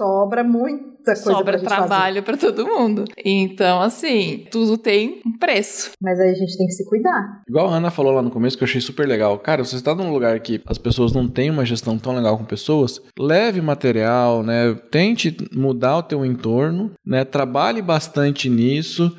Sobra 0.00 0.42
muita 0.42 1.04
coisa 1.04 1.22
pra 1.24 1.34
sobra 1.34 1.52
fazer. 1.58 1.66
trabalho 1.66 2.22
pra 2.22 2.36
todo 2.38 2.66
mundo. 2.66 3.04
Então, 3.22 3.82
assim, 3.82 4.46
tudo 4.50 4.78
tem 4.78 5.20
um 5.26 5.36
preço. 5.36 5.90
Mas 6.00 6.18
aí 6.18 6.30
a 6.30 6.34
gente 6.34 6.56
tem 6.56 6.66
que 6.66 6.72
se 6.72 6.88
cuidar. 6.88 7.42
Igual 7.46 7.68
a 7.68 7.76
Ana 7.76 7.90
falou 7.90 8.14
lá 8.14 8.22
no 8.22 8.30
começo, 8.30 8.56
que 8.56 8.64
eu 8.64 8.66
achei 8.66 8.80
super 8.80 9.06
legal. 9.06 9.38
Cara, 9.38 9.62
se 9.62 9.72
você 9.72 9.76
está 9.76 9.94
num 9.94 10.10
lugar 10.10 10.40
que 10.40 10.62
as 10.66 10.78
pessoas 10.78 11.12
não 11.12 11.28
têm 11.28 11.50
uma 11.50 11.66
gestão 11.66 11.98
tão 11.98 12.14
legal 12.14 12.38
com 12.38 12.44
pessoas, 12.44 12.98
leve 13.18 13.60
material, 13.60 14.42
né? 14.42 14.74
Tente 14.90 15.36
mudar 15.54 15.98
o 15.98 16.02
teu 16.02 16.24
entorno, 16.24 16.92
né? 17.04 17.22
Trabalhe 17.22 17.82
bastante 17.82 18.48
nisso, 18.48 19.14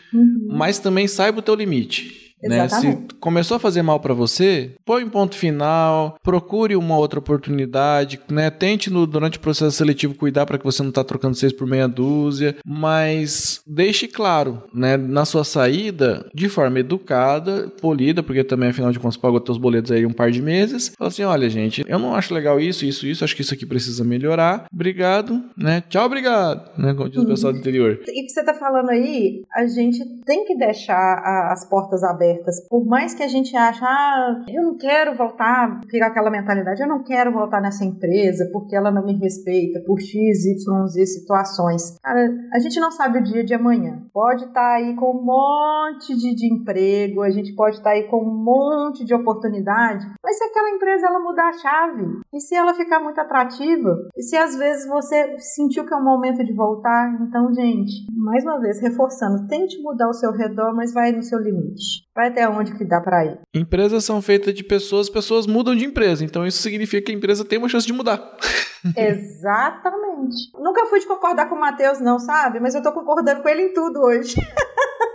mas 0.50 0.80
também 0.80 1.08
saiba 1.08 1.40
o 1.40 1.44
teu 1.44 1.54
limite. 1.54 2.21
Né? 2.44 2.68
Se 2.68 2.98
começou 3.20 3.58
a 3.58 3.60
fazer 3.60 3.82
mal 3.82 4.00
pra 4.00 4.14
você, 4.14 4.76
põe 4.86 5.04
um 5.04 5.10
ponto 5.10 5.36
final, 5.36 6.18
procure 6.24 6.76
uma 6.76 6.98
outra 6.98 7.20
oportunidade, 7.20 8.20
né? 8.30 8.50
Tente 8.50 8.90
no, 8.90 9.06
durante 9.06 9.38
o 9.38 9.42
processo 9.42 9.78
seletivo 9.78 10.16
cuidar 10.16 10.46
para 10.46 10.58
que 10.58 10.64
você 10.64 10.82
não 10.82 10.92
tá 10.92 11.04
trocando 11.04 11.36
seis 11.36 11.54
por 11.54 11.68
meia 11.68 11.88
dúzia, 11.88 12.56
mas 12.66 13.62
deixe 13.68 14.08
claro, 14.08 14.64
né, 14.74 14.98
na 14.98 15.26
sua 15.26 15.44
saída, 15.44 16.30
de 16.34 16.50
forma 16.50 16.80
educada, 16.80 17.72
polida, 17.82 18.24
porque 18.24 18.44
também 18.44 18.70
afinal 18.70 18.92
de 18.92 19.00
contas 19.00 19.18
paga 19.18 19.38
os 19.38 19.44
teus 19.44 19.58
boletos 19.58 19.92
aí 19.92 20.06
um 20.06 20.14
par 20.14 20.32
de 20.32 20.42
meses. 20.42 20.92
Fala 20.98 21.10
assim, 21.10 21.24
olha, 21.24 21.50
gente, 21.50 21.84
eu 21.88 22.00
não 22.00 22.16
acho 22.16 22.34
legal 22.34 22.60
isso, 22.60 22.86
isso, 22.86 23.06
isso, 23.06 23.24
acho 23.24 23.36
que 23.36 23.42
isso 23.42 23.54
aqui 23.54 23.66
precisa 23.66 24.04
melhorar. 24.04 24.66
Obrigado, 24.74 25.42
né? 25.58 25.84
Tchau, 25.90 26.06
obrigado, 26.06 26.72
né? 26.78 26.94
Como 26.94 27.10
diz 27.10 27.22
o 27.22 27.28
pessoal 27.28 27.54
do 27.54 27.60
interior. 27.60 28.00
E 28.08 28.24
o 28.24 28.26
que 28.26 28.30
você 28.30 28.44
tá 28.44 28.54
falando 28.54 28.90
aí, 28.90 29.44
a 29.54 29.66
gente 29.68 30.04
tem 30.26 30.46
que 30.46 30.56
deixar 30.56 31.52
as 31.52 31.68
portas 31.70 32.04
abertas. 32.04 32.31
Por 32.70 32.86
mais 32.86 33.14
que 33.14 33.24
a 33.24 33.28
gente 33.28 33.56
ache, 33.56 33.84
ah, 33.84 34.44
eu 34.48 34.64
não 34.64 34.78
quero 34.78 35.16
voltar, 35.16 35.82
fica 35.90 36.08
aquela 36.08 36.30
mentalidade, 36.30 36.82
eu 36.82 36.88
não 36.88 37.04
quero 37.04 37.32
voltar 37.32 37.62
nessa 37.62 37.86
empresa 37.86 38.50
porque 38.52 38.76
ela 38.76 38.92
não 38.92 39.06
me 39.06 39.18
respeita 39.18 39.80
por 39.86 40.00
X, 40.00 40.46
Y, 40.46 40.88
Z 40.88 41.06
situações. 41.06 41.98
Cara, 42.02 42.30
a 42.54 42.60
gente 42.60 42.80
não 42.80 42.92
sabe 42.92 43.20
o 43.20 43.24
dia 43.24 43.44
de 43.44 43.54
amanhã. 43.54 44.04
Pode 44.14 44.46
estar 44.46 44.76
aí 44.76 44.96
com 44.96 45.12
um 45.12 45.24
monte 45.24 46.16
de, 46.16 46.36
de 46.36 46.54
emprego, 46.54 47.22
a 47.22 47.30
gente 47.30 47.54
pode 47.56 47.78
estar 47.78 47.92
aí 47.92 48.04
com 48.04 48.18
um 48.18 48.44
monte 48.44 49.06
de 49.06 49.14
oportunidade, 49.14 50.06
mas 50.24 50.38
se 50.38 50.44
aquela 50.44 50.70
empresa 50.70 51.08
ela 51.08 51.20
mudar 51.20 51.50
a 51.50 51.54
chave, 51.54 52.22
e 52.34 52.40
se 52.40 52.56
ela 52.56 52.74
ficar 52.74 53.00
muito 53.00 53.20
atrativa, 53.20 53.90
e 54.16 54.24
se 54.24 54.36
às 54.36 54.56
vezes 54.56 54.88
você 54.88 55.38
sentiu 55.40 55.86
que 55.86 55.94
é 55.94 55.98
o 55.98 56.04
momento 56.04 56.44
de 56.44 56.54
voltar, 56.54 57.18
então, 57.22 57.54
gente, 57.54 58.06
mais 58.16 58.44
uma 58.44 58.60
vez, 58.60 58.82
reforçando, 58.82 59.48
tente 59.48 59.82
mudar 59.82 60.10
o 60.10 60.14
seu 60.14 60.32
redor, 60.32 60.74
mas 60.76 60.94
vai 60.94 61.12
no 61.12 61.24
seu 61.24 61.40
limite. 61.40 62.04
Vai 62.16 62.28
até 62.28 62.48
onde 62.48 62.78
que 62.78 62.84
dá 62.84 63.00
pra 63.00 63.26
ir. 63.26 63.40
Empresas 63.54 64.04
são 64.04 64.22
feitas 64.22 64.54
de 64.54 64.64
pessoas, 64.64 65.10
pessoas 65.10 65.48
mudam 65.48 65.76
de 65.76 65.86
empresa, 65.86 66.26
então 66.26 66.46
isso 66.46 66.62
significa 66.62 67.06
que 67.06 67.12
a 67.12 67.16
empresa 67.16 67.46
tem 67.46 67.58
uma 67.58 67.70
chance 67.70 67.88
de 67.88 67.94
mudar. 67.94 68.20
Exatamente. 68.96 70.52
Nunca 70.54 70.86
fui 70.88 71.00
de 71.00 71.08
concordar 71.08 71.48
com 71.48 71.56
o 71.56 71.60
Matheus, 71.60 72.00
não, 72.00 72.20
sabe? 72.20 72.60
Mas 72.60 72.76
eu 72.76 72.82
tô 72.82 72.92
concordando 72.92 73.42
com 73.42 73.50
ele 73.50 73.64
em 73.64 73.74
tudo 73.74 74.02
hoje. 74.02 74.36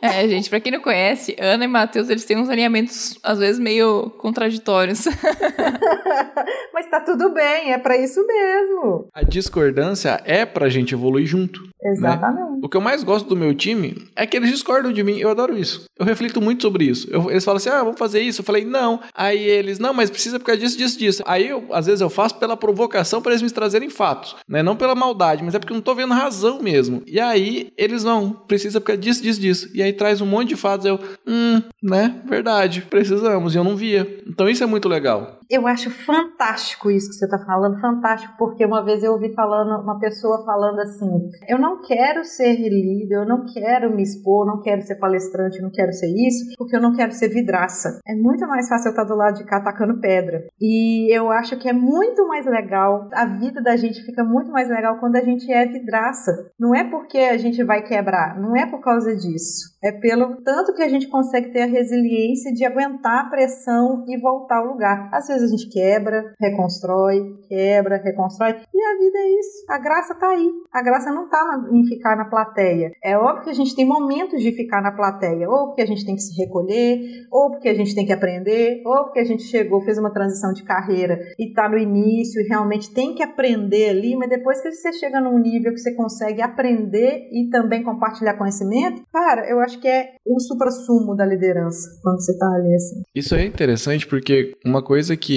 É, 0.00 0.28
gente, 0.28 0.48
pra 0.48 0.60
quem 0.60 0.72
não 0.72 0.80
conhece, 0.80 1.36
Ana 1.40 1.64
e 1.64 1.68
Matheus, 1.68 2.08
eles 2.08 2.24
têm 2.24 2.38
uns 2.38 2.48
alinhamentos, 2.48 3.18
às 3.22 3.38
vezes, 3.38 3.58
meio 3.58 4.10
contraditórios. 4.18 5.04
Mas 6.72 6.88
tá 6.88 7.00
tudo 7.00 7.30
bem, 7.32 7.72
é 7.72 7.78
pra 7.78 7.96
isso 7.96 8.24
mesmo. 8.26 9.08
A 9.12 9.22
discordância 9.22 10.20
é 10.24 10.44
pra 10.46 10.68
gente 10.68 10.94
evoluir 10.94 11.26
junto. 11.26 11.68
Exatamente. 11.80 12.60
O 12.64 12.68
que 12.68 12.76
eu 12.76 12.80
mais 12.80 13.04
gosto 13.04 13.28
do 13.28 13.36
meu 13.36 13.54
time 13.54 14.08
é 14.16 14.26
que 14.26 14.36
eles 14.36 14.50
discordam 14.50 14.92
de 14.92 15.02
mim. 15.04 15.18
Eu 15.18 15.30
adoro 15.30 15.56
isso. 15.56 15.84
Eu 15.98 16.04
reflito 16.04 16.40
muito 16.40 16.62
sobre 16.62 16.84
isso. 16.84 17.06
Eu- 17.10 17.30
eles 17.30 17.44
falam 17.44 17.58
assim: 17.58 17.68
ah, 17.68 17.84
vamos 17.84 17.98
fazer 17.98 18.20
isso. 18.20 18.40
Eu 18.40 18.44
falei, 18.44 18.64
não. 18.64 19.00
Aí 19.14 19.38
eles, 19.42 19.78
não, 19.78 19.94
mas 19.94 20.10
precisa 20.10 20.38
por 20.40 20.46
causa 20.46 20.60
disso, 20.60 20.76
disso, 20.76 20.98
disso. 20.98 21.22
Aí 21.24 21.48
eu, 21.48 21.64
às 21.70 21.86
vezes, 21.86 22.00
eu 22.00 22.10
faço 22.10 22.34
pela 22.36 22.56
provocação 22.56 23.22
para 23.22 23.32
eles 23.32 23.42
me 23.42 23.50
trazerem 23.50 23.88
fatos. 23.88 24.34
Né? 24.48 24.60
Não 24.62 24.74
pela 24.76 24.94
maldade, 24.94 25.44
mas 25.44 25.54
é 25.54 25.58
porque 25.58 25.72
eu 25.72 25.76
não 25.76 25.82
tô 25.82 25.94
vendo 25.94 26.12
razão 26.14 26.60
mesmo. 26.60 27.02
E 27.06 27.20
aí 27.20 27.72
eles 27.76 28.02
não, 28.02 28.30
precisa 28.30 28.80
por 28.80 28.86
causa 28.86 29.00
disso, 29.00 29.22
disso, 29.22 29.40
disso. 29.40 29.70
E 29.72 29.80
aí 29.82 29.87
traz 29.92 30.20
um 30.20 30.26
monte 30.26 30.50
de 30.50 30.56
fatos. 30.56 30.86
Eu, 30.86 30.98
hum, 31.26 31.62
né? 31.82 32.20
Verdade, 32.26 32.82
precisamos. 32.82 33.54
E 33.54 33.58
eu 33.58 33.64
não 33.64 33.76
via. 33.76 34.20
Então 34.26 34.48
isso 34.48 34.62
é 34.62 34.66
muito 34.66 34.88
legal. 34.88 35.37
Eu 35.50 35.66
acho 35.66 35.90
fantástico 35.90 36.90
isso 36.90 37.08
que 37.08 37.14
você 37.14 37.24
está 37.24 37.38
falando, 37.38 37.80
fantástico, 37.80 38.34
porque 38.36 38.66
uma 38.66 38.84
vez 38.84 39.02
eu 39.02 39.12
ouvi 39.12 39.32
falando, 39.32 39.82
uma 39.82 39.98
pessoa 39.98 40.44
falando 40.44 40.78
assim: 40.80 41.30
eu 41.48 41.58
não 41.58 41.80
quero 41.80 42.22
ser 42.22 42.54
líder, 42.54 43.14
eu 43.14 43.26
não 43.26 43.46
quero 43.46 43.94
me 43.94 44.02
expor, 44.02 44.46
não 44.46 44.60
quero 44.60 44.82
ser 44.82 44.96
palestrante, 44.96 45.62
não 45.62 45.70
quero 45.70 45.90
ser 45.92 46.08
isso, 46.08 46.54
porque 46.58 46.76
eu 46.76 46.82
não 46.82 46.94
quero 46.94 47.12
ser 47.12 47.28
vidraça. 47.28 47.98
É 48.06 48.14
muito 48.14 48.46
mais 48.46 48.68
fácil 48.68 48.88
eu 48.88 48.90
estar 48.90 49.04
do 49.04 49.16
lado 49.16 49.38
de 49.38 49.44
cá 49.44 49.56
atacando 49.56 50.00
pedra. 50.00 50.44
E 50.60 51.10
eu 51.16 51.30
acho 51.30 51.58
que 51.58 51.68
é 51.68 51.72
muito 51.72 52.28
mais 52.28 52.44
legal, 52.44 53.08
a 53.14 53.24
vida 53.24 53.62
da 53.62 53.74
gente 53.74 54.04
fica 54.04 54.22
muito 54.22 54.50
mais 54.50 54.68
legal 54.68 54.98
quando 54.98 55.16
a 55.16 55.24
gente 55.24 55.50
é 55.50 55.64
vidraça. 55.64 56.30
Não 56.60 56.74
é 56.74 56.84
porque 56.84 57.18
a 57.18 57.38
gente 57.38 57.64
vai 57.64 57.82
quebrar, 57.82 58.38
não 58.38 58.54
é 58.54 58.66
por 58.66 58.80
causa 58.82 59.16
disso. 59.16 59.78
É 59.82 59.92
pelo 59.92 60.42
tanto 60.42 60.74
que 60.74 60.82
a 60.82 60.88
gente 60.88 61.08
consegue 61.08 61.52
ter 61.52 61.62
a 61.62 61.66
resiliência 61.66 62.52
de 62.52 62.66
aguentar 62.66 63.24
a 63.24 63.30
pressão 63.30 64.04
e 64.06 64.20
voltar 64.20 64.58
ao 64.58 64.66
lugar. 64.66 65.08
Às 65.10 65.28
vezes 65.28 65.37
a 65.42 65.46
gente 65.46 65.68
quebra, 65.68 66.34
reconstrói, 66.40 67.36
quebra, 67.48 67.96
reconstrói. 67.96 68.56
E 68.74 68.82
a 68.82 68.98
vida 68.98 69.18
é 69.18 69.40
isso. 69.40 69.64
A 69.68 69.78
graça 69.78 70.14
tá 70.14 70.28
aí. 70.28 70.50
A 70.72 70.82
graça 70.82 71.10
não 71.10 71.28
tá 71.28 71.66
em 71.70 71.84
ficar 71.86 72.16
na 72.16 72.26
plateia. 72.26 72.90
É 73.02 73.16
óbvio 73.16 73.44
que 73.44 73.50
a 73.50 73.54
gente 73.54 73.74
tem 73.74 73.86
momentos 73.86 74.42
de 74.42 74.52
ficar 74.52 74.82
na 74.82 74.92
plateia, 74.92 75.48
ou 75.48 75.68
porque 75.68 75.82
a 75.82 75.86
gente 75.86 76.04
tem 76.04 76.14
que 76.14 76.22
se 76.22 76.36
recolher, 76.40 77.00
ou 77.30 77.50
porque 77.50 77.68
a 77.68 77.74
gente 77.74 77.94
tem 77.94 78.06
que 78.06 78.12
aprender, 78.12 78.82
ou 78.84 79.04
porque 79.04 79.20
a 79.20 79.24
gente 79.24 79.42
chegou, 79.44 79.80
fez 79.82 79.98
uma 79.98 80.12
transição 80.12 80.52
de 80.52 80.64
carreira 80.64 81.18
e 81.38 81.48
está 81.48 81.68
no 81.68 81.78
início 81.78 82.40
e 82.40 82.48
realmente 82.48 82.92
tem 82.92 83.14
que 83.14 83.22
aprender 83.22 83.90
ali, 83.90 84.16
mas 84.16 84.28
depois 84.28 84.60
que 84.60 84.70
você 84.70 84.92
chega 84.92 85.20
num 85.20 85.38
nível 85.38 85.72
que 85.72 85.78
você 85.78 85.94
consegue 85.94 86.42
aprender 86.42 87.28
e 87.32 87.48
também 87.50 87.82
compartilhar 87.82 88.34
conhecimento, 88.34 89.02
cara, 89.12 89.48
eu 89.48 89.60
acho 89.60 89.80
que 89.80 89.88
é 89.88 90.14
o 90.26 90.38
supra-sumo 90.40 91.14
da 91.14 91.24
liderança 91.24 91.88
quando 92.02 92.20
você 92.20 92.32
está 92.32 92.46
ali 92.54 92.74
assim. 92.74 93.02
Isso 93.14 93.34
é 93.34 93.44
interessante 93.44 94.06
porque 94.06 94.54
uma 94.64 94.82
coisa 94.82 95.16
que 95.16 95.27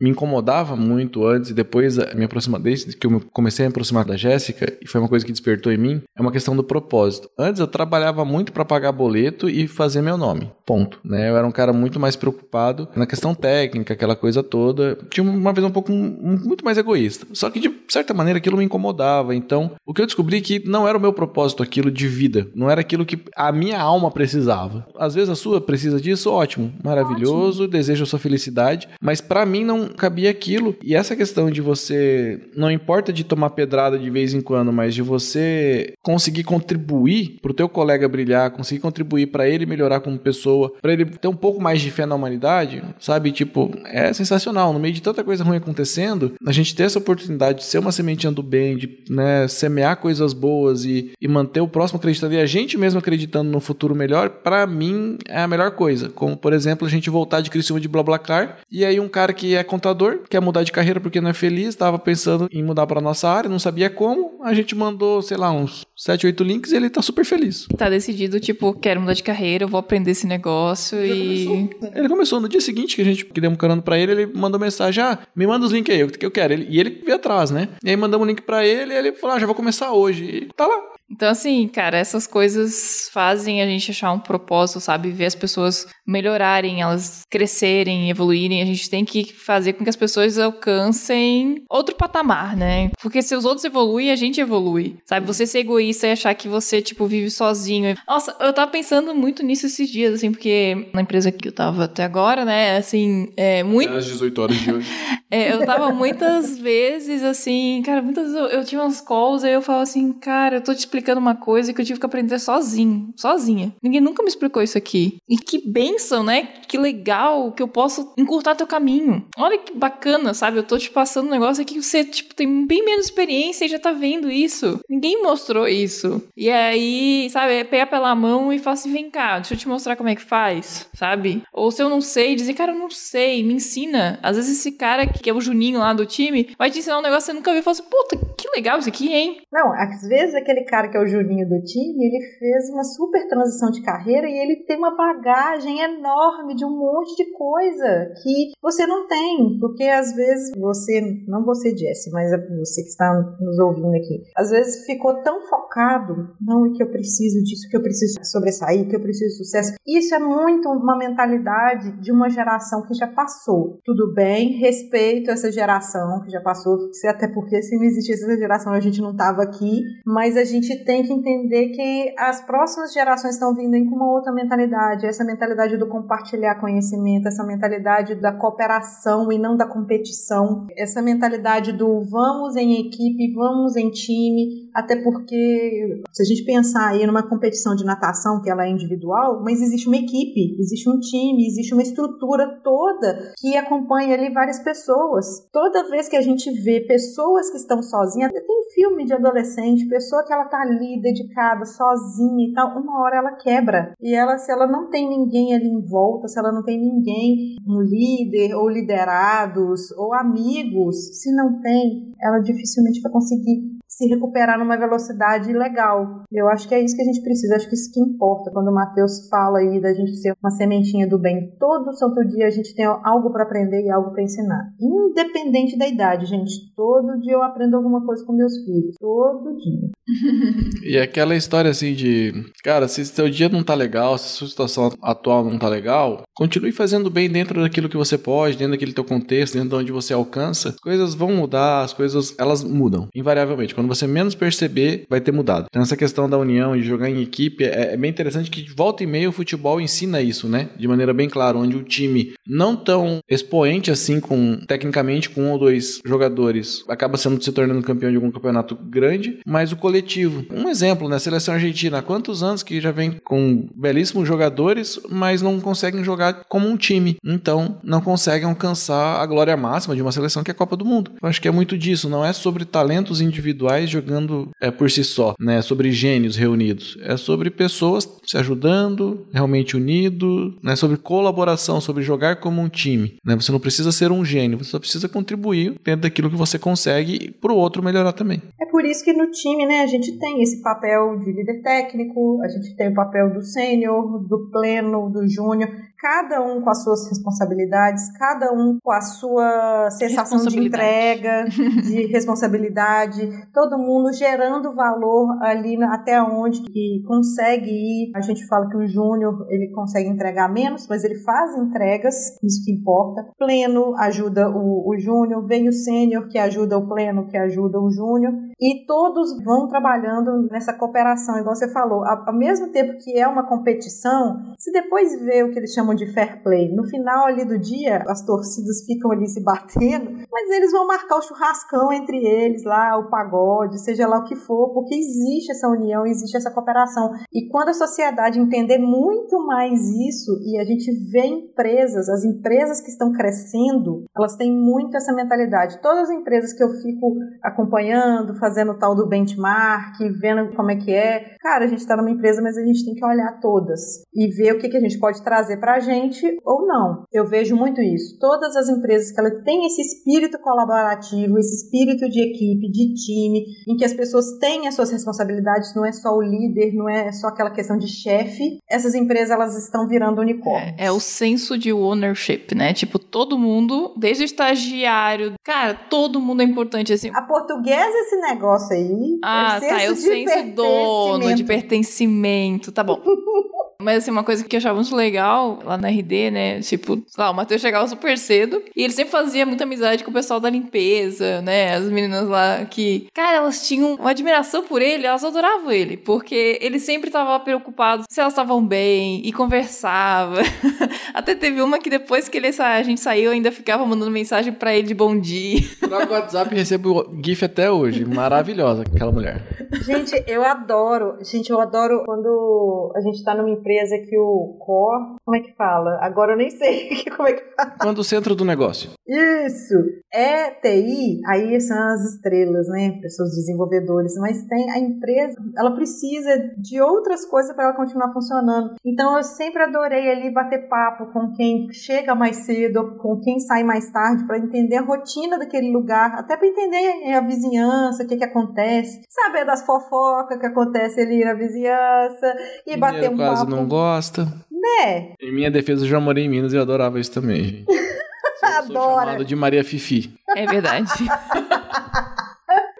me 0.00 0.10
incomodava 0.10 0.76
muito 0.76 1.26
antes 1.26 1.50
e 1.50 1.54
depois 1.54 1.96
me 2.14 2.24
aproximar 2.24 2.60
desde 2.60 2.96
que 2.96 3.06
eu 3.06 3.20
comecei 3.32 3.64
a 3.64 3.68
me 3.68 3.72
aproximar 3.72 4.04
da 4.04 4.16
Jéssica 4.16 4.76
e 4.82 4.86
foi 4.86 5.00
uma 5.00 5.08
coisa 5.08 5.24
que 5.24 5.32
despertou 5.32 5.72
em 5.72 5.78
mim 5.78 6.02
é 6.16 6.20
uma 6.20 6.32
questão 6.32 6.54
do 6.54 6.62
propósito. 6.62 7.28
Antes 7.38 7.60
eu 7.60 7.66
trabalhava 7.66 8.24
muito 8.24 8.52
para 8.52 8.64
pagar 8.64 8.92
boleto 8.92 9.48
e 9.48 9.66
fazer 9.66 10.02
meu 10.02 10.16
nome. 10.16 10.50
Ponto, 10.66 10.98
né? 11.04 11.28
Eu 11.28 11.36
era 11.36 11.46
um 11.46 11.52
cara 11.52 11.72
muito 11.72 12.00
mais 12.00 12.16
preocupado 12.16 12.88
na 12.96 13.06
questão 13.06 13.34
técnica, 13.34 13.94
aquela 13.94 14.16
coisa 14.16 14.42
toda. 14.42 14.98
Tinha 15.10 15.24
uma 15.24 15.52
visão 15.52 15.68
um 15.68 15.72
pouco 15.72 15.92
muito 15.92 16.64
mais 16.64 16.78
egoísta. 16.78 17.26
Só 17.32 17.50
que 17.50 17.60
de 17.60 17.70
certa 17.88 18.14
maneira 18.14 18.38
aquilo 18.38 18.56
me 18.56 18.64
incomodava. 18.64 19.34
Então, 19.34 19.72
o 19.84 19.92
que 19.92 20.00
eu 20.00 20.06
descobri 20.06 20.38
é 20.38 20.40
que 20.40 20.68
não 20.68 20.86
era 20.88 20.96
o 20.96 21.00
meu 21.00 21.12
propósito 21.12 21.62
aquilo 21.62 21.90
de 21.90 22.08
vida, 22.08 22.48
não 22.54 22.70
era 22.70 22.80
aquilo 22.80 23.04
que 23.04 23.18
a 23.36 23.52
minha 23.52 23.80
alma 23.80 24.10
precisava. 24.10 24.86
Às 24.96 25.14
vezes 25.14 25.30
a 25.30 25.34
sua 25.34 25.60
precisa 25.60 26.00
disso, 26.00 26.30
ótimo, 26.30 26.72
maravilhoso, 26.82 27.64
ótimo. 27.64 27.68
desejo 27.68 28.04
a 28.04 28.06
sua 28.06 28.18
felicidade, 28.18 28.88
mas 29.00 29.13
para 29.20 29.44
mim 29.46 29.64
não 29.64 29.88
cabia 29.88 30.30
aquilo. 30.30 30.76
E 30.82 30.94
essa 30.94 31.16
questão 31.16 31.50
de 31.50 31.60
você, 31.60 32.40
não 32.56 32.70
importa 32.70 33.12
de 33.12 33.24
tomar 33.24 33.50
pedrada 33.50 33.98
de 33.98 34.10
vez 34.10 34.34
em 34.34 34.40
quando, 34.40 34.72
mas 34.72 34.94
de 34.94 35.02
você 35.02 35.94
conseguir 36.02 36.44
contribuir 36.44 37.38
pro 37.40 37.54
teu 37.54 37.68
colega 37.68 38.08
brilhar, 38.08 38.50
conseguir 38.50 38.80
contribuir 38.80 39.26
para 39.26 39.48
ele 39.48 39.66
melhorar 39.66 40.00
como 40.00 40.18
pessoa, 40.18 40.72
para 40.80 40.92
ele 40.92 41.04
ter 41.04 41.28
um 41.28 41.36
pouco 41.36 41.60
mais 41.60 41.80
de 41.80 41.90
fé 41.90 42.06
na 42.06 42.14
humanidade, 42.14 42.82
sabe? 42.98 43.32
Tipo, 43.32 43.70
é 43.86 44.12
sensacional. 44.12 44.72
No 44.72 44.78
meio 44.78 44.94
de 44.94 45.02
tanta 45.02 45.24
coisa 45.24 45.44
ruim 45.44 45.56
acontecendo, 45.56 46.32
a 46.46 46.52
gente 46.52 46.74
ter 46.74 46.84
essa 46.84 46.98
oportunidade 46.98 47.58
de 47.58 47.64
ser 47.64 47.78
uma 47.78 47.92
sementinha 47.92 48.32
do 48.32 48.42
bem, 48.42 48.76
de 48.76 49.04
né, 49.08 49.48
semear 49.48 49.96
coisas 49.96 50.32
boas 50.32 50.84
e, 50.84 51.12
e 51.20 51.28
manter 51.28 51.60
o 51.60 51.68
próximo 51.68 51.98
acreditando 51.98 52.34
e 52.34 52.40
a 52.40 52.46
gente 52.46 52.76
mesmo 52.76 52.98
acreditando 52.98 53.50
no 53.50 53.60
futuro 53.60 53.94
melhor, 53.94 54.28
para 54.28 54.66
mim 54.66 55.18
é 55.28 55.40
a 55.40 55.48
melhor 55.48 55.72
coisa. 55.72 56.08
Como, 56.08 56.36
por 56.36 56.52
exemplo, 56.52 56.86
a 56.86 56.90
gente 56.90 57.10
voltar 57.10 57.40
de 57.40 57.50
Criciúma 57.50 57.80
de 57.80 57.88
BlaBlaCar 57.88 58.58
e 58.70 58.84
aí 58.84 59.00
um 59.00 59.03
cara 59.08 59.32
que 59.32 59.54
é 59.54 59.62
contador, 59.64 60.20
quer 60.28 60.40
mudar 60.40 60.62
de 60.62 60.72
carreira 60.72 61.00
porque 61.00 61.20
não 61.20 61.30
é 61.30 61.34
feliz, 61.34 61.68
estava 61.68 61.98
pensando 61.98 62.48
em 62.50 62.62
mudar 62.62 62.86
para 62.86 63.00
nossa 63.00 63.28
área, 63.28 63.50
não 63.50 63.58
sabia 63.58 63.90
como, 63.90 64.40
a 64.42 64.54
gente 64.54 64.74
mandou, 64.74 65.22
sei 65.22 65.36
lá, 65.36 65.50
uns 65.50 65.84
7, 65.96 66.26
8 66.26 66.44
links 66.44 66.72
e 66.72 66.76
ele 66.76 66.90
tá 66.90 67.02
super 67.02 67.24
feliz. 67.24 67.66
Tá 67.76 67.88
decidido, 67.88 68.40
tipo, 68.40 68.72
quero 68.74 69.00
mudar 69.00 69.14
de 69.14 69.22
carreira, 69.22 69.64
eu 69.64 69.68
vou 69.68 69.78
aprender 69.78 70.10
esse 70.10 70.26
negócio 70.26 70.98
Já 70.98 71.14
e. 71.14 71.46
Começou. 71.46 71.90
Ele 71.94 72.08
começou 72.08 72.40
no 72.40 72.48
dia 72.48 72.60
seguinte 72.60 72.96
que 72.96 73.02
a 73.02 73.04
gente 73.04 73.24
que 73.24 73.40
deu 73.40 73.50
um 73.50 73.56
carando 73.56 73.82
pra 73.82 73.98
ele, 73.98 74.12
ele 74.12 74.26
mandou 74.26 74.60
mensagem: 74.60 75.02
ah, 75.02 75.18
me 75.34 75.46
manda 75.46 75.66
os 75.66 75.72
links 75.72 75.94
aí, 75.94 76.02
o 76.02 76.08
que 76.08 76.24
eu 76.24 76.30
quero. 76.30 76.52
Ele, 76.52 76.66
e 76.68 76.80
ele 76.80 77.02
veio 77.04 77.16
atrás, 77.16 77.50
né? 77.50 77.68
E 77.84 77.90
aí 77.90 77.96
mandamos 77.96 78.24
o 78.24 78.26
um 78.26 78.30
link 78.30 78.42
pra 78.42 78.66
ele 78.66 78.92
e 78.92 78.96
ele 78.96 79.12
falou: 79.12 79.36
ah, 79.36 79.38
já 79.38 79.46
vou 79.46 79.54
começar 79.54 79.92
hoje. 79.92 80.24
E 80.24 80.48
tá 80.54 80.66
lá. 80.66 80.93
Então, 81.14 81.30
assim, 81.30 81.68
cara, 81.68 81.96
essas 81.96 82.26
coisas 82.26 83.08
fazem 83.12 83.62
a 83.62 83.66
gente 83.66 83.92
achar 83.92 84.10
um 84.10 84.18
propósito, 84.18 84.80
sabe? 84.80 85.10
Ver 85.10 85.26
as 85.26 85.34
pessoas 85.34 85.86
melhorarem, 86.04 86.82
elas 86.82 87.22
crescerem, 87.30 88.10
evoluírem. 88.10 88.60
A 88.60 88.64
gente 88.64 88.90
tem 88.90 89.04
que 89.04 89.32
fazer 89.32 89.74
com 89.74 89.84
que 89.84 89.90
as 89.90 89.94
pessoas 89.96 90.36
alcancem 90.38 91.62
outro 91.70 91.94
patamar, 91.94 92.56
né? 92.56 92.90
Porque 93.00 93.22
se 93.22 93.34
os 93.36 93.44
outros 93.44 93.64
evoluem, 93.64 94.10
a 94.10 94.16
gente 94.16 94.40
evolui, 94.40 94.96
sabe? 95.06 95.24
Você 95.24 95.46
ser 95.46 95.60
egoísta 95.60 96.08
e 96.08 96.12
achar 96.12 96.34
que 96.34 96.48
você, 96.48 96.82
tipo, 96.82 97.06
vive 97.06 97.30
sozinho. 97.30 97.96
Nossa, 98.08 98.36
eu 98.40 98.52
tava 98.52 98.72
pensando 98.72 99.14
muito 99.14 99.44
nisso 99.44 99.66
esses 99.66 99.88
dias, 99.88 100.14
assim, 100.14 100.32
porque 100.32 100.88
na 100.92 101.02
empresa 101.02 101.30
que 101.30 101.46
eu 101.46 101.52
tava 101.52 101.84
até 101.84 102.02
agora, 102.02 102.44
né, 102.44 102.76
assim, 102.76 103.32
é 103.36 103.62
muito. 103.62 103.92
Às 103.92 104.06
18 104.06 104.42
horas 104.42 104.56
de 104.56 104.72
hoje. 104.72 104.90
é, 105.30 105.52
eu 105.52 105.64
tava 105.64 105.92
muitas 105.92 106.58
vezes, 106.58 107.22
assim, 107.22 107.82
cara, 107.86 108.02
muitas 108.02 108.24
vezes 108.24 108.38
eu, 108.38 108.46
eu 108.46 108.64
tinha 108.64 108.82
umas 108.82 109.00
calls 109.00 109.44
e 109.44 109.50
eu 109.50 109.62
falava 109.62 109.84
assim, 109.84 110.12
cara, 110.12 110.56
eu 110.56 110.60
tô 110.60 110.74
te 110.74 110.78
explicando 110.78 111.03
uma 111.18 111.34
coisa 111.34 111.72
que 111.72 111.80
eu 111.80 111.84
tive 111.84 112.00
que 112.00 112.06
aprender 112.06 112.38
sozinho, 112.38 113.12
sozinha. 113.16 113.74
Ninguém 113.82 114.00
nunca 114.00 114.22
me 114.22 114.28
explicou 114.28 114.62
isso 114.62 114.78
aqui. 114.78 115.18
E 115.28 115.36
que 115.36 115.58
benção, 115.68 116.22
né? 116.22 116.48
Que 116.66 116.78
legal 116.78 117.52
que 117.52 117.62
eu 117.62 117.68
posso 117.68 118.12
encurtar 118.16 118.54
teu 118.54 118.66
caminho. 118.66 119.26
Olha 119.36 119.58
que 119.58 119.76
bacana, 119.76 120.34
sabe? 120.34 120.58
Eu 120.58 120.62
tô 120.62 120.78
te 120.78 120.90
passando 120.90 121.28
um 121.28 121.30
negócio 121.30 121.62
aqui 121.62 121.74
que 121.74 121.82
você, 121.82 122.04
tipo, 122.04 122.34
tem 122.34 122.66
bem 122.66 122.84
menos 122.84 123.06
experiência 123.06 123.64
e 123.64 123.68
já 123.68 123.78
tá 123.78 123.92
vendo 123.92 124.30
isso. 124.30 124.80
Ninguém 124.88 125.22
mostrou 125.22 125.68
isso. 125.68 126.22
E 126.36 126.50
aí, 126.50 127.28
sabe, 127.30 127.54
é 127.54 127.64
pegar 127.64 127.86
pela 127.86 128.14
mão 128.14 128.52
e 128.52 128.58
falar 128.58 128.74
assim: 128.74 128.92
vem 128.92 129.10
cá, 129.10 129.38
deixa 129.38 129.54
eu 129.54 129.58
te 129.58 129.68
mostrar 129.68 129.96
como 129.96 130.08
é 130.08 130.14
que 130.14 130.22
faz, 130.22 130.88
sabe? 130.94 131.42
Ou 131.52 131.70
se 131.70 131.82
eu 131.82 131.88
não 131.88 132.00
sei, 132.00 132.34
dizer, 132.34 132.54
cara, 132.54 132.72
eu 132.72 132.78
não 132.78 132.90
sei, 132.90 133.42
me 133.42 133.54
ensina. 133.54 134.18
Às 134.22 134.36
vezes 134.36 134.58
esse 134.58 134.72
cara 134.72 135.06
que 135.06 135.28
é 135.28 135.32
o 135.32 135.40
Juninho 135.40 135.78
lá 135.78 135.92
do 135.92 136.06
time 136.06 136.54
vai 136.58 136.70
te 136.70 136.78
ensinar 136.78 136.98
um 136.98 137.02
negócio 137.02 137.26
que 137.26 137.32
você 137.32 137.32
nunca 137.32 137.50
viu 137.52 137.60
e 137.60 137.62
fala 137.62 137.72
assim: 137.72 137.90
puta, 137.90 138.18
que 138.36 138.48
legal 138.54 138.78
isso 138.78 138.88
aqui, 138.88 139.12
hein? 139.12 139.42
Não, 139.52 139.72
às 139.72 140.02
vezes 140.02 140.34
aquele 140.34 140.64
cara 140.64 140.83
que 140.88 140.96
é 140.96 141.00
o 141.00 141.06
Juninho 141.06 141.48
do 141.48 141.62
time, 141.62 142.06
ele 142.06 142.24
fez 142.38 142.70
uma 142.70 142.84
super 142.84 143.26
transição 143.28 143.70
de 143.70 143.82
carreira 143.82 144.28
e 144.28 144.38
ele 144.38 144.64
tem 144.64 144.76
uma 144.76 144.96
bagagem 144.96 145.80
enorme 145.80 146.54
de 146.54 146.64
um 146.64 146.70
monte 146.70 147.16
de 147.16 147.30
coisa 147.32 148.12
que 148.22 148.52
você 148.62 148.86
não 148.86 149.06
tem, 149.06 149.58
porque 149.60 149.84
às 149.84 150.14
vezes 150.14 150.52
você, 150.58 151.00
não 151.26 151.44
você 151.44 151.76
Jesse, 151.76 152.10
mas 152.10 152.32
é 152.32 152.38
você 152.38 152.82
que 152.82 152.88
está 152.88 153.12
nos 153.40 153.58
ouvindo 153.58 153.94
aqui, 153.96 154.22
às 154.36 154.50
vezes 154.50 154.84
ficou 154.86 155.22
tão 155.22 155.46
focado, 155.46 156.34
não, 156.40 156.72
que 156.72 156.82
eu 156.82 156.90
preciso 156.90 157.42
disso, 157.42 157.68
que 157.68 157.76
eu 157.76 157.82
preciso 157.82 158.18
sobressair, 158.22 158.88
que 158.88 158.96
eu 158.96 159.00
preciso 159.00 159.30
de 159.30 159.36
sucesso. 159.36 159.74
Isso 159.86 160.14
é 160.14 160.18
muito 160.18 160.68
uma 160.68 160.96
mentalidade 160.96 162.00
de 162.00 162.12
uma 162.12 162.28
geração 162.28 162.86
que 162.86 162.94
já 162.94 163.06
passou. 163.06 163.80
Tudo 163.84 164.12
bem, 164.12 164.58
respeito 164.58 165.30
essa 165.30 165.50
geração 165.50 166.22
que 166.22 166.30
já 166.30 166.40
passou, 166.40 166.78
até 167.06 167.28
porque 167.28 167.60
se 167.62 167.76
não 167.76 167.84
existisse 167.84 168.24
essa 168.24 168.36
geração 168.36 168.72
a 168.72 168.80
gente 168.80 169.00
não 169.00 169.12
estava 169.12 169.42
aqui, 169.42 169.82
mas 170.04 170.36
a 170.36 170.44
gente 170.44 170.73
tem 170.76 171.02
que 171.02 171.12
entender 171.12 171.68
que 171.68 172.14
as 172.18 172.40
próximas 172.40 172.92
gerações 172.92 173.34
estão 173.34 173.54
vindo 173.54 173.74
com 173.88 173.96
uma 173.96 174.12
outra 174.12 174.32
mentalidade, 174.32 175.06
essa 175.06 175.24
mentalidade 175.24 175.76
do 175.76 175.86
compartilhar 175.86 176.54
conhecimento, 176.60 177.28
essa 177.28 177.44
mentalidade 177.44 178.14
da 178.14 178.32
cooperação 178.32 179.30
e 179.30 179.38
não 179.38 179.56
da 179.56 179.66
competição, 179.66 180.66
essa 180.76 181.02
mentalidade 181.02 181.72
do 181.72 182.02
vamos 182.04 182.56
em 182.56 182.86
equipe, 182.86 183.32
vamos 183.34 183.76
em 183.76 183.90
time, 183.90 184.70
até 184.74 184.96
porque 184.96 186.02
se 186.12 186.22
a 186.22 186.24
gente 186.24 186.44
pensar 186.44 186.88
aí 186.88 187.06
numa 187.06 187.22
competição 187.22 187.74
de 187.74 187.84
natação 187.84 188.40
que 188.40 188.50
ela 188.50 188.66
é 188.66 188.70
individual, 188.70 189.42
mas 189.42 189.60
existe 189.60 189.86
uma 189.86 189.96
equipe, 189.96 190.56
existe 190.58 190.88
um 190.88 190.98
time, 190.98 191.46
existe 191.46 191.72
uma 191.74 191.82
estrutura 191.82 192.60
toda 192.62 193.32
que 193.36 193.56
acompanha 193.56 194.14
ali 194.14 194.32
várias 194.32 194.58
pessoas. 194.60 195.46
Toda 195.52 195.88
vez 195.90 196.08
que 196.08 196.16
a 196.16 196.22
gente 196.22 196.50
vê 196.62 196.80
pessoas 196.80 197.50
que 197.50 197.56
estão 197.56 197.82
sozinhas, 197.82 198.32
tem 198.32 198.42
filme 198.74 199.04
de 199.04 199.12
adolescente, 199.12 199.88
pessoa 199.88 200.24
que 200.24 200.32
ela 200.32 200.44
tá 200.44 200.60
ali 200.64 201.00
dedicada, 201.00 201.64
sozinha 201.64 202.48
e 202.48 202.52
tal, 202.52 202.78
uma 202.78 203.00
hora 203.02 203.16
ela 203.16 203.36
quebra. 203.36 203.92
E 204.00 204.14
ela, 204.14 204.36
se 204.38 204.50
ela 204.50 204.66
não 204.66 204.90
tem 204.90 205.08
ninguém 205.08 205.54
ali 205.54 205.68
em 205.68 205.80
volta, 205.80 206.28
se 206.28 206.38
ela 206.38 206.52
não 206.52 206.62
tem 206.62 206.78
ninguém, 206.78 207.56
um 207.66 207.80
líder 207.80 208.54
ou 208.54 208.68
liderados 208.68 209.90
ou 209.92 210.14
amigos, 210.14 211.20
se 211.20 211.34
não 211.34 211.60
tem, 211.60 212.12
ela 212.20 212.40
dificilmente 212.40 213.00
vai 213.00 213.12
conseguir 213.12 213.73
se 213.96 214.06
recuperar 214.08 214.58
numa 214.58 214.76
velocidade 214.76 215.52
legal. 215.52 216.24
Eu 216.32 216.48
acho 216.48 216.68
que 216.68 216.74
é 216.74 216.82
isso 216.82 216.96
que 216.96 217.02
a 217.02 217.04
gente 217.04 217.22
precisa, 217.22 217.54
acho 217.54 217.68
que 217.68 217.74
isso 217.74 217.92
que 217.92 218.00
importa 218.00 218.50
quando 218.50 218.68
o 218.68 218.74
Matheus 218.74 219.28
fala 219.28 219.58
aí 219.58 219.80
da 219.80 219.94
gente 219.94 220.16
ser 220.16 220.34
uma 220.42 220.50
sementinha 220.50 221.08
do 221.08 221.18
bem. 221.18 221.54
Todo 221.60 221.96
santo 221.96 222.26
dia 222.26 222.46
a 222.46 222.50
gente 222.50 222.74
tem 222.74 222.84
algo 222.84 223.30
para 223.32 223.44
aprender 223.44 223.82
e 223.82 223.90
algo 223.90 224.10
para 224.10 224.22
ensinar. 224.22 224.72
Independente 224.80 225.78
da 225.78 225.86
idade, 225.86 226.26
gente. 226.26 226.74
Todo 226.74 227.20
dia 227.20 227.34
eu 227.34 227.42
aprendo 227.42 227.76
alguma 227.76 228.04
coisa 228.04 228.24
com 228.24 228.32
meus 228.32 228.56
filhos. 228.64 228.96
Todo 228.98 229.56
dia. 229.56 229.90
e 230.82 230.98
aquela 230.98 231.36
história 231.36 231.70
assim 231.70 231.94
de, 231.94 232.32
cara, 232.64 232.88
se 232.88 233.04
seu 233.04 233.30
dia 233.30 233.48
não 233.48 233.62
tá 233.62 233.74
legal, 233.74 234.18
se 234.18 234.28
sua 234.28 234.48
situação 234.48 234.90
atual 235.00 235.44
não 235.44 235.58
tá 235.58 235.68
legal, 235.68 236.22
continue 236.34 236.72
fazendo 236.72 237.08
bem 237.08 237.30
dentro 237.30 237.62
daquilo 237.62 237.88
que 237.88 237.96
você 237.96 238.18
pode, 238.18 238.56
dentro 238.56 238.72
daquele 238.72 238.92
teu 238.92 239.04
contexto, 239.04 239.54
dentro 239.54 239.70
de 239.70 239.76
onde 239.76 239.92
você 239.92 240.12
alcança. 240.12 240.70
As 240.70 240.80
coisas 240.80 241.14
vão 241.14 241.32
mudar, 241.32 241.84
as 241.84 241.92
coisas 241.92 242.34
elas 242.38 242.64
mudam, 242.64 243.08
invariavelmente. 243.14 243.74
Quando 243.84 243.94
você 243.94 244.06
menos 244.06 244.34
perceber, 244.34 245.04
vai 245.10 245.20
ter 245.20 245.30
mudado. 245.30 245.66
Então 245.68 245.82
essa 245.82 245.94
questão 245.94 246.28
da 246.28 246.38
união, 246.38 246.74
de 246.74 246.82
jogar 246.82 247.10
em 247.10 247.20
equipe, 247.20 247.64
é, 247.64 247.92
é 247.92 247.96
bem 247.98 248.08
interessante 248.08 248.50
que 248.50 248.66
volta 248.74 249.04
e 249.04 249.06
meia 249.06 249.28
o 249.28 249.32
futebol 249.32 249.78
ensina 249.78 250.22
isso, 250.22 250.48
né? 250.48 250.70
De 250.78 250.88
maneira 250.88 251.12
bem 251.12 251.28
clara, 251.28 251.58
onde 251.58 251.76
o 251.76 251.82
time 251.82 252.32
não 252.46 252.74
tão 252.74 253.18
expoente 253.28 253.90
assim 253.90 254.20
com 254.20 254.56
tecnicamente 254.66 255.28
com 255.28 255.42
um 255.42 255.50
ou 255.50 255.58
dois 255.58 256.00
jogadores 256.02 256.82
acaba 256.88 257.18
sendo 257.18 257.42
se 257.42 257.52
tornando 257.52 257.82
campeão 257.82 258.10
de 258.10 258.16
algum 258.16 258.30
campeonato 258.30 258.74
grande, 258.74 259.40
mas 259.46 259.70
o 259.70 259.76
coletivo. 259.76 260.46
Um 260.50 260.70
exemplo, 260.70 261.06
né? 261.06 261.18
Seleção 261.18 261.52
argentina, 261.52 261.98
há 261.98 262.02
quantos 262.02 262.42
anos 262.42 262.62
que 262.62 262.80
já 262.80 262.90
vem 262.90 263.20
com 263.22 263.68
belíssimos 263.76 264.26
jogadores, 264.26 264.98
mas 265.10 265.42
não 265.42 265.60
conseguem 265.60 266.02
jogar 266.02 266.44
como 266.48 266.66
um 266.66 266.76
time. 266.78 267.18
Então, 267.22 267.76
não 267.84 268.00
conseguem 268.00 268.48
alcançar 268.48 269.20
a 269.20 269.26
glória 269.26 269.54
máxima 269.58 269.94
de 269.94 270.00
uma 270.00 270.12
seleção 270.12 270.42
que 270.42 270.50
é 270.50 270.54
a 270.54 270.56
Copa 270.56 270.74
do 270.74 270.86
Mundo. 270.86 271.12
Eu 271.22 271.28
acho 271.28 271.42
que 271.42 271.48
é 271.48 271.50
muito 271.50 271.76
disso, 271.76 272.08
não 272.08 272.24
é 272.24 272.32
sobre 272.32 272.64
talentos 272.64 273.20
individuais 273.20 273.63
individuais 273.64 273.90
jogando 273.90 274.50
é, 274.60 274.70
por 274.70 274.90
si 274.90 275.02
só, 275.02 275.34
né? 275.40 275.62
Sobre 275.62 275.90
gênios 275.90 276.36
reunidos. 276.36 276.98
É 277.02 277.16
sobre 277.16 277.50
pessoas 277.50 278.08
se 278.24 278.36
ajudando, 278.36 279.26
realmente 279.32 279.76
unidos, 279.76 280.54
né? 280.62 280.76
Sobre 280.76 280.96
colaboração, 280.96 281.80
sobre 281.80 282.02
jogar 282.02 282.36
como 282.36 282.60
um 282.60 282.68
time. 282.68 283.16
Né? 283.24 283.34
Você 283.36 283.50
não 283.50 283.60
precisa 283.60 283.92
ser 283.92 284.12
um 284.12 284.24
gênio, 284.24 284.58
você 284.58 284.70
só 284.70 284.78
precisa 284.78 285.08
contribuir 285.08 285.74
dentro 285.84 286.02
daquilo 286.02 286.30
que 286.30 286.36
você 286.36 286.58
consegue 286.58 287.30
para 287.40 287.52
o 287.52 287.56
outro 287.56 287.82
melhorar 287.82 288.12
também. 288.12 288.42
É 288.60 288.66
por 288.66 288.84
isso 288.84 289.04
que 289.04 289.12
no 289.12 289.30
time, 289.30 289.66
né, 289.66 289.80
a 289.80 289.86
gente 289.86 290.18
tem 290.18 290.42
esse 290.42 290.62
papel 290.62 291.18
de 291.18 291.32
líder 291.32 291.62
técnico, 291.62 292.40
a 292.42 292.48
gente 292.48 292.76
tem 292.76 292.88
o 292.88 292.94
papel 292.94 293.32
do 293.32 293.42
sênior, 293.42 294.22
do 294.26 294.50
pleno, 294.50 295.10
do 295.10 295.28
júnior, 295.28 295.70
cada 296.04 296.42
um 296.42 296.60
com 296.60 296.68
as 296.68 296.84
suas 296.84 297.08
responsabilidades, 297.08 298.12
cada 298.18 298.52
um 298.52 298.78
com 298.82 298.92
a 298.92 299.00
sua 299.00 299.88
sensação 299.90 300.44
de 300.44 300.60
entrega, 300.60 301.46
de 301.48 302.04
responsabilidade, 302.08 303.26
todo 303.54 303.78
mundo 303.78 304.12
gerando 304.12 304.74
valor 304.74 305.34
ali 305.40 305.82
até 305.84 306.22
onde 306.22 306.60
que 306.60 307.02
consegue 307.06 307.70
ir. 307.70 308.12
A 308.14 308.20
gente 308.20 308.46
fala 308.46 308.68
que 308.68 308.76
o 308.76 308.86
júnior 308.86 309.46
ele 309.48 309.70
consegue 309.70 310.10
entregar 310.10 310.52
menos, 310.52 310.86
mas 310.88 311.04
ele 311.04 311.18
faz 311.20 311.56
entregas, 311.56 312.36
isso 312.42 312.62
que 312.62 312.72
importa. 312.72 313.26
Pleno 313.38 313.96
ajuda 313.96 314.50
o, 314.50 314.86
o 314.86 314.98
júnior, 314.98 315.46
vem 315.46 315.70
o 315.70 315.72
sênior 315.72 316.28
que 316.28 316.36
ajuda 316.36 316.76
o 316.76 316.86
pleno, 316.86 317.28
que 317.28 317.38
ajuda 317.38 317.80
o 317.80 317.90
júnior, 317.90 318.34
e 318.60 318.84
todos 318.86 319.42
vão 319.42 319.68
trabalhando 319.68 320.48
nessa 320.50 320.72
cooperação, 320.72 321.38
igual 321.38 321.54
você 321.54 321.70
falou. 321.72 322.04
Ao 322.04 322.34
mesmo 322.34 322.70
tempo 322.70 322.98
que 322.98 323.18
é 323.18 323.26
uma 323.26 323.46
competição, 323.46 324.54
se 324.58 324.70
depois 324.72 325.20
vê 325.20 325.42
o 325.42 325.50
que 325.50 325.58
eles 325.58 325.72
chamam 325.72 325.94
de 325.94 326.12
fair 326.12 326.42
play. 326.42 326.74
No 326.74 326.84
final 326.84 327.26
ali 327.26 327.44
do 327.44 327.58
dia, 327.58 328.02
as 328.08 328.24
torcidas 328.24 328.84
ficam 328.84 329.10
ali 329.10 329.26
se 329.28 329.42
batendo, 329.42 330.24
mas 330.30 330.50
eles 330.50 330.72
vão 330.72 330.86
marcar 330.86 331.16
o 331.16 331.22
churrascão 331.22 331.92
entre 331.92 332.16
eles 332.16 332.64
lá, 332.64 332.96
o 332.98 333.08
pagode, 333.10 333.80
seja 333.80 334.06
lá 334.06 334.18
o 334.18 334.24
que 334.24 334.36
for, 334.36 334.72
porque 334.72 334.94
existe 334.94 335.52
essa 335.52 335.68
união, 335.68 336.06
existe 336.06 336.36
essa 336.36 336.50
cooperação. 336.50 337.12
E 337.32 337.48
quando 337.48 337.70
a 337.70 337.74
sociedade 337.74 338.38
entender 338.38 338.78
muito 338.78 339.44
mais 339.46 339.80
isso, 339.88 340.38
e 340.42 340.58
a 340.58 340.64
gente 340.64 340.90
vê 341.10 341.26
empresas, 341.26 342.08
as 342.08 342.24
empresas 342.24 342.80
que 342.80 342.90
estão 342.90 343.12
crescendo, 343.12 344.04
elas 344.16 344.36
têm 344.36 344.52
muito 344.52 344.96
essa 344.96 345.12
mentalidade. 345.12 345.80
Todas 345.80 346.08
as 346.08 346.10
empresas 346.10 346.52
que 346.52 346.62
eu 346.62 346.70
fico 346.80 347.16
acompanhando, 347.42 348.34
fazendo 348.44 348.72
o 348.72 348.78
tal 348.78 348.94
do 348.94 349.08
benchmark, 349.08 349.96
vendo 350.20 350.54
como 350.54 350.70
é 350.70 350.76
que 350.76 350.92
é, 350.92 351.34
cara, 351.40 351.64
a 351.64 351.66
gente 351.66 351.78
está 351.78 351.96
numa 351.96 352.10
empresa, 352.10 352.42
mas 352.42 352.58
a 352.58 352.62
gente 352.62 352.84
tem 352.84 352.94
que 352.94 353.02
olhar 353.02 353.40
todas 353.40 354.02
e 354.14 354.28
ver 354.28 354.52
o 354.52 354.58
que, 354.58 354.68
que 354.68 354.76
a 354.76 354.80
gente 354.80 354.98
pode 354.98 355.24
trazer 355.24 355.56
para 355.56 355.76
a 355.76 355.80
gente 355.80 356.36
ou 356.44 356.66
não. 356.66 357.04
Eu 357.10 357.26
vejo 357.26 357.56
muito 357.56 357.80
isso. 357.80 358.18
Todas 358.20 358.54
as 358.54 358.68
empresas 358.68 359.10
que 359.10 359.18
ela 359.18 359.30
têm 359.42 359.64
esse 359.64 359.80
espírito 359.80 360.38
colaborativo, 360.38 361.38
esse 361.38 361.54
espírito 361.64 362.06
de 362.10 362.20
equipe, 362.20 362.70
de 362.70 362.94
time, 362.94 363.44
em 363.66 363.76
que 363.78 363.84
as 363.84 363.94
pessoas 363.94 364.38
têm 364.38 364.68
as 364.68 364.74
suas 364.74 364.90
responsabilidades, 364.90 365.74
não 365.74 365.86
é 365.86 365.92
só 365.92 366.14
o 366.14 366.20
líder, 366.20 366.74
não 366.74 366.86
é 366.86 367.10
só 367.12 367.28
aquela 367.28 367.50
questão 367.50 367.78
de 367.78 367.88
chefe. 367.88 368.58
Essas 368.68 368.94
empresas 368.94 369.30
elas 369.30 369.56
estão 369.56 369.88
virando 369.88 370.20
unicórnios. 370.20 370.74
É, 370.76 370.86
é 370.86 370.92
o 370.92 371.00
senso 371.00 371.56
de 371.56 371.72
ownership, 371.72 372.54
né? 372.54 372.74
Tipo, 372.74 372.98
todo 372.98 373.38
mundo, 373.38 373.94
desde 373.96 374.22
o 374.22 374.26
estagiário, 374.26 375.32
cara, 375.42 375.72
todo 375.72 376.20
mundo 376.20 376.42
é 376.42 376.44
importante 376.44 376.92
assim. 376.92 377.10
A 377.14 377.22
portuguesa 377.22 377.94
esse 378.04 378.16
negócio 378.34 378.76
aí. 378.76 379.18
Ah, 379.22 379.58
é 379.62 379.68
tá, 379.68 379.82
é 379.82 379.90
o 379.90 379.96
senso 379.96 380.54
dono 380.54 381.34
de 381.34 381.44
pertencimento, 381.44 382.72
tá 382.72 382.82
bom. 382.82 383.00
Mas 383.80 383.98
assim, 383.98 384.10
uma 384.10 384.24
coisa 384.24 384.44
que 384.44 384.56
eu 384.56 384.58
achava 384.58 384.74
muito 384.76 384.94
legal 384.94 385.58
lá 385.64 385.76
na 385.76 385.88
RD, 385.88 386.30
né? 386.30 386.60
Tipo, 386.60 387.02
lá, 387.16 387.30
o 387.30 387.34
Matheus 387.34 387.60
chegava 387.60 387.86
super 387.88 388.16
cedo 388.18 388.62
e 388.74 388.82
ele 388.82 388.92
sempre 388.92 389.10
fazia 389.10 389.46
muita 389.46 389.64
amizade 389.64 390.04
com 390.04 390.10
o 390.10 390.14
pessoal 390.14 390.40
da 390.40 390.50
limpeza, 390.50 391.40
né? 391.42 391.74
As 391.74 391.84
meninas 391.84 392.28
lá 392.28 392.64
que, 392.64 393.08
cara, 393.14 393.38
elas 393.38 393.66
tinham 393.66 393.94
uma 393.94 394.10
admiração 394.10 394.62
por 394.62 394.80
ele, 394.82 395.06
elas 395.06 395.24
adoravam 395.24 395.70
ele, 395.70 395.96
porque 395.96 396.58
ele 396.60 396.78
sempre 396.78 397.08
estava 397.08 397.38
preocupado 397.40 398.04
se 398.08 398.20
elas 398.20 398.32
estavam 398.32 398.64
bem 398.64 399.20
e 399.24 399.32
conversava. 399.32 400.40
Até 401.12 401.34
teve 401.34 401.60
uma 401.60 401.78
que 401.78 401.90
depois 401.90 402.28
que 402.28 402.38
ele, 402.38 402.48
a 402.48 402.82
gente 402.82 403.00
saiu, 403.00 403.30
ainda 403.30 403.50
ficava 403.52 403.84
mandando 403.86 404.10
mensagem 404.10 404.52
para 404.52 404.74
ele 404.74 404.88
de 404.88 404.94
bom 404.94 405.18
dia. 405.18 405.60
No 405.94 406.10
WhatsApp 406.10 406.52
recebo 406.52 407.08
GIF 407.22 407.44
até 407.44 407.70
hoje. 407.70 408.04
Maravilhosa 408.04 408.82
aquela 408.82 409.12
mulher. 409.12 409.42
Gente, 409.82 410.24
eu 410.26 410.42
adoro. 410.44 411.16
Gente, 411.22 411.50
eu 411.50 411.60
adoro 411.60 412.02
quando 412.04 412.92
a 412.96 413.00
gente 413.00 413.22
tá 413.22 413.34
numa 413.34 413.50
empresa 413.64 413.98
que 413.98 414.18
o 414.18 414.56
core. 414.60 415.16
Como 415.24 415.36
é 415.36 415.40
que 415.40 415.54
fala? 415.56 415.98
Agora 416.02 416.32
eu 416.32 416.36
nem 416.36 416.50
sei 416.50 417.04
como 417.16 417.28
é 417.28 417.32
que 417.32 417.54
fala. 417.54 417.76
Quando 417.80 417.98
o 417.98 418.04
centro 418.04 418.34
do 418.34 418.44
negócio. 418.44 418.90
Isso. 419.06 419.74
É 420.12 420.50
TI, 420.50 421.20
aí 421.26 421.60
são 421.60 421.76
as 421.76 422.04
estrelas, 422.04 422.68
né? 422.68 422.98
Pessoas 423.00 423.30
desenvolvedores. 423.30 424.14
Mas 424.18 424.44
tem 424.44 424.70
a 424.70 424.78
empresa, 424.78 425.34
ela 425.56 425.74
precisa 425.74 426.52
de 426.58 426.80
outras 426.80 427.24
coisas 427.24 427.54
para 427.54 427.64
ela 427.64 427.74
continuar 427.74 428.12
funcionando. 428.12 428.74
Então 428.84 429.16
eu 429.16 429.22
sempre 429.22 429.62
adorei 429.62 430.10
ali 430.10 430.32
bater 430.32 430.68
papo 430.68 431.06
com 431.12 431.32
quem 431.32 431.72
chega 431.72 432.14
mais 432.14 432.36
cedo, 432.38 432.96
com 432.98 433.18
quem 433.20 433.38
sai 433.38 433.64
mais 433.64 433.90
tarde, 433.90 434.26
para 434.26 434.38
entender 434.38 434.76
a 434.76 434.82
rotina 434.82 435.38
daquele 435.38 435.72
lugar, 435.72 436.14
até 436.18 436.36
para 436.36 436.46
entender 436.46 437.12
a 437.14 437.20
vizinhança, 437.20 438.04
o 438.04 438.06
que, 438.06 438.16
que 438.16 438.24
acontece, 438.24 439.02
saber 439.08 439.44
das 439.44 439.64
fofocas 439.64 440.38
que 440.38 440.46
acontece 440.46 441.00
ali 441.00 441.24
na 441.24 441.34
vizinhança 441.34 442.34
e 442.66 442.74
Mineiro 442.74 442.80
bater 442.80 443.10
um 443.10 443.16
papo. 443.16 443.53
Não 443.56 443.66
gosta. 443.68 444.24
Né? 444.50 445.14
Em 445.20 445.32
minha 445.32 445.50
defesa, 445.50 445.84
eu 445.84 445.88
já 445.88 446.00
morei 446.00 446.24
em 446.24 446.28
Minas 446.28 446.52
e 446.52 446.56
eu 446.56 446.62
adorava 446.62 446.98
isso 446.98 447.12
também, 447.12 447.44
gente. 447.44 447.66
Adora. 448.42 449.06
chamado 449.06 449.24
de 449.24 449.34
Maria 449.34 449.64
Fifi. 449.64 450.14
É 450.36 450.46
verdade. 450.46 450.90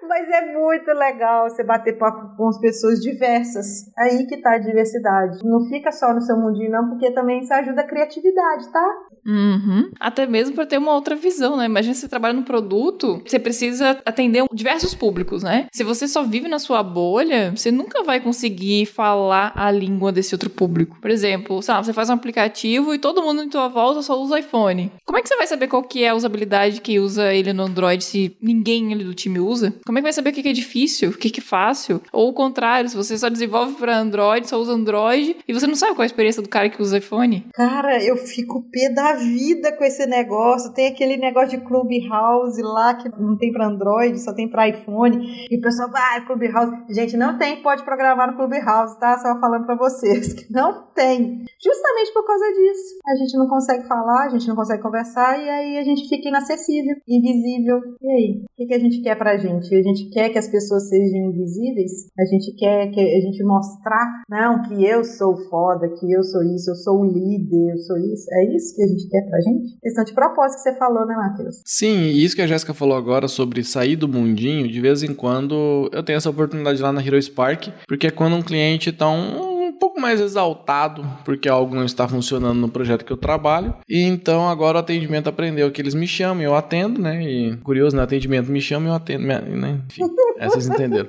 Mas 0.07 0.29
é 0.31 0.53
muito 0.53 0.91
legal 0.93 1.49
você 1.49 1.65
bater 1.65 1.99
papo 1.99 2.37
com 2.37 2.49
as 2.49 2.59
pessoas 2.59 3.01
diversas. 3.01 3.91
Aí 3.99 4.27
que 4.27 4.37
tá 4.37 4.53
a 4.53 4.59
diversidade. 4.59 5.41
Não 5.43 5.67
fica 5.69 5.91
só 5.91 6.13
no 6.15 6.21
seu 6.21 6.37
mundinho, 6.37 6.71
não, 6.71 6.91
porque 6.91 7.11
também 7.11 7.41
isso 7.41 7.53
ajuda 7.53 7.81
a 7.81 7.87
criatividade, 7.87 8.71
tá? 8.71 8.95
Uhum. 9.27 9.91
Até 9.99 10.27
mesmo 10.27 10.55
para 10.55 10.67
ter 10.67 10.79
uma 10.79 10.95
outra 10.95 11.17
visão, 11.17 11.57
né? 11.57 11.67
Imagina 11.67 11.95
você 11.95 12.09
trabalha 12.09 12.35
num 12.35 12.43
produto, 12.43 13.23
você 13.27 13.39
precisa 13.39 13.99
atender 14.05 14.45
diversos 14.53 14.95
públicos, 14.95 15.43
né? 15.43 15.67
Se 15.73 15.83
você 15.83 16.07
só 16.07 16.23
vive 16.23 16.49
na 16.49 16.59
sua 16.59 16.83
bolha, 16.83 17.53
você 17.55 17.71
nunca 17.71 18.03
vai 18.03 18.21
conseguir 18.21 18.87
falar 18.87 19.53
a 19.55 19.71
língua 19.71 20.13
desse 20.13 20.35
outro 20.35 20.51
público. 20.51 20.99
Por 21.01 21.11
exemplo, 21.11 21.63
sabe, 21.63 21.87
você 21.87 21.93
faz 21.93 22.11
um 22.11 22.15
aplicativo 22.15 22.95
e 22.95 22.99
todo 22.99 23.23
mundo 23.23 23.43
em 23.43 23.49
tua 23.49 23.69
volta 23.69 24.03
só 24.03 24.21
usa 24.21 24.39
iPhone. 24.39 24.93
Como 25.05 25.19
é 25.19 25.23
que 25.23 25.29
você 25.29 25.37
vai 25.37 25.47
saber 25.47 25.69
qual 25.69 25.83
que 25.83 26.05
é 26.05 26.09
a 26.09 26.15
usabilidade 26.15 26.81
que 26.81 26.99
usa 26.99 27.33
ele 27.33 27.53
no 27.53 27.65
Android 27.65 28.03
se 28.05 28.37
ninguém 28.41 28.93
ali 28.93 29.05
do 29.05 29.15
time 29.15 29.39
usa? 29.39 29.75
Como 29.85 29.99
é 29.99 30.01
que 30.01 30.05
vai 30.05 30.13
saber 30.13 30.31
o 30.31 30.33
que 30.33 30.49
é 30.49 30.53
difícil, 30.53 31.11
o 31.11 31.17
que 31.17 31.31
que 31.31 31.41
é 31.41 31.43
fácil? 31.43 32.01
Ou 32.13 32.29
o 32.29 32.33
contrário, 32.33 32.89
se 32.89 32.97
você 32.97 33.17
só 33.17 33.29
desenvolve 33.29 33.75
para 33.75 33.99
Android, 33.99 34.49
só 34.49 34.59
usa 34.59 34.73
Android 34.73 35.37
e 35.47 35.53
você 35.53 35.67
não 35.67 35.75
sabe 35.75 35.95
qual 35.95 36.03
é 36.03 36.05
a 36.05 36.07
experiência 36.07 36.43
do 36.43 36.49
cara 36.49 36.69
que 36.69 36.83
usa 36.83 36.99
iPhone? 36.99 37.47
Cara, 37.55 38.03
eu 38.03 38.17
fico 38.17 38.63
pé 38.71 38.91
da 38.91 39.14
vida 39.15 39.77
com 39.77 39.85
esse 39.85 40.07
negócio. 40.07 40.73
Tem 40.73 40.89
aquele 40.89 41.17
negócio 41.17 41.59
de 41.59 41.65
Clubhouse 41.65 42.61
lá 42.63 42.95
que 42.95 43.09
não 43.21 43.37
tem 43.37 43.53
para 43.53 43.67
Android, 43.67 44.19
só 44.21 44.33
tem 44.33 44.49
para 44.49 44.69
iPhone. 44.69 45.47
E 45.51 45.57
o 45.57 45.61
pessoal 45.61 45.91
vai, 45.91 46.19
ah, 46.19 46.21
Clubhouse. 46.27 46.73
Gente, 46.91 47.17
não 47.17 47.39
tem, 47.39 47.63
pode 47.63 47.85
programar 47.85 48.31
no 48.31 48.37
Clubhouse, 48.37 48.99
tá? 48.99 49.19
Só 49.19 49.39
falando 49.41 49.67
para 49.67 49.77
vocês 49.77 50.33
que 50.33 50.53
não 50.53 50.87
tem. 50.95 51.45
Justamente 51.63 52.13
por 52.13 52.27
causa 52.27 52.45
disso. 52.53 52.99
A 53.07 53.15
gente 53.17 53.37
não 53.37 53.49
consegue 53.49 53.87
falar, 53.87 54.27
a 54.27 54.29
gente 54.29 54.47
não 54.49 54.57
consegue 54.57 54.83
conversar 54.83 55.39
e 55.39 55.49
aí 55.49 55.79
a 55.79 55.83
gente 55.83 56.09
fica 56.09 56.29
inacessível, 56.29 56.97
invisível. 57.09 57.81
E 58.01 58.11
aí? 58.11 58.45
O 58.45 58.57
que, 58.57 58.67
que 58.67 58.75
a 58.75 58.79
gente 58.79 59.01
quer 59.03 59.17
pra 59.17 59.37
gente? 59.37 59.75
A 59.75 59.83
gente 59.83 60.11
quer 60.11 60.31
que 60.31 60.39
as 60.39 60.49
pessoas 60.49 60.89
sejam 60.89 61.31
invisíveis? 61.31 62.09
A 62.19 62.25
gente 62.25 62.55
quer 62.57 62.91
que 62.91 63.01
a 63.01 63.21
gente 63.21 63.43
mostrar, 63.45 64.23
não, 64.29 64.63
que 64.63 64.85
eu 64.85 65.05
sou 65.05 65.37
foda, 65.49 65.89
que 65.89 66.13
eu 66.13 66.23
sou 66.23 66.43
isso, 66.43 66.71
eu 66.71 66.77
sou 66.77 67.01
o 67.01 67.05
líder, 67.05 67.73
eu 67.73 67.79
sou 67.79 67.97
isso. 67.99 68.27
É 68.33 68.55
isso 68.55 68.75
que 68.75 68.83
a 68.83 68.87
gente 68.87 69.04
quer 69.09 69.23
pra 69.29 69.41
gente? 69.41 69.79
Questão 69.81 70.05
de 70.05 70.15
propósito 70.15 70.57
que 70.57 70.71
você 70.71 70.79
falou, 70.79 71.07
né, 71.07 71.15
Matheus? 71.15 71.63
Sim, 71.65 72.03
e 72.05 72.25
isso 72.25 72.35
que 72.37 72.43
a 72.43 72.47
Jéssica 72.47 72.75
falou 72.75 72.97
agora 72.97 73.29
sobre 73.29 73.63
sair 73.65 73.97
do 73.97 74.09
mundinho, 74.09 74.69
de 74.69 74.81
vez 74.81 75.03
em 75.03 75.15
quando 75.15 75.89
eu 75.93 76.03
tenho 76.03 76.17
essa 76.17 76.31
oportunidade 76.31 76.81
lá 76.81 76.93
na 76.93 77.05
Hero 77.05 77.21
Spark, 77.21 77.69
porque 77.87 78.07
é 78.07 78.11
quando 78.11 78.37
um 78.37 78.43
cliente 78.43 78.93
tá 78.93 79.09
um 79.09 79.55
pouco 79.95 80.01
mais 80.01 80.21
exaltado 80.21 81.07
porque 81.25 81.49
algo 81.49 81.75
não 81.75 81.85
está 81.85 82.09
funcionando 82.09 82.59
no 82.59 82.69
projeto 82.69 83.05
que 83.05 83.13
eu 83.13 83.17
trabalho. 83.17 83.75
E 83.89 84.03
então 84.03 84.49
agora 84.49 84.79
o 84.79 84.81
atendimento 84.81 85.29
aprendeu 85.29 85.71
que 85.71 85.81
eles 85.81 85.95
me 85.95 86.07
chamam, 86.07 86.43
eu 86.43 86.55
atendo, 86.55 87.01
né? 87.01 87.23
E 87.23 87.57
curioso, 87.59 87.95
no 87.95 88.03
atendimento 88.03 88.51
me 88.51 88.61
chamam 88.61 88.89
e 88.89 88.91
eu 88.91 88.95
atendo, 88.95 89.25
né? 89.25 89.81
Enfim, 89.87 90.03
essas 90.39 90.67
entenderam. 90.67 91.09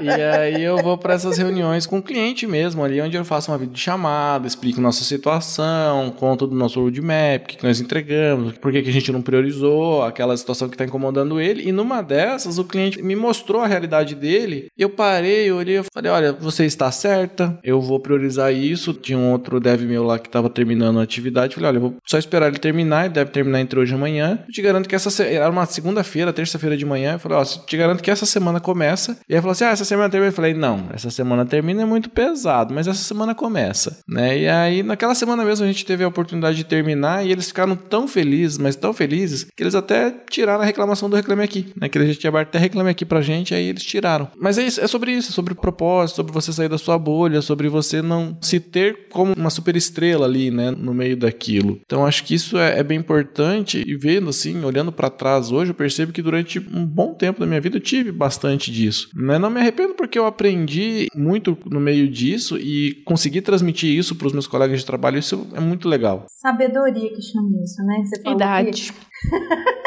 E 0.00 0.08
aí 0.08 0.62
eu 0.62 0.76
vou 0.78 0.98
para 0.98 1.14
essas 1.14 1.38
reuniões 1.38 1.86
com 1.86 1.98
o 1.98 2.02
cliente 2.02 2.46
mesmo, 2.46 2.84
ali 2.84 3.00
onde 3.00 3.16
eu 3.16 3.24
faço 3.24 3.50
uma 3.50 3.58
videochamada, 3.58 4.46
explico 4.46 4.80
nossa 4.80 5.02
situação, 5.02 6.10
conto 6.10 6.46
do 6.46 6.54
nosso 6.54 6.80
roadmap, 6.80 7.44
o 7.44 7.46
que 7.46 7.56
que 7.56 7.64
nós 7.64 7.80
entregamos, 7.80 8.58
por 8.58 8.70
que 8.70 8.82
que 8.82 8.90
a 8.90 8.92
gente 8.92 9.10
não 9.10 9.22
priorizou, 9.22 10.02
aquela 10.02 10.36
situação 10.36 10.68
que 10.68 10.74
está 10.74 10.84
incomodando 10.84 11.40
ele. 11.40 11.66
E 11.66 11.72
numa 11.72 12.02
dessas, 12.02 12.58
o 12.58 12.64
cliente 12.64 13.02
me 13.02 13.16
mostrou 13.16 13.62
a 13.62 13.66
realidade 13.66 14.14
dele. 14.14 14.68
Eu 14.76 14.90
parei, 14.90 15.48
eu 15.48 15.56
olhei 15.56 15.78
e 15.78 15.84
falei: 15.92 16.10
olha, 16.10 16.32
você 16.32 16.66
está 16.66 16.90
certa, 16.90 17.53
eu 17.62 17.80
vou 17.80 18.00
priorizar 18.00 18.52
isso. 18.52 18.92
Tinha 18.94 19.18
um 19.18 19.32
outro 19.32 19.60
dev 19.60 19.82
meu 19.82 20.04
lá 20.04 20.18
que 20.18 20.28
estava 20.28 20.48
terminando 20.48 20.98
a 20.98 21.02
atividade. 21.02 21.54
Falei: 21.54 21.70
olha, 21.70 21.80
vou 21.80 21.96
só 22.06 22.18
esperar 22.18 22.48
ele 22.48 22.58
terminar, 22.58 23.06
ele 23.06 23.14
deve 23.14 23.30
terminar 23.30 23.60
entre 23.60 23.78
hoje 23.78 23.92
e 23.92 23.94
amanhã. 23.94 24.40
Eu 24.46 24.52
te 24.52 24.62
garanto 24.62 24.88
que 24.88 24.94
essa 24.94 25.22
era 25.22 25.50
uma 25.50 25.66
segunda-feira, 25.66 26.32
terça-feira 26.32 26.76
de 26.76 26.84
manhã. 26.84 27.14
Eu 27.14 27.18
falei: 27.18 27.38
ó, 27.38 27.44
te 27.44 27.76
garanto 27.76 28.02
que 28.02 28.10
essa 28.10 28.26
semana 28.26 28.60
começa. 28.60 29.18
E 29.28 29.34
aí 29.34 29.40
falou 29.40 29.52
assim: 29.52 29.64
ah, 29.64 29.70
essa 29.70 29.84
semana 29.84 30.08
termina. 30.08 30.30
Eu 30.30 30.34
falei: 30.34 30.54
não, 30.54 30.88
essa 30.92 31.10
semana 31.10 31.44
termina 31.44 31.82
é 31.82 31.86
muito 31.86 32.10
pesado, 32.10 32.72
mas 32.72 32.86
essa 32.86 33.02
semana 33.02 33.34
começa, 33.34 33.98
né? 34.08 34.38
E 34.38 34.48
aí 34.48 34.82
naquela 34.82 35.14
semana 35.14 35.44
mesmo 35.44 35.64
a 35.64 35.68
gente 35.68 35.84
teve 35.84 36.04
a 36.04 36.08
oportunidade 36.08 36.56
de 36.56 36.64
terminar 36.64 37.26
e 37.26 37.32
eles 37.32 37.48
ficaram 37.48 37.76
tão 37.76 38.06
felizes, 38.06 38.58
mas 38.58 38.76
tão 38.76 38.92
felizes, 38.92 39.46
que 39.56 39.62
eles 39.62 39.74
até 39.74 40.10
tiraram 40.30 40.62
a 40.62 40.64
reclamação 40.64 41.10
do 41.10 41.16
Reclame 41.16 41.42
Aqui, 41.42 41.72
né? 41.80 41.88
Que 41.88 42.04
gente 42.06 42.18
tinha 42.18 42.28
aberto 42.28 42.48
até 42.48 42.58
Reclame 42.58 42.90
Aqui 42.90 43.04
pra 43.04 43.20
gente, 43.20 43.54
aí 43.54 43.68
eles 43.68 43.82
tiraram. 43.82 44.28
Mas 44.38 44.58
é 44.58 44.62
isso, 44.62 44.80
é 44.80 44.86
sobre 44.86 45.12
isso, 45.12 45.30
é 45.30 45.34
sobre 45.34 45.54
propósito, 45.54 46.16
sobre 46.16 46.32
você 46.32 46.52
sair 46.52 46.68
da 46.68 46.78
sua 46.78 46.98
bolha, 46.98 47.42
sobre 47.44 47.68
você 47.68 48.02
não 48.02 48.36
se 48.40 48.58
ter 48.58 49.08
como 49.10 49.32
uma 49.36 49.50
super 49.50 49.76
estrela 49.76 50.26
ali, 50.26 50.50
né? 50.50 50.70
No 50.70 50.92
meio 50.94 51.16
daquilo. 51.16 51.80
Então 51.84 52.04
acho 52.06 52.24
que 52.24 52.34
isso 52.34 52.58
é, 52.58 52.78
é 52.78 52.82
bem 52.82 52.98
importante 52.98 53.82
e 53.86 53.96
vendo 53.96 54.28
assim, 54.30 54.64
olhando 54.64 54.90
pra 54.92 55.10
trás 55.10 55.52
hoje, 55.52 55.70
eu 55.70 55.74
percebo 55.74 56.12
que 56.12 56.22
durante 56.22 56.58
um 56.58 56.84
bom 56.86 57.14
tempo 57.14 57.40
da 57.40 57.46
minha 57.46 57.60
vida 57.60 57.76
eu 57.76 57.80
tive 57.80 58.10
bastante 58.10 58.70
disso. 58.72 59.08
Né? 59.14 59.38
Não 59.38 59.50
me 59.50 59.60
arrependo 59.60 59.94
porque 59.94 60.18
eu 60.18 60.26
aprendi 60.26 61.08
muito 61.14 61.56
no 61.66 61.80
meio 61.80 62.08
disso 62.08 62.56
e 62.58 63.02
consegui 63.04 63.40
transmitir 63.40 63.90
isso 63.96 64.14
pros 64.16 64.32
meus 64.32 64.46
colegas 64.46 64.80
de 64.80 64.86
trabalho, 64.86 65.18
isso 65.18 65.46
é 65.54 65.60
muito 65.60 65.88
legal. 65.88 66.26
Sabedoria 66.28 67.08
que 67.14 67.22
chama 67.22 67.50
isso, 67.62 67.82
né? 67.84 68.02
Você 68.04 68.22
falou 68.22 68.38
que- 68.38 68.44
Idade. 68.44 68.92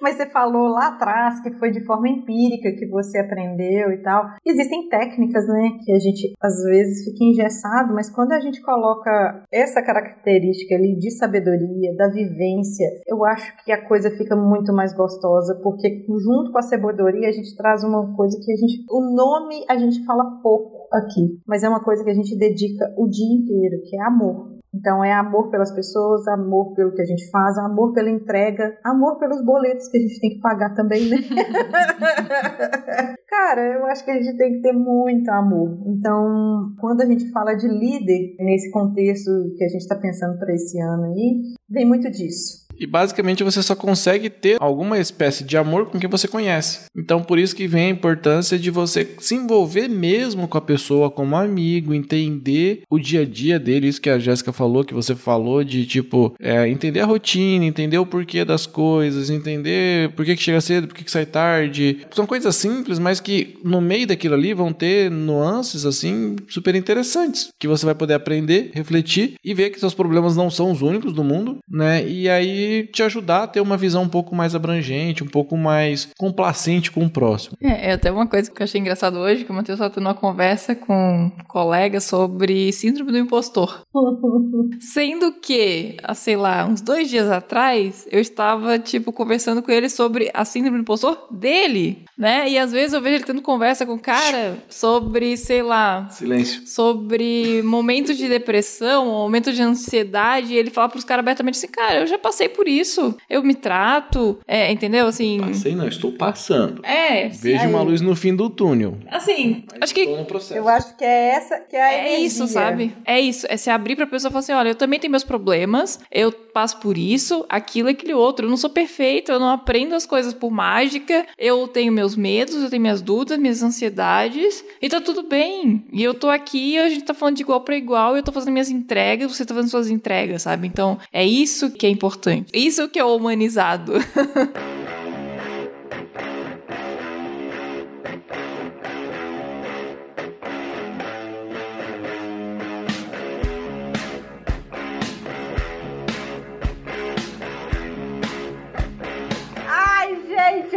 Mas 0.00 0.16
você 0.16 0.26
falou 0.26 0.68
lá 0.68 0.88
atrás 0.88 1.40
que 1.42 1.52
foi 1.58 1.70
de 1.70 1.84
forma 1.84 2.08
empírica 2.08 2.72
que 2.72 2.86
você 2.86 3.18
aprendeu 3.18 3.90
e 3.92 4.02
tal. 4.02 4.24
Existem 4.44 4.88
técnicas, 4.88 5.46
né, 5.48 5.70
que 5.84 5.92
a 5.92 5.98
gente 5.98 6.32
às 6.40 6.62
vezes 6.64 7.04
fica 7.04 7.24
engessado, 7.24 7.94
mas 7.94 8.10
quando 8.10 8.32
a 8.32 8.40
gente 8.40 8.60
coloca 8.62 9.42
essa 9.50 9.82
característica 9.82 10.74
ali 10.74 10.96
de 10.96 11.10
sabedoria, 11.10 11.94
da 11.96 12.08
vivência, 12.08 12.86
eu 13.06 13.24
acho 13.24 13.52
que 13.64 13.72
a 13.72 13.86
coisa 13.86 14.10
fica 14.10 14.36
muito 14.36 14.72
mais 14.72 14.94
gostosa, 14.94 15.58
porque 15.62 16.04
junto 16.08 16.52
com 16.52 16.58
a 16.58 16.62
sabedoria 16.62 17.28
a 17.28 17.32
gente 17.32 17.56
traz 17.56 17.82
uma 17.82 18.14
coisa 18.14 18.38
que 18.44 18.52
a 18.52 18.56
gente. 18.56 18.84
O 18.90 19.00
nome 19.00 19.64
a 19.68 19.76
gente 19.76 20.04
fala 20.04 20.40
pouco 20.42 20.88
aqui, 20.92 21.40
mas 21.46 21.62
é 21.62 21.68
uma 21.68 21.82
coisa 21.82 22.04
que 22.04 22.10
a 22.10 22.14
gente 22.14 22.36
dedica 22.36 22.94
o 22.96 23.08
dia 23.08 23.34
inteiro, 23.34 23.82
que 23.84 23.96
é 23.96 24.02
amor. 24.02 24.55
Então 24.76 25.02
é 25.02 25.12
amor 25.12 25.50
pelas 25.50 25.72
pessoas, 25.72 26.26
amor 26.28 26.74
pelo 26.74 26.92
que 26.92 27.02
a 27.02 27.04
gente 27.04 27.28
faz, 27.30 27.58
amor 27.58 27.92
pela 27.92 28.10
entrega, 28.10 28.78
amor 28.84 29.18
pelos 29.18 29.44
boletos 29.44 29.88
que 29.88 29.96
a 29.96 30.00
gente 30.00 30.20
tem 30.20 30.30
que 30.30 30.40
pagar 30.40 30.74
também, 30.74 31.08
né? 31.08 31.16
Cara, 33.28 33.74
eu 33.74 33.86
acho 33.86 34.04
que 34.04 34.10
a 34.10 34.20
gente 34.20 34.36
tem 34.36 34.54
que 34.54 34.62
ter 34.62 34.72
muito 34.72 35.28
amor. 35.30 35.78
Então, 35.86 36.74
quando 36.80 37.02
a 37.02 37.06
gente 37.06 37.30
fala 37.30 37.54
de 37.54 37.68
líder 37.68 38.36
nesse 38.38 38.70
contexto 38.70 39.30
que 39.56 39.64
a 39.64 39.68
gente 39.68 39.82
está 39.82 39.96
pensando 39.96 40.38
para 40.38 40.54
esse 40.54 40.80
ano 40.80 41.04
aí, 41.04 41.42
vem 41.68 41.86
muito 41.86 42.10
disso. 42.10 42.65
E 42.78 42.86
basicamente 42.86 43.44
você 43.44 43.62
só 43.62 43.74
consegue 43.74 44.28
ter 44.28 44.56
alguma 44.60 44.98
espécie 44.98 45.44
de 45.44 45.56
amor 45.56 45.86
com 45.86 45.98
quem 45.98 46.08
você 46.08 46.28
conhece. 46.28 46.86
Então 46.96 47.22
por 47.22 47.38
isso 47.38 47.56
que 47.56 47.66
vem 47.66 47.86
a 47.86 47.90
importância 47.90 48.58
de 48.58 48.70
você 48.70 49.16
se 49.18 49.34
envolver 49.34 49.88
mesmo 49.88 50.46
com 50.46 50.58
a 50.58 50.60
pessoa 50.60 51.10
como 51.10 51.36
amigo, 51.36 51.94
entender 51.94 52.82
o 52.90 52.98
dia 52.98 53.22
a 53.22 53.24
dia 53.24 53.58
dele, 53.58 53.88
isso 53.88 54.00
que 54.00 54.10
a 54.10 54.18
Jéssica 54.18 54.52
falou, 54.52 54.84
que 54.84 54.94
você 54.94 55.14
falou 55.14 55.64
de 55.64 55.86
tipo, 55.86 56.34
é, 56.40 56.68
entender 56.68 57.00
a 57.00 57.06
rotina, 57.06 57.64
entender 57.64 57.98
o 57.98 58.06
porquê 58.06 58.44
das 58.44 58.66
coisas, 58.66 59.30
entender 59.30 60.10
por 60.10 60.24
que, 60.24 60.36
que 60.36 60.42
chega 60.42 60.60
cedo, 60.60 60.88
por 60.88 60.94
que, 60.94 61.04
que 61.04 61.10
sai 61.10 61.26
tarde. 61.26 62.00
São 62.10 62.26
coisas 62.26 62.54
simples, 62.56 62.98
mas 62.98 63.20
que 63.20 63.58
no 63.64 63.80
meio 63.80 64.06
daquilo 64.06 64.34
ali 64.34 64.52
vão 64.52 64.72
ter 64.72 65.10
nuances 65.10 65.86
assim 65.86 66.36
super 66.48 66.74
interessantes, 66.74 67.48
que 67.58 67.68
você 67.68 67.86
vai 67.86 67.94
poder 67.94 68.14
aprender, 68.14 68.70
refletir 68.74 69.34
e 69.44 69.54
ver 69.54 69.70
que 69.70 69.80
seus 69.80 69.94
problemas 69.94 70.36
não 70.36 70.50
são 70.50 70.70
os 70.70 70.82
únicos 70.82 71.12
do 71.12 71.24
mundo, 71.24 71.58
né? 71.68 72.06
E 72.06 72.28
aí 72.28 72.65
te 72.92 73.02
ajudar 73.02 73.44
a 73.44 73.46
ter 73.46 73.60
uma 73.60 73.76
visão 73.76 74.02
um 74.02 74.08
pouco 74.08 74.34
mais 74.34 74.54
abrangente, 74.54 75.24
um 75.24 75.28
pouco 75.28 75.56
mais 75.56 76.08
complacente 76.18 76.90
com 76.90 77.04
o 77.04 77.10
próximo. 77.10 77.56
É, 77.62 77.90
é 77.90 77.92
até 77.92 78.10
uma 78.10 78.26
coisa 78.26 78.50
que 78.50 78.60
eu 78.60 78.64
achei 78.64 78.80
engraçado 78.80 79.18
hoje, 79.18 79.44
que 79.44 79.50
o 79.50 79.54
Matheus 79.54 79.76
estava 79.76 79.92
tendo 79.92 80.04
uma 80.04 80.14
conversa 80.14 80.74
com 80.74 81.26
um 81.26 81.44
colega 81.48 82.00
sobre 82.00 82.72
síndrome 82.72 83.12
do 83.12 83.18
impostor. 83.18 83.82
Sendo 84.80 85.32
que, 85.32 85.96
sei 86.14 86.36
lá, 86.36 86.66
uns 86.66 86.80
dois 86.80 87.08
dias 87.08 87.30
atrás, 87.30 88.06
eu 88.10 88.20
estava, 88.20 88.78
tipo, 88.78 89.12
conversando 89.12 89.62
com 89.62 89.70
ele 89.70 89.88
sobre 89.88 90.30
a 90.32 90.44
síndrome 90.44 90.78
do 90.78 90.82
impostor 90.82 91.26
dele, 91.30 92.04
né? 92.16 92.48
E 92.48 92.58
às 92.58 92.72
vezes 92.72 92.92
eu 92.92 93.00
vejo 93.00 93.16
ele 93.16 93.24
tendo 93.24 93.42
conversa 93.42 93.84
com 93.86 93.94
o 93.94 93.98
cara 93.98 94.58
sobre, 94.68 95.36
sei 95.36 95.62
lá, 95.62 96.08
Silêncio. 96.10 96.66
sobre 96.66 97.62
momentos 97.62 98.16
de 98.16 98.28
depressão, 98.28 99.06
momentos 99.06 99.54
de 99.54 99.62
ansiedade, 99.62 100.52
e 100.52 100.56
ele 100.56 100.70
fala 100.70 100.88
pros 100.88 101.04
caras 101.04 101.22
abertamente 101.22 101.58
assim, 101.58 101.68
cara, 101.68 102.00
eu 102.00 102.06
já 102.06 102.18
passei 102.18 102.48
por 102.56 102.66
isso, 102.66 103.14
eu 103.28 103.42
me 103.42 103.54
trato, 103.54 104.38
é, 104.46 104.72
entendeu? 104.72 105.06
Assim, 105.06 105.38
Passei 105.40 105.74
não, 105.76 105.86
estou 105.86 106.12
passando. 106.12 106.84
é, 106.84 107.28
Vejo 107.28 107.68
uma 107.68 107.82
luz 107.82 108.00
no 108.00 108.16
fim 108.16 108.34
do 108.34 108.48
túnel. 108.50 108.96
assim, 109.10 109.64
acho 109.80 109.94
que 109.94 110.00
Estou 110.00 110.16
no 110.18 110.24
processo. 110.24 110.54
Eu 110.58 110.68
acho 110.68 110.96
que 110.96 111.04
é 111.04 111.28
essa 111.30 111.58
que 111.60 111.76
é 111.76 111.82
a 111.82 111.92
é 111.92 111.98
energia. 112.06 112.26
isso, 112.26 112.46
sabe? 112.48 112.96
É 113.04 113.20
isso. 113.20 113.46
É 113.48 113.56
se 113.56 113.68
abrir 113.70 113.94
pra 113.96 114.06
pessoa 114.06 114.30
e 114.30 114.32
falar 114.32 114.40
assim: 114.40 114.52
olha, 114.52 114.68
eu 114.70 114.74
também 114.74 114.98
tenho 114.98 115.10
meus 115.10 115.24
problemas, 115.24 116.00
eu 116.10 116.32
passo 116.32 116.78
por 116.78 116.96
isso, 116.96 117.44
aquilo, 117.48 117.88
aquele 117.90 118.14
outro. 118.14 118.46
Eu 118.46 118.50
não 118.50 118.56
sou 118.56 118.70
perfeito, 118.70 119.30
eu 119.30 119.38
não 119.38 119.50
aprendo 119.50 119.94
as 119.94 120.06
coisas 120.06 120.32
por 120.32 120.50
mágica, 120.50 121.26
eu 121.38 121.68
tenho 121.68 121.92
meus 121.92 122.16
medos, 122.16 122.54
eu 122.62 122.70
tenho 122.70 122.80
minhas 122.82 123.02
dúvidas, 123.02 123.38
minhas 123.38 123.62
ansiedades, 123.62 124.64
e 124.80 124.88
tá 124.88 125.00
tudo 125.00 125.22
bem. 125.22 125.84
E 125.92 126.02
eu 126.02 126.14
tô 126.14 126.28
aqui, 126.28 126.78
a 126.78 126.88
gente 126.88 127.04
tá 127.04 127.14
falando 127.14 127.36
de 127.36 127.42
igual 127.42 127.60
pra 127.60 127.76
igual, 127.76 128.14
e 128.16 128.20
eu 128.20 128.22
tô 128.22 128.32
fazendo 128.32 128.52
minhas 128.52 128.70
entregas, 128.70 129.30
você 129.36 129.44
tá 129.44 129.54
fazendo 129.54 129.70
suas 129.70 129.90
entregas, 129.90 130.42
sabe? 130.42 130.66
Então, 130.66 130.98
é 131.12 131.24
isso 131.24 131.70
que 131.70 131.86
é 131.86 131.90
importante. 131.90 132.45
Isso 132.52 132.88
que 132.88 132.98
é 132.98 133.04
humanizado. 133.04 133.94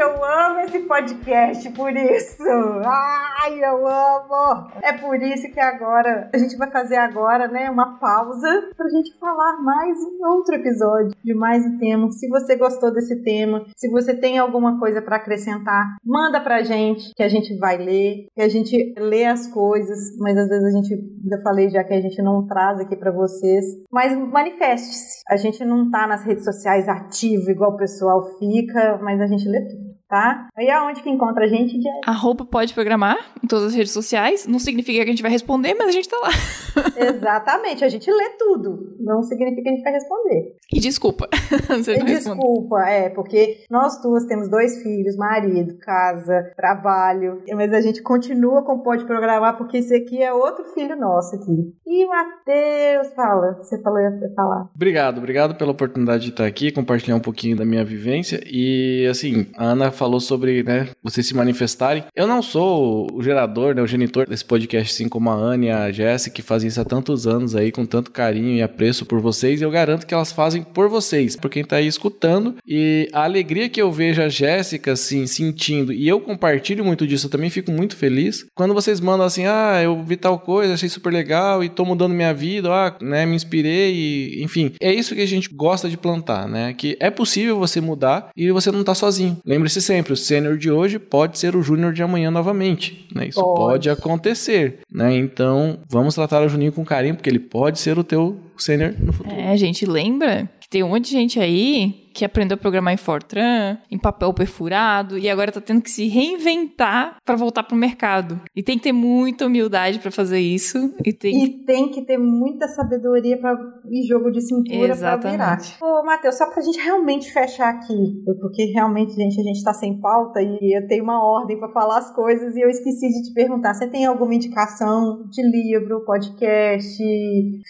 eu 0.01 0.23
amo 0.23 0.59
esse 0.61 0.79
podcast 0.79 1.69
por 1.71 1.91
isso. 1.95 2.43
Ai, 2.85 3.59
eu 3.61 3.85
amo. 3.85 4.71
É 4.81 4.93
por 4.93 5.21
isso 5.21 5.51
que 5.51 5.59
agora 5.59 6.29
a 6.33 6.37
gente 6.37 6.55
vai 6.55 6.71
fazer 6.71 6.95
agora, 6.95 7.49
né, 7.49 7.69
uma 7.69 7.99
pausa 7.99 8.69
pra 8.77 8.87
gente 8.87 9.17
falar 9.19 9.61
mais 9.61 9.97
um 9.97 10.25
outro 10.25 10.55
episódio 10.55 11.11
de 11.21 11.33
mais 11.33 11.65
um 11.65 11.77
tema. 11.77 12.09
Se 12.11 12.29
você 12.29 12.55
gostou 12.55 12.93
desse 12.93 13.21
tema, 13.23 13.65
se 13.75 13.89
você 13.89 14.15
tem 14.15 14.37
alguma 14.37 14.79
coisa 14.79 15.01
pra 15.01 15.17
acrescentar, 15.17 15.97
manda 16.05 16.39
pra 16.39 16.63
gente 16.63 17.13
que 17.13 17.23
a 17.23 17.27
gente 17.29 17.57
vai 17.57 17.77
ler, 17.77 18.27
que 18.33 18.41
a 18.41 18.47
gente 18.47 18.93
lê 18.97 19.25
as 19.25 19.47
coisas, 19.47 20.17
mas 20.17 20.37
às 20.37 20.47
vezes 20.47 20.63
a 20.63 20.71
gente, 20.71 20.97
já 21.29 21.41
falei 21.41 21.69
já 21.69 21.83
que 21.83 21.93
a 21.93 22.01
gente 22.01 22.21
não 22.21 22.47
traz 22.47 22.79
aqui 22.79 22.95
pra 22.95 23.11
vocês, 23.11 23.65
mas 23.91 24.17
manifeste-se. 24.17 25.21
A 25.27 25.35
gente 25.35 25.65
não 25.65 25.91
tá 25.91 26.07
nas 26.07 26.23
redes 26.23 26.45
sociais 26.45 26.87
ativo 26.87 27.51
igual 27.51 27.73
o 27.73 27.77
pessoal 27.77 28.23
fica, 28.39 28.97
mas 29.03 29.19
a 29.19 29.27
gente 29.27 29.47
lê 29.47 29.59
tudo, 29.67 29.88
tá? 30.09 30.47
Aí 30.57 30.69
aonde 30.69 31.01
que 31.01 31.09
encontra 31.09 31.45
a 31.45 31.47
gente, 31.47 31.79
Jess? 31.79 32.01
Arroba 32.05 32.43
pode 32.43 32.73
programar 32.73 33.17
em 33.41 33.47
todas 33.47 33.65
as 33.65 33.75
redes 33.75 33.93
sociais. 33.93 34.47
Não 34.47 34.59
significa 34.59 35.03
que 35.03 35.09
a 35.09 35.13
gente 35.13 35.21
vai 35.21 35.31
responder, 35.31 35.75
mas 35.75 35.87
a 35.87 35.91
gente 35.91 36.09
tá 36.09 36.17
lá. 36.17 36.29
Exatamente, 36.97 37.83
a 37.83 37.89
gente 37.89 38.09
lê 38.11 38.29
tudo. 38.37 38.95
Não 38.99 39.23
significa 39.23 39.63
que 39.63 39.69
a 39.69 39.71
gente 39.73 39.83
vai 39.83 39.93
responder. 39.93 40.55
E 40.73 40.79
desculpa. 40.79 41.27
gente 41.83 41.89
E. 41.89 42.03
Desculpa, 42.03 42.81
é, 42.81 43.09
porque 43.09 43.63
nós 43.69 44.01
duas 44.01 44.25
temos 44.25 44.49
dois 44.49 44.81
filhos, 44.81 45.15
marido, 45.15 45.77
casa, 45.79 46.51
trabalho, 46.55 47.41
mas 47.53 47.73
a 47.73 47.81
gente 47.81 48.01
continua 48.01 48.63
com 48.63 48.79
Pode 48.79 49.05
Programar, 49.05 49.57
porque 49.57 49.77
esse 49.77 49.95
aqui 49.95 50.21
é 50.21 50.33
outro 50.33 50.65
filho 50.73 50.95
nosso 50.95 51.35
aqui. 51.35 51.73
E 51.85 52.05
Matheus, 52.05 53.13
fala, 53.15 53.57
você 53.61 53.81
falou 53.81 53.99
ia 53.99 54.11
falar. 54.35 54.69
Obrigado, 54.75 55.17
obrigado 55.17 55.55
pela 55.55 55.71
oportunidade 55.71 56.25
de 56.25 56.29
estar 56.29 56.45
aqui, 56.45 56.71
compartilhar 56.71 57.15
um 57.15 57.21
pouquinho 57.21 57.55
da 57.57 57.65
minha 57.65 57.83
vivência. 57.83 58.41
E 58.45 59.07
assim, 59.09 59.47
a 59.57 59.65
Ana 59.65 59.91
falou 59.99 60.21
sobre, 60.21 60.63
né, 60.63 60.87
vocês 61.03 61.27
se 61.27 61.35
manifestarem. 61.35 62.05
Eu 62.15 62.25
não 62.25 62.41
sou 62.41 63.07
o 63.13 63.21
gerador, 63.21 63.75
né, 63.75 63.81
o 63.81 63.87
genitor 63.87 64.27
desse 64.27 64.45
podcast, 64.45 64.93
assim 64.93 65.09
como 65.09 65.29
a 65.29 65.35
Anne 65.35 65.67
e 65.67 65.71
a 65.71 65.91
Jéssica, 65.91 66.35
que 66.37 66.41
fazem 66.41 66.69
isso 66.69 66.79
há 66.79 66.85
tantos 66.85 67.27
anos 67.27 67.55
aí, 67.55 67.71
com 67.71 67.85
tanto 67.85 68.09
carinho 68.09 68.55
e 68.55 68.61
apreço 68.61 69.05
por 69.05 69.19
vocês. 69.19 69.59
E 69.59 69.63
eu 69.63 69.69
garanto 69.69 70.07
que 70.07 70.13
elas 70.13 70.31
fazem 70.31 70.63
por 70.63 70.87
vocês, 70.87 71.35
por 71.35 71.49
quem 71.49 71.65
tá 71.65 71.75
aí 71.75 71.87
escutando. 71.87 72.55
E 72.65 73.09
a 73.11 73.25
alegria 73.25 73.67
que 73.67 73.81
eu 73.81 73.91
vejo 73.91 74.21
a 74.21 74.29
Jéssica, 74.29 74.93
assim, 74.93 75.27
sentindo, 75.27 75.91
e 75.91 76.07
eu 76.07 76.21
compartilho 76.21 76.85
muito 76.85 77.05
disso, 77.05 77.27
eu 77.27 77.31
também 77.31 77.49
fico 77.49 77.71
muito 77.71 77.97
feliz. 77.97 78.45
Quando 78.55 78.73
vocês 78.73 79.01
mandam 79.01 79.25
assim, 79.25 79.45
ah, 79.45 79.81
eu 79.83 80.01
vi 80.01 80.15
tal 80.15 80.39
coisa, 80.39 80.73
achei 80.73 80.87
super 80.87 81.11
legal 81.11 81.63
e 81.63 81.67
tô 81.67 81.83
mudando 81.83 82.13
minha 82.13 82.33
vida, 82.33 82.69
ah, 82.71 82.95
né, 83.01 83.25
me 83.25 83.35
inspirei, 83.35 83.93
e, 83.93 84.43
enfim. 84.43 84.71
É 84.81 84.93
isso 84.93 85.13
que 85.13 85.21
a 85.21 85.27
gente 85.27 85.49
gosta 85.53 85.89
de 85.89 85.97
plantar, 85.97 86.47
né? 86.47 86.73
Que 86.73 86.95
é 87.01 87.09
possível 87.09 87.59
você 87.59 87.81
mudar 87.81 88.29
e 88.37 88.49
você 88.51 88.71
não 88.71 88.83
tá 88.83 88.95
sozinho. 88.95 89.37
Lembre-se 89.45 89.81
sempre, 89.89 90.13
o 90.13 90.15
sênior 90.15 90.55
de 90.55 90.69
hoje 90.69 90.99
pode 90.99 91.39
ser 91.39 91.55
o 91.55 91.63
júnior 91.63 91.91
de 91.91 92.03
amanhã 92.03 92.29
novamente, 92.29 93.07
né? 93.13 93.27
Isso 93.27 93.41
pode. 93.41 93.57
Pode. 93.57 93.89
acontecer, 93.89 94.79
né? 94.91 95.15
Então, 95.17 95.79
vamos 95.89 96.13
tratar 96.13 96.43
o 96.43 96.47
Juninho 96.47 96.71
com 96.71 96.85
carinho, 96.85 97.15
porque 97.15 97.27
ele 97.29 97.39
pode 97.39 97.79
ser 97.79 97.97
o 97.97 98.03
teu 98.03 98.39
sênior 98.55 98.93
no 98.99 99.11
futuro. 99.11 99.35
É, 99.35 99.57
gente, 99.57 99.87
lembra 99.87 100.47
que 100.69 100.77
tem 100.77 100.83
um 100.83 100.89
monte 100.89 101.05
de 101.05 101.11
gente 101.11 101.39
aí 101.39 102.07
que 102.13 102.25
aprendeu 102.25 102.55
a 102.55 102.57
programar 102.57 102.93
em 102.93 102.97
Fortran, 102.97 103.77
em 103.89 103.97
papel 103.97 104.33
perfurado, 104.33 105.17
e 105.17 105.29
agora 105.29 105.51
tá 105.51 105.61
tendo 105.61 105.81
que 105.81 105.89
se 105.89 106.07
reinventar 106.07 107.15
pra 107.23 107.35
voltar 107.35 107.63
pro 107.63 107.77
mercado. 107.77 108.41
E 108.53 108.61
tem 108.61 108.77
que 108.77 108.83
ter 108.83 108.91
muita 108.91 109.45
humildade 109.45 109.99
pra 109.99 110.11
fazer 110.11 110.39
isso. 110.39 110.93
E 111.05 111.13
tem 111.13 111.43
E 111.43 111.49
tem 111.65 111.89
que 111.89 112.01
ter 112.01 112.17
muita 112.17 112.67
sabedoria 112.67 113.37
pra, 113.37 113.55
e 113.89 114.05
jogo 114.05 114.31
de 114.31 114.41
cintura 114.41 114.97
pra 114.97 115.15
virar. 115.15 115.59
Ô, 115.81 116.03
Matheus, 116.03 116.37
só 116.37 116.49
pra 116.51 116.61
gente 116.61 116.79
realmente 116.79 117.31
fechar 117.31 117.69
aqui, 117.69 118.23
porque 118.41 118.65
realmente, 118.65 119.13
gente, 119.13 119.39
a 119.39 119.43
gente 119.43 119.63
tá 119.63 119.73
sem 119.73 119.99
pauta 120.01 120.41
e 120.41 120.77
eu 120.77 120.87
tenho 120.87 121.03
uma 121.03 121.23
ordem 121.23 121.57
pra 121.57 121.69
falar 121.69 121.99
as 121.99 122.13
coisas 122.13 122.55
e 122.55 122.59
eu 122.59 122.69
esqueci 122.69 123.07
de 123.07 123.29
te 123.29 123.33
perguntar. 123.33 123.73
Você 123.73 123.87
tem 123.87 124.05
alguma 124.05 124.35
indicação 124.35 125.23
de 125.29 125.41
livro, 125.41 126.03
podcast, 126.05 127.01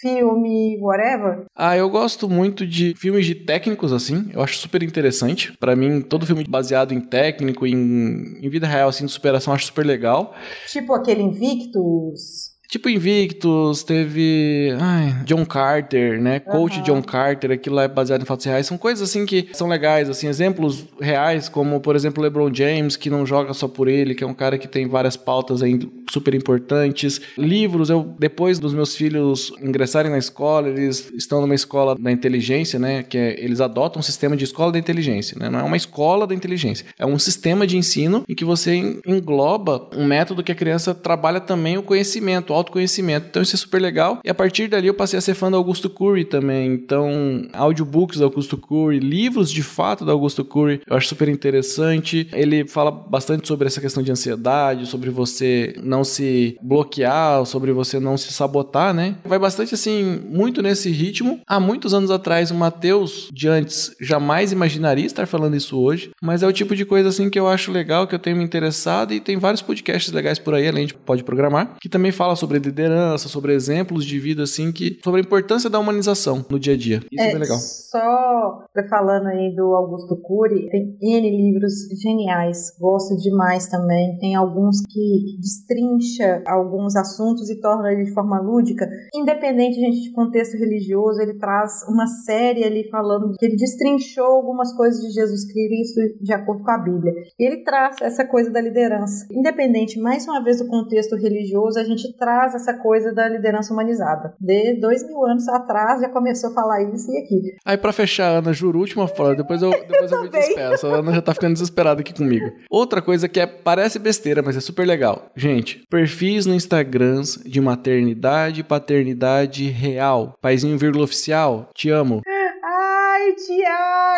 filme, 0.00 0.78
whatever? 0.80 1.44
Ah, 1.54 1.76
eu 1.76 1.88
gosto 1.88 2.28
muito 2.28 2.66
de 2.66 2.89
filmes 2.94 3.26
de 3.26 3.34
técnicos, 3.34 3.92
assim. 3.92 4.30
Eu 4.32 4.42
acho 4.42 4.56
super 4.56 4.82
interessante. 4.82 5.52
Pra 5.58 5.74
mim, 5.76 6.00
todo 6.00 6.26
filme 6.26 6.44
baseado 6.48 6.92
em 6.92 7.00
técnico, 7.00 7.66
em, 7.66 8.38
em 8.42 8.48
vida 8.48 8.66
real, 8.66 8.88
assim, 8.88 9.06
de 9.06 9.12
superação, 9.12 9.52
acho 9.52 9.66
super 9.66 9.84
legal. 9.86 10.34
Tipo 10.68 10.94
aquele 10.94 11.22
Invictus? 11.22 12.49
Tipo 12.70 12.88
Invictus, 12.88 13.82
teve. 13.82 14.76
Ai, 14.78 15.24
John 15.24 15.44
Carter, 15.44 16.20
né? 16.20 16.38
Coach 16.38 16.76
Aham. 16.76 16.82
John 16.84 17.02
Carter, 17.02 17.50
aquilo 17.50 17.74
lá 17.74 17.82
é 17.82 17.88
baseado 17.88 18.22
em 18.22 18.24
fatos 18.24 18.46
reais. 18.46 18.66
São 18.66 18.78
coisas 18.78 19.08
assim 19.08 19.26
que 19.26 19.48
são 19.52 19.66
legais, 19.66 20.08
assim, 20.08 20.28
exemplos 20.28 20.84
reais, 21.00 21.48
como, 21.48 21.80
por 21.80 21.96
exemplo, 21.96 22.22
LeBron 22.22 22.54
James, 22.54 22.96
que 22.96 23.10
não 23.10 23.26
joga 23.26 23.52
só 23.54 23.66
por 23.66 23.88
ele, 23.88 24.14
que 24.14 24.22
é 24.22 24.26
um 24.26 24.32
cara 24.34 24.56
que 24.56 24.68
tem 24.68 24.86
várias 24.86 25.16
pautas 25.16 25.62
aí 25.62 25.80
super 26.10 26.32
importantes. 26.34 27.20
Livros, 27.36 27.90
eu, 27.90 28.14
depois 28.18 28.60
dos 28.60 28.72
meus 28.72 28.94
filhos 28.94 29.52
ingressarem 29.60 30.10
na 30.10 30.18
escola, 30.18 30.68
eles 30.68 31.10
estão 31.14 31.40
numa 31.40 31.54
escola 31.56 31.96
da 31.98 32.12
inteligência, 32.12 32.78
né? 32.78 33.02
Que 33.02 33.18
é, 33.18 33.44
eles 33.44 33.60
adotam 33.60 33.98
um 33.98 34.02
sistema 34.02 34.36
de 34.36 34.44
escola 34.44 34.70
da 34.70 34.78
inteligência, 34.78 35.36
né? 35.40 35.50
Não 35.50 35.58
é 35.58 35.62
uma 35.64 35.76
escola 35.76 36.24
da 36.24 36.34
inteligência, 36.36 36.86
é 36.96 37.04
um 37.04 37.18
sistema 37.18 37.66
de 37.66 37.76
ensino 37.76 38.22
em 38.28 38.34
que 38.34 38.44
você 38.44 38.74
en- 38.74 39.00
engloba 39.04 39.88
um 39.96 40.04
método 40.06 40.42
que 40.44 40.52
a 40.52 40.54
criança 40.54 40.94
trabalha 40.94 41.40
também 41.40 41.76
o 41.76 41.82
conhecimento, 41.82 42.52
autoconhecimento. 42.60 43.26
Então 43.28 43.42
isso 43.42 43.56
é 43.56 43.58
super 43.58 43.80
legal. 43.80 44.20
E 44.24 44.30
a 44.30 44.34
partir 44.34 44.68
dali 44.68 44.86
eu 44.86 44.94
passei 44.94 45.18
a 45.18 45.22
ser 45.22 45.34
fã 45.34 45.50
do 45.50 45.56
Augusto 45.56 45.90
Curry 45.90 46.24
também. 46.24 46.72
Então, 46.72 47.48
audiobooks 47.52 48.18
do 48.18 48.24
Augusto 48.24 48.56
Curry, 48.56 48.98
livros 48.98 49.50
de 49.50 49.62
fato 49.62 50.04
do 50.04 50.10
Augusto 50.10 50.44
Curry, 50.44 50.80
eu 50.86 50.96
acho 50.96 51.08
super 51.08 51.28
interessante. 51.28 52.28
Ele 52.32 52.66
fala 52.66 52.90
bastante 52.90 53.46
sobre 53.46 53.66
essa 53.66 53.80
questão 53.80 54.02
de 54.02 54.12
ansiedade, 54.12 54.86
sobre 54.86 55.10
você 55.10 55.74
não 55.82 56.04
se 56.04 56.56
bloquear, 56.62 57.44
sobre 57.46 57.72
você 57.72 57.98
não 57.98 58.16
se 58.16 58.32
sabotar, 58.32 58.94
né? 58.94 59.16
Vai 59.24 59.38
bastante 59.38 59.74
assim, 59.74 60.20
muito 60.28 60.62
nesse 60.62 60.90
ritmo. 60.90 61.40
Há 61.46 61.58
muitos 61.58 61.94
anos 61.94 62.10
atrás, 62.10 62.50
o 62.50 62.54
Matheus 62.54 63.28
de 63.32 63.48
antes 63.48 63.94
jamais 64.00 64.52
imaginaria 64.52 65.06
estar 65.06 65.26
falando 65.26 65.56
isso 65.56 65.78
hoje, 65.78 66.10
mas 66.22 66.42
é 66.42 66.46
o 66.46 66.52
tipo 66.52 66.74
de 66.74 66.84
coisa 66.84 67.08
assim 67.08 67.30
que 67.30 67.38
eu 67.38 67.48
acho 67.48 67.72
legal, 67.72 68.06
que 68.06 68.14
eu 68.14 68.18
tenho 68.18 68.36
me 68.36 68.44
interessado 68.44 69.12
e 69.12 69.20
tem 69.20 69.36
vários 69.36 69.62
podcasts 69.62 70.12
legais 70.12 70.38
por 70.38 70.54
aí, 70.54 70.68
além 70.68 70.86
de 70.86 70.94
Pode 70.94 71.24
Programar, 71.24 71.76
que 71.80 71.88
também 71.88 72.12
fala 72.12 72.36
sobre 72.36 72.49
liderança, 72.58 73.28
sobre 73.28 73.54
exemplos 73.54 74.04
de 74.04 74.18
vida 74.18 74.42
assim, 74.42 74.72
que 74.72 74.98
sobre 75.02 75.20
a 75.20 75.24
importância 75.24 75.70
da 75.70 75.78
humanização 75.78 76.44
no 76.48 76.58
dia 76.58 76.74
a 76.74 76.76
dia. 76.76 77.02
Isso 77.10 77.22
é, 77.22 77.28
bem 77.28 77.38
legal. 77.38 77.58
Só 77.58 78.64
falando 78.88 79.26
aí 79.26 79.54
do 79.54 79.74
Augusto 79.74 80.16
Cury, 80.16 80.68
tem 80.70 80.96
N 81.00 81.30
livros 81.30 81.88
geniais, 82.02 82.76
gosto 82.78 83.16
demais 83.16 83.68
também. 83.68 84.18
Tem 84.18 84.34
alguns 84.34 84.80
que 84.80 85.36
destrincha 85.38 86.42
alguns 86.46 86.96
assuntos 86.96 87.50
e 87.50 87.60
torna 87.60 87.92
ele 87.92 88.04
de 88.04 88.14
forma 88.14 88.40
lúdica. 88.40 88.88
Independente, 89.14 89.80
gente, 89.80 90.02
de 90.02 90.12
contexto 90.12 90.56
religioso, 90.56 91.20
ele 91.20 91.34
traz 91.34 91.82
uma 91.88 92.06
série 92.06 92.64
ali 92.64 92.88
falando 92.90 93.34
que 93.38 93.44
ele 93.44 93.56
destrinchou 93.56 94.24
algumas 94.24 94.72
coisas 94.74 95.00
de 95.00 95.10
Jesus 95.10 95.44
Cristo 95.44 96.00
de 96.20 96.32
acordo 96.32 96.64
com 96.64 96.70
a 96.70 96.78
Bíblia. 96.78 97.12
E 97.38 97.44
ele 97.44 97.58
traz 97.64 97.96
essa 98.00 98.24
coisa 98.24 98.50
da 98.50 98.60
liderança. 98.60 99.26
Independente, 99.30 99.98
mais 99.98 100.26
uma 100.26 100.42
vez, 100.42 100.58
do 100.58 100.66
contexto 100.66 101.16
religioso, 101.16 101.78
a 101.78 101.84
gente 101.84 102.12
traz 102.16 102.39
essa 102.54 102.74
coisa 102.74 103.12
da 103.12 103.28
liderança 103.28 103.72
humanizada. 103.72 104.34
De 104.40 104.74
dois 104.80 105.06
mil 105.06 105.24
anos 105.26 105.48
atrás 105.48 106.00
já 106.00 106.08
começou 106.08 106.50
a 106.50 106.54
falar 106.54 106.82
isso 106.82 107.10
e 107.12 107.18
aqui. 107.18 107.56
Aí 107.64 107.76
pra 107.76 107.92
fechar, 107.92 108.28
Ana, 108.38 108.52
juro, 108.52 108.78
última 108.78 109.06
frase, 109.08 109.36
depois 109.36 109.62
eu, 109.62 109.70
depois 109.70 110.10
eu 110.12 110.22
me 110.22 110.28
também. 110.30 110.46
despeço. 110.48 110.86
A 110.86 110.96
Ana 110.98 111.12
já 111.12 111.22
tá 111.22 111.34
ficando 111.34 111.52
desesperada 111.54 112.00
aqui 112.00 112.14
comigo. 112.14 112.50
Outra 112.70 113.00
coisa 113.02 113.28
que 113.28 113.40
é, 113.40 113.46
parece 113.46 113.98
besteira, 113.98 114.42
mas 114.42 114.56
é 114.56 114.60
super 114.60 114.86
legal. 114.86 115.30
Gente, 115.36 115.84
perfis 115.90 116.46
no 116.46 116.54
Instagram 116.54 117.22
de 117.44 117.60
maternidade 117.60 118.60
e 118.60 118.64
paternidade 118.64 119.68
real. 119.68 120.34
Paizinho 120.40 120.78
vírgula 120.78 121.04
oficial, 121.04 121.68
te 121.74 121.90
amo. 121.90 122.20
Ai, 122.62 123.34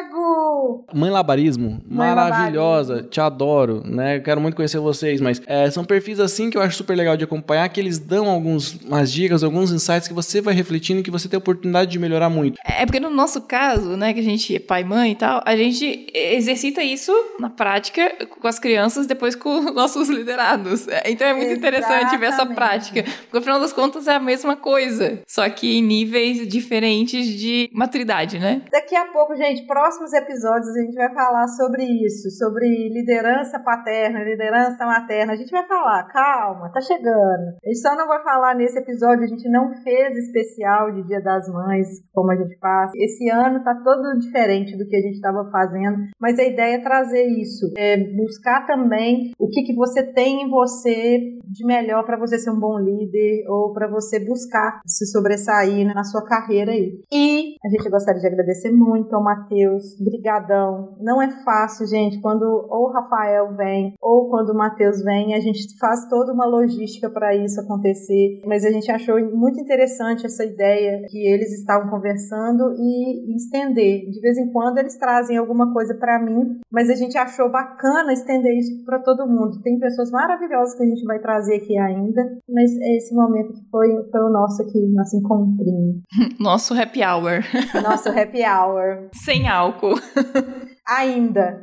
Tiago! 0.02 0.84
Mãe 0.92 1.10
Labarismo, 1.10 1.80
Mãe 1.88 2.08
maravilhosa, 2.14 3.02
te 3.02 3.20
adoro, 3.20 3.82
né? 3.84 4.16
Eu 4.16 4.22
quero 4.22 4.40
muito 4.40 4.54
conhecer 4.56 4.78
vocês, 4.78 5.20
mas 5.20 5.40
é, 5.46 5.70
são 5.70 5.84
perfis 5.84 6.18
assim 6.20 6.50
que 6.50 6.56
eu 6.56 6.62
acho 6.62 6.76
super 6.76 6.96
legal 6.96 7.16
de 7.16 7.24
acompanhar, 7.24 7.68
que 7.68 7.80
eles 7.80 7.98
dão 7.98 8.28
alguns, 8.28 8.74
umas 8.82 9.12
dicas, 9.12 9.42
alguns 9.42 9.70
insights 9.72 10.08
que 10.08 10.14
você 10.14 10.40
vai 10.40 10.54
refletindo 10.54 11.00
e 11.00 11.02
que 11.02 11.10
você 11.10 11.28
tem 11.28 11.36
a 11.36 11.38
oportunidade 11.38 11.90
de 11.90 11.98
melhorar 11.98 12.28
muito. 12.28 12.58
É 12.64 12.84
porque 12.84 13.00
no 13.00 13.10
nosso 13.10 13.42
caso, 13.42 13.96
né, 13.96 14.12
que 14.12 14.20
a 14.20 14.22
gente 14.22 14.56
é 14.56 14.58
pai 14.58 14.82
e 14.82 14.84
mãe 14.84 15.12
e 15.12 15.14
tal, 15.14 15.42
a 15.44 15.56
gente 15.56 16.06
exercita 16.12 16.82
isso 16.82 17.12
na 17.38 17.50
prática 17.50 18.26
com 18.26 18.48
as 18.48 18.58
crianças, 18.58 19.06
depois 19.06 19.34
com 19.34 19.60
nossos 19.72 20.08
liderados. 20.08 20.88
É, 20.88 21.10
Então 21.10 21.26
é 21.26 21.34
muito 21.34 21.52
interessante 21.52 22.16
ver 22.16 22.26
essa 22.26 22.42
Exatamente. 22.42 22.54
prática. 22.56 23.04
Porque 23.22 23.38
afinal 23.38 23.60
das 23.60 23.72
contas 23.72 24.06
é 24.06 24.14
a 24.14 24.20
mesma 24.20 24.56
coisa, 24.56 25.20
só 25.26 25.48
que 25.48 25.78
em 25.78 25.82
níveis 25.82 26.46
diferentes 26.46 27.26
de 27.26 27.70
maturidade, 27.72 28.38
né? 28.38 28.62
Daqui 28.70 28.94
a 28.96 29.06
pouco, 29.06 29.34
gente, 29.36 29.62
próximos 29.92 30.12
episódios 30.14 30.74
a 30.74 30.80
gente 30.80 30.94
vai 30.94 31.12
falar 31.12 31.46
sobre 31.48 31.84
isso, 31.84 32.30
sobre 32.30 32.66
liderança 32.88 33.58
paterna, 33.58 34.24
liderança 34.24 34.86
materna. 34.86 35.34
A 35.34 35.36
gente 35.36 35.50
vai 35.50 35.66
falar, 35.66 36.04
calma, 36.04 36.70
tá 36.72 36.80
chegando. 36.80 37.56
A 37.62 37.68
gente 37.68 37.80
só 37.80 37.94
não 37.94 38.06
vai 38.06 38.22
falar 38.22 38.54
nesse 38.54 38.78
episódio, 38.78 39.24
a 39.24 39.26
gente 39.26 39.46
não 39.50 39.70
fez 39.82 40.16
especial 40.16 40.92
de 40.92 41.06
Dia 41.06 41.20
das 41.20 41.46
Mães, 41.48 41.88
como 42.14 42.30
a 42.30 42.36
gente 42.36 42.58
faz. 42.58 42.92
Esse 42.96 43.28
ano 43.28 43.62
tá 43.62 43.74
todo 43.84 44.18
diferente 44.18 44.78
do 44.78 44.86
que 44.86 44.96
a 44.96 45.00
gente 45.00 45.16
estava 45.16 45.50
fazendo, 45.50 46.06
mas 46.18 46.38
a 46.38 46.44
ideia 46.44 46.76
é 46.76 46.82
trazer 46.82 47.24
isso, 47.24 47.70
é 47.76 47.98
buscar 48.16 48.66
também 48.66 49.32
o 49.38 49.48
que, 49.48 49.62
que 49.62 49.74
você 49.74 50.02
tem 50.02 50.42
em 50.42 50.50
você 50.50 51.18
de 51.52 51.66
melhor 51.66 52.04
para 52.04 52.18
você 52.18 52.38
ser 52.38 52.50
um 52.50 52.58
bom 52.58 52.78
líder 52.78 53.44
ou 53.48 53.72
para 53.72 53.88
você 53.88 54.18
buscar 54.18 54.80
se 54.86 55.06
sobressair 55.06 55.84
na 55.94 56.04
sua 56.04 56.24
carreira 56.24 56.72
aí. 56.72 57.00
E 57.12 57.56
a 57.62 57.68
gente 57.68 57.90
gostaria 57.90 58.20
de 58.20 58.26
agradecer 58.26 58.72
muito 58.72 59.14
ao 59.14 59.22
Matheus, 59.22 59.81
brigadão. 59.98 60.96
Não 61.00 61.20
é 61.20 61.30
fácil, 61.44 61.86
gente, 61.86 62.20
quando 62.20 62.42
ou 62.42 62.88
o 62.88 62.92
Rafael 62.92 63.54
vem 63.56 63.94
ou 64.00 64.28
quando 64.28 64.50
o 64.50 64.56
Matheus 64.56 65.02
vem, 65.02 65.34
a 65.34 65.40
gente 65.40 65.76
faz 65.78 66.08
toda 66.08 66.32
uma 66.32 66.46
logística 66.46 67.08
para 67.10 67.34
isso 67.34 67.60
acontecer, 67.60 68.40
mas 68.46 68.64
a 68.64 68.70
gente 68.70 68.90
achou 68.90 69.18
muito 69.34 69.60
interessante 69.60 70.26
essa 70.26 70.44
ideia 70.44 71.02
que 71.08 71.18
eles 71.26 71.52
estavam 71.52 71.90
conversando 71.90 72.74
e 72.78 73.34
estender. 73.36 74.10
De 74.10 74.20
vez 74.20 74.38
em 74.38 74.50
quando 74.52 74.78
eles 74.78 74.96
trazem 74.96 75.36
alguma 75.36 75.72
coisa 75.72 75.94
para 75.94 76.18
mim, 76.18 76.60
mas 76.70 76.90
a 76.90 76.94
gente 76.94 77.16
achou 77.16 77.50
bacana 77.50 78.12
estender 78.12 78.56
isso 78.56 78.84
para 78.84 78.98
todo 78.98 79.26
mundo. 79.26 79.60
Tem 79.62 79.78
pessoas 79.78 80.10
maravilhosas 80.10 80.74
que 80.76 80.82
a 80.82 80.86
gente 80.86 81.04
vai 81.04 81.18
trazer 81.18 81.56
aqui 81.56 81.76
ainda, 81.78 82.38
mas 82.48 82.70
é 82.80 82.96
esse 82.96 83.14
momento 83.14 83.52
que 83.52 83.70
foi, 83.70 83.88
foi 84.10 84.20
o 84.20 84.30
nosso 84.30 84.62
aqui, 84.62 84.80
nosso 84.92 85.16
encontrinho. 85.16 86.02
Nosso 86.38 86.74
happy 86.74 87.02
hour. 87.02 87.42
Nosso 87.82 88.08
happy 88.08 88.42
hour. 88.44 89.08
Sem 89.12 89.48
álcool. 89.48 89.71
Ainda. 90.86 91.62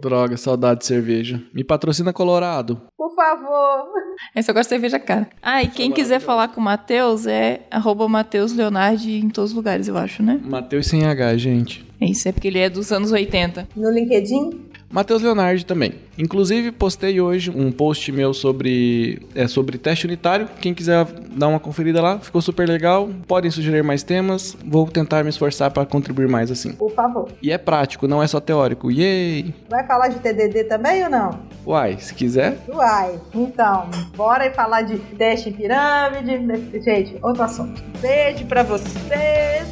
Droga, 0.00 0.36
saudade 0.36 0.80
de 0.80 0.86
cerveja. 0.86 1.42
Me 1.52 1.64
patrocina 1.64 2.12
Colorado. 2.12 2.82
Por 2.96 3.14
favor. 3.14 3.86
Eu 4.34 4.42
gosto 4.42 4.54
de 4.54 4.66
cerveja 4.68 4.98
cara. 4.98 5.28
Ah, 5.42 5.62
e 5.62 5.68
quem 5.68 5.90
quiser 5.90 6.20
falar 6.20 6.48
com 6.48 6.60
o 6.60 6.64
Matheus 6.64 7.26
é 7.26 7.62
arroba 7.70 8.08
Matheus 8.08 8.52
Leonardi 8.52 9.18
em 9.18 9.28
todos 9.28 9.50
os 9.50 9.56
lugares, 9.56 9.88
eu 9.88 9.96
acho, 9.96 10.22
né? 10.22 10.40
Matheus 10.44 10.86
sem 10.86 11.04
H, 11.06 11.36
gente. 11.36 11.84
É 12.00 12.06
isso, 12.06 12.28
é 12.28 12.32
porque 12.32 12.48
ele 12.48 12.58
é 12.58 12.68
dos 12.68 12.92
anos 12.92 13.12
80. 13.12 13.68
No 13.76 13.90
LinkedIn? 13.90 14.73
Matheus 14.94 15.22
Leonardi 15.22 15.66
também. 15.66 15.94
Inclusive, 16.16 16.70
postei 16.70 17.20
hoje 17.20 17.50
um 17.50 17.72
post 17.72 18.12
meu 18.12 18.32
sobre, 18.32 19.20
é, 19.34 19.48
sobre 19.48 19.76
teste 19.76 20.06
unitário. 20.06 20.48
Quem 20.60 20.72
quiser 20.72 21.04
dar 21.32 21.48
uma 21.48 21.58
conferida 21.58 22.00
lá, 22.00 22.20
ficou 22.20 22.40
super 22.40 22.68
legal. 22.68 23.10
Podem 23.26 23.50
sugerir 23.50 23.82
mais 23.82 24.04
temas. 24.04 24.56
Vou 24.64 24.86
tentar 24.86 25.24
me 25.24 25.30
esforçar 25.30 25.72
para 25.72 25.84
contribuir 25.84 26.28
mais 26.28 26.48
assim. 26.48 26.74
Por 26.74 26.92
favor. 26.92 27.28
E 27.42 27.50
é 27.50 27.58
prático, 27.58 28.06
não 28.06 28.22
é 28.22 28.28
só 28.28 28.38
teórico. 28.38 28.88
Yay! 28.88 29.52
Vai 29.68 29.84
falar 29.84 30.06
de 30.06 30.20
TDD 30.20 30.62
também 30.62 31.02
ou 31.02 31.10
não? 31.10 31.40
Uai, 31.66 31.98
se 31.98 32.14
quiser. 32.14 32.56
Uai. 32.68 33.18
Então, 33.34 33.90
bora 34.14 34.48
falar 34.52 34.82
de 34.82 34.96
teste 35.16 35.48
em 35.48 35.54
pirâmide. 35.54 36.80
Gente, 36.84 37.18
outro 37.20 37.42
assunto. 37.42 37.82
Beijo 38.00 38.46
pra 38.46 38.62
vocês. 38.62 39.66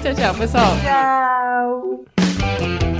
Tchau, 0.00 0.14
tchau, 0.14 0.34
pessoal. 0.36 0.70
Tchau. 0.84 2.93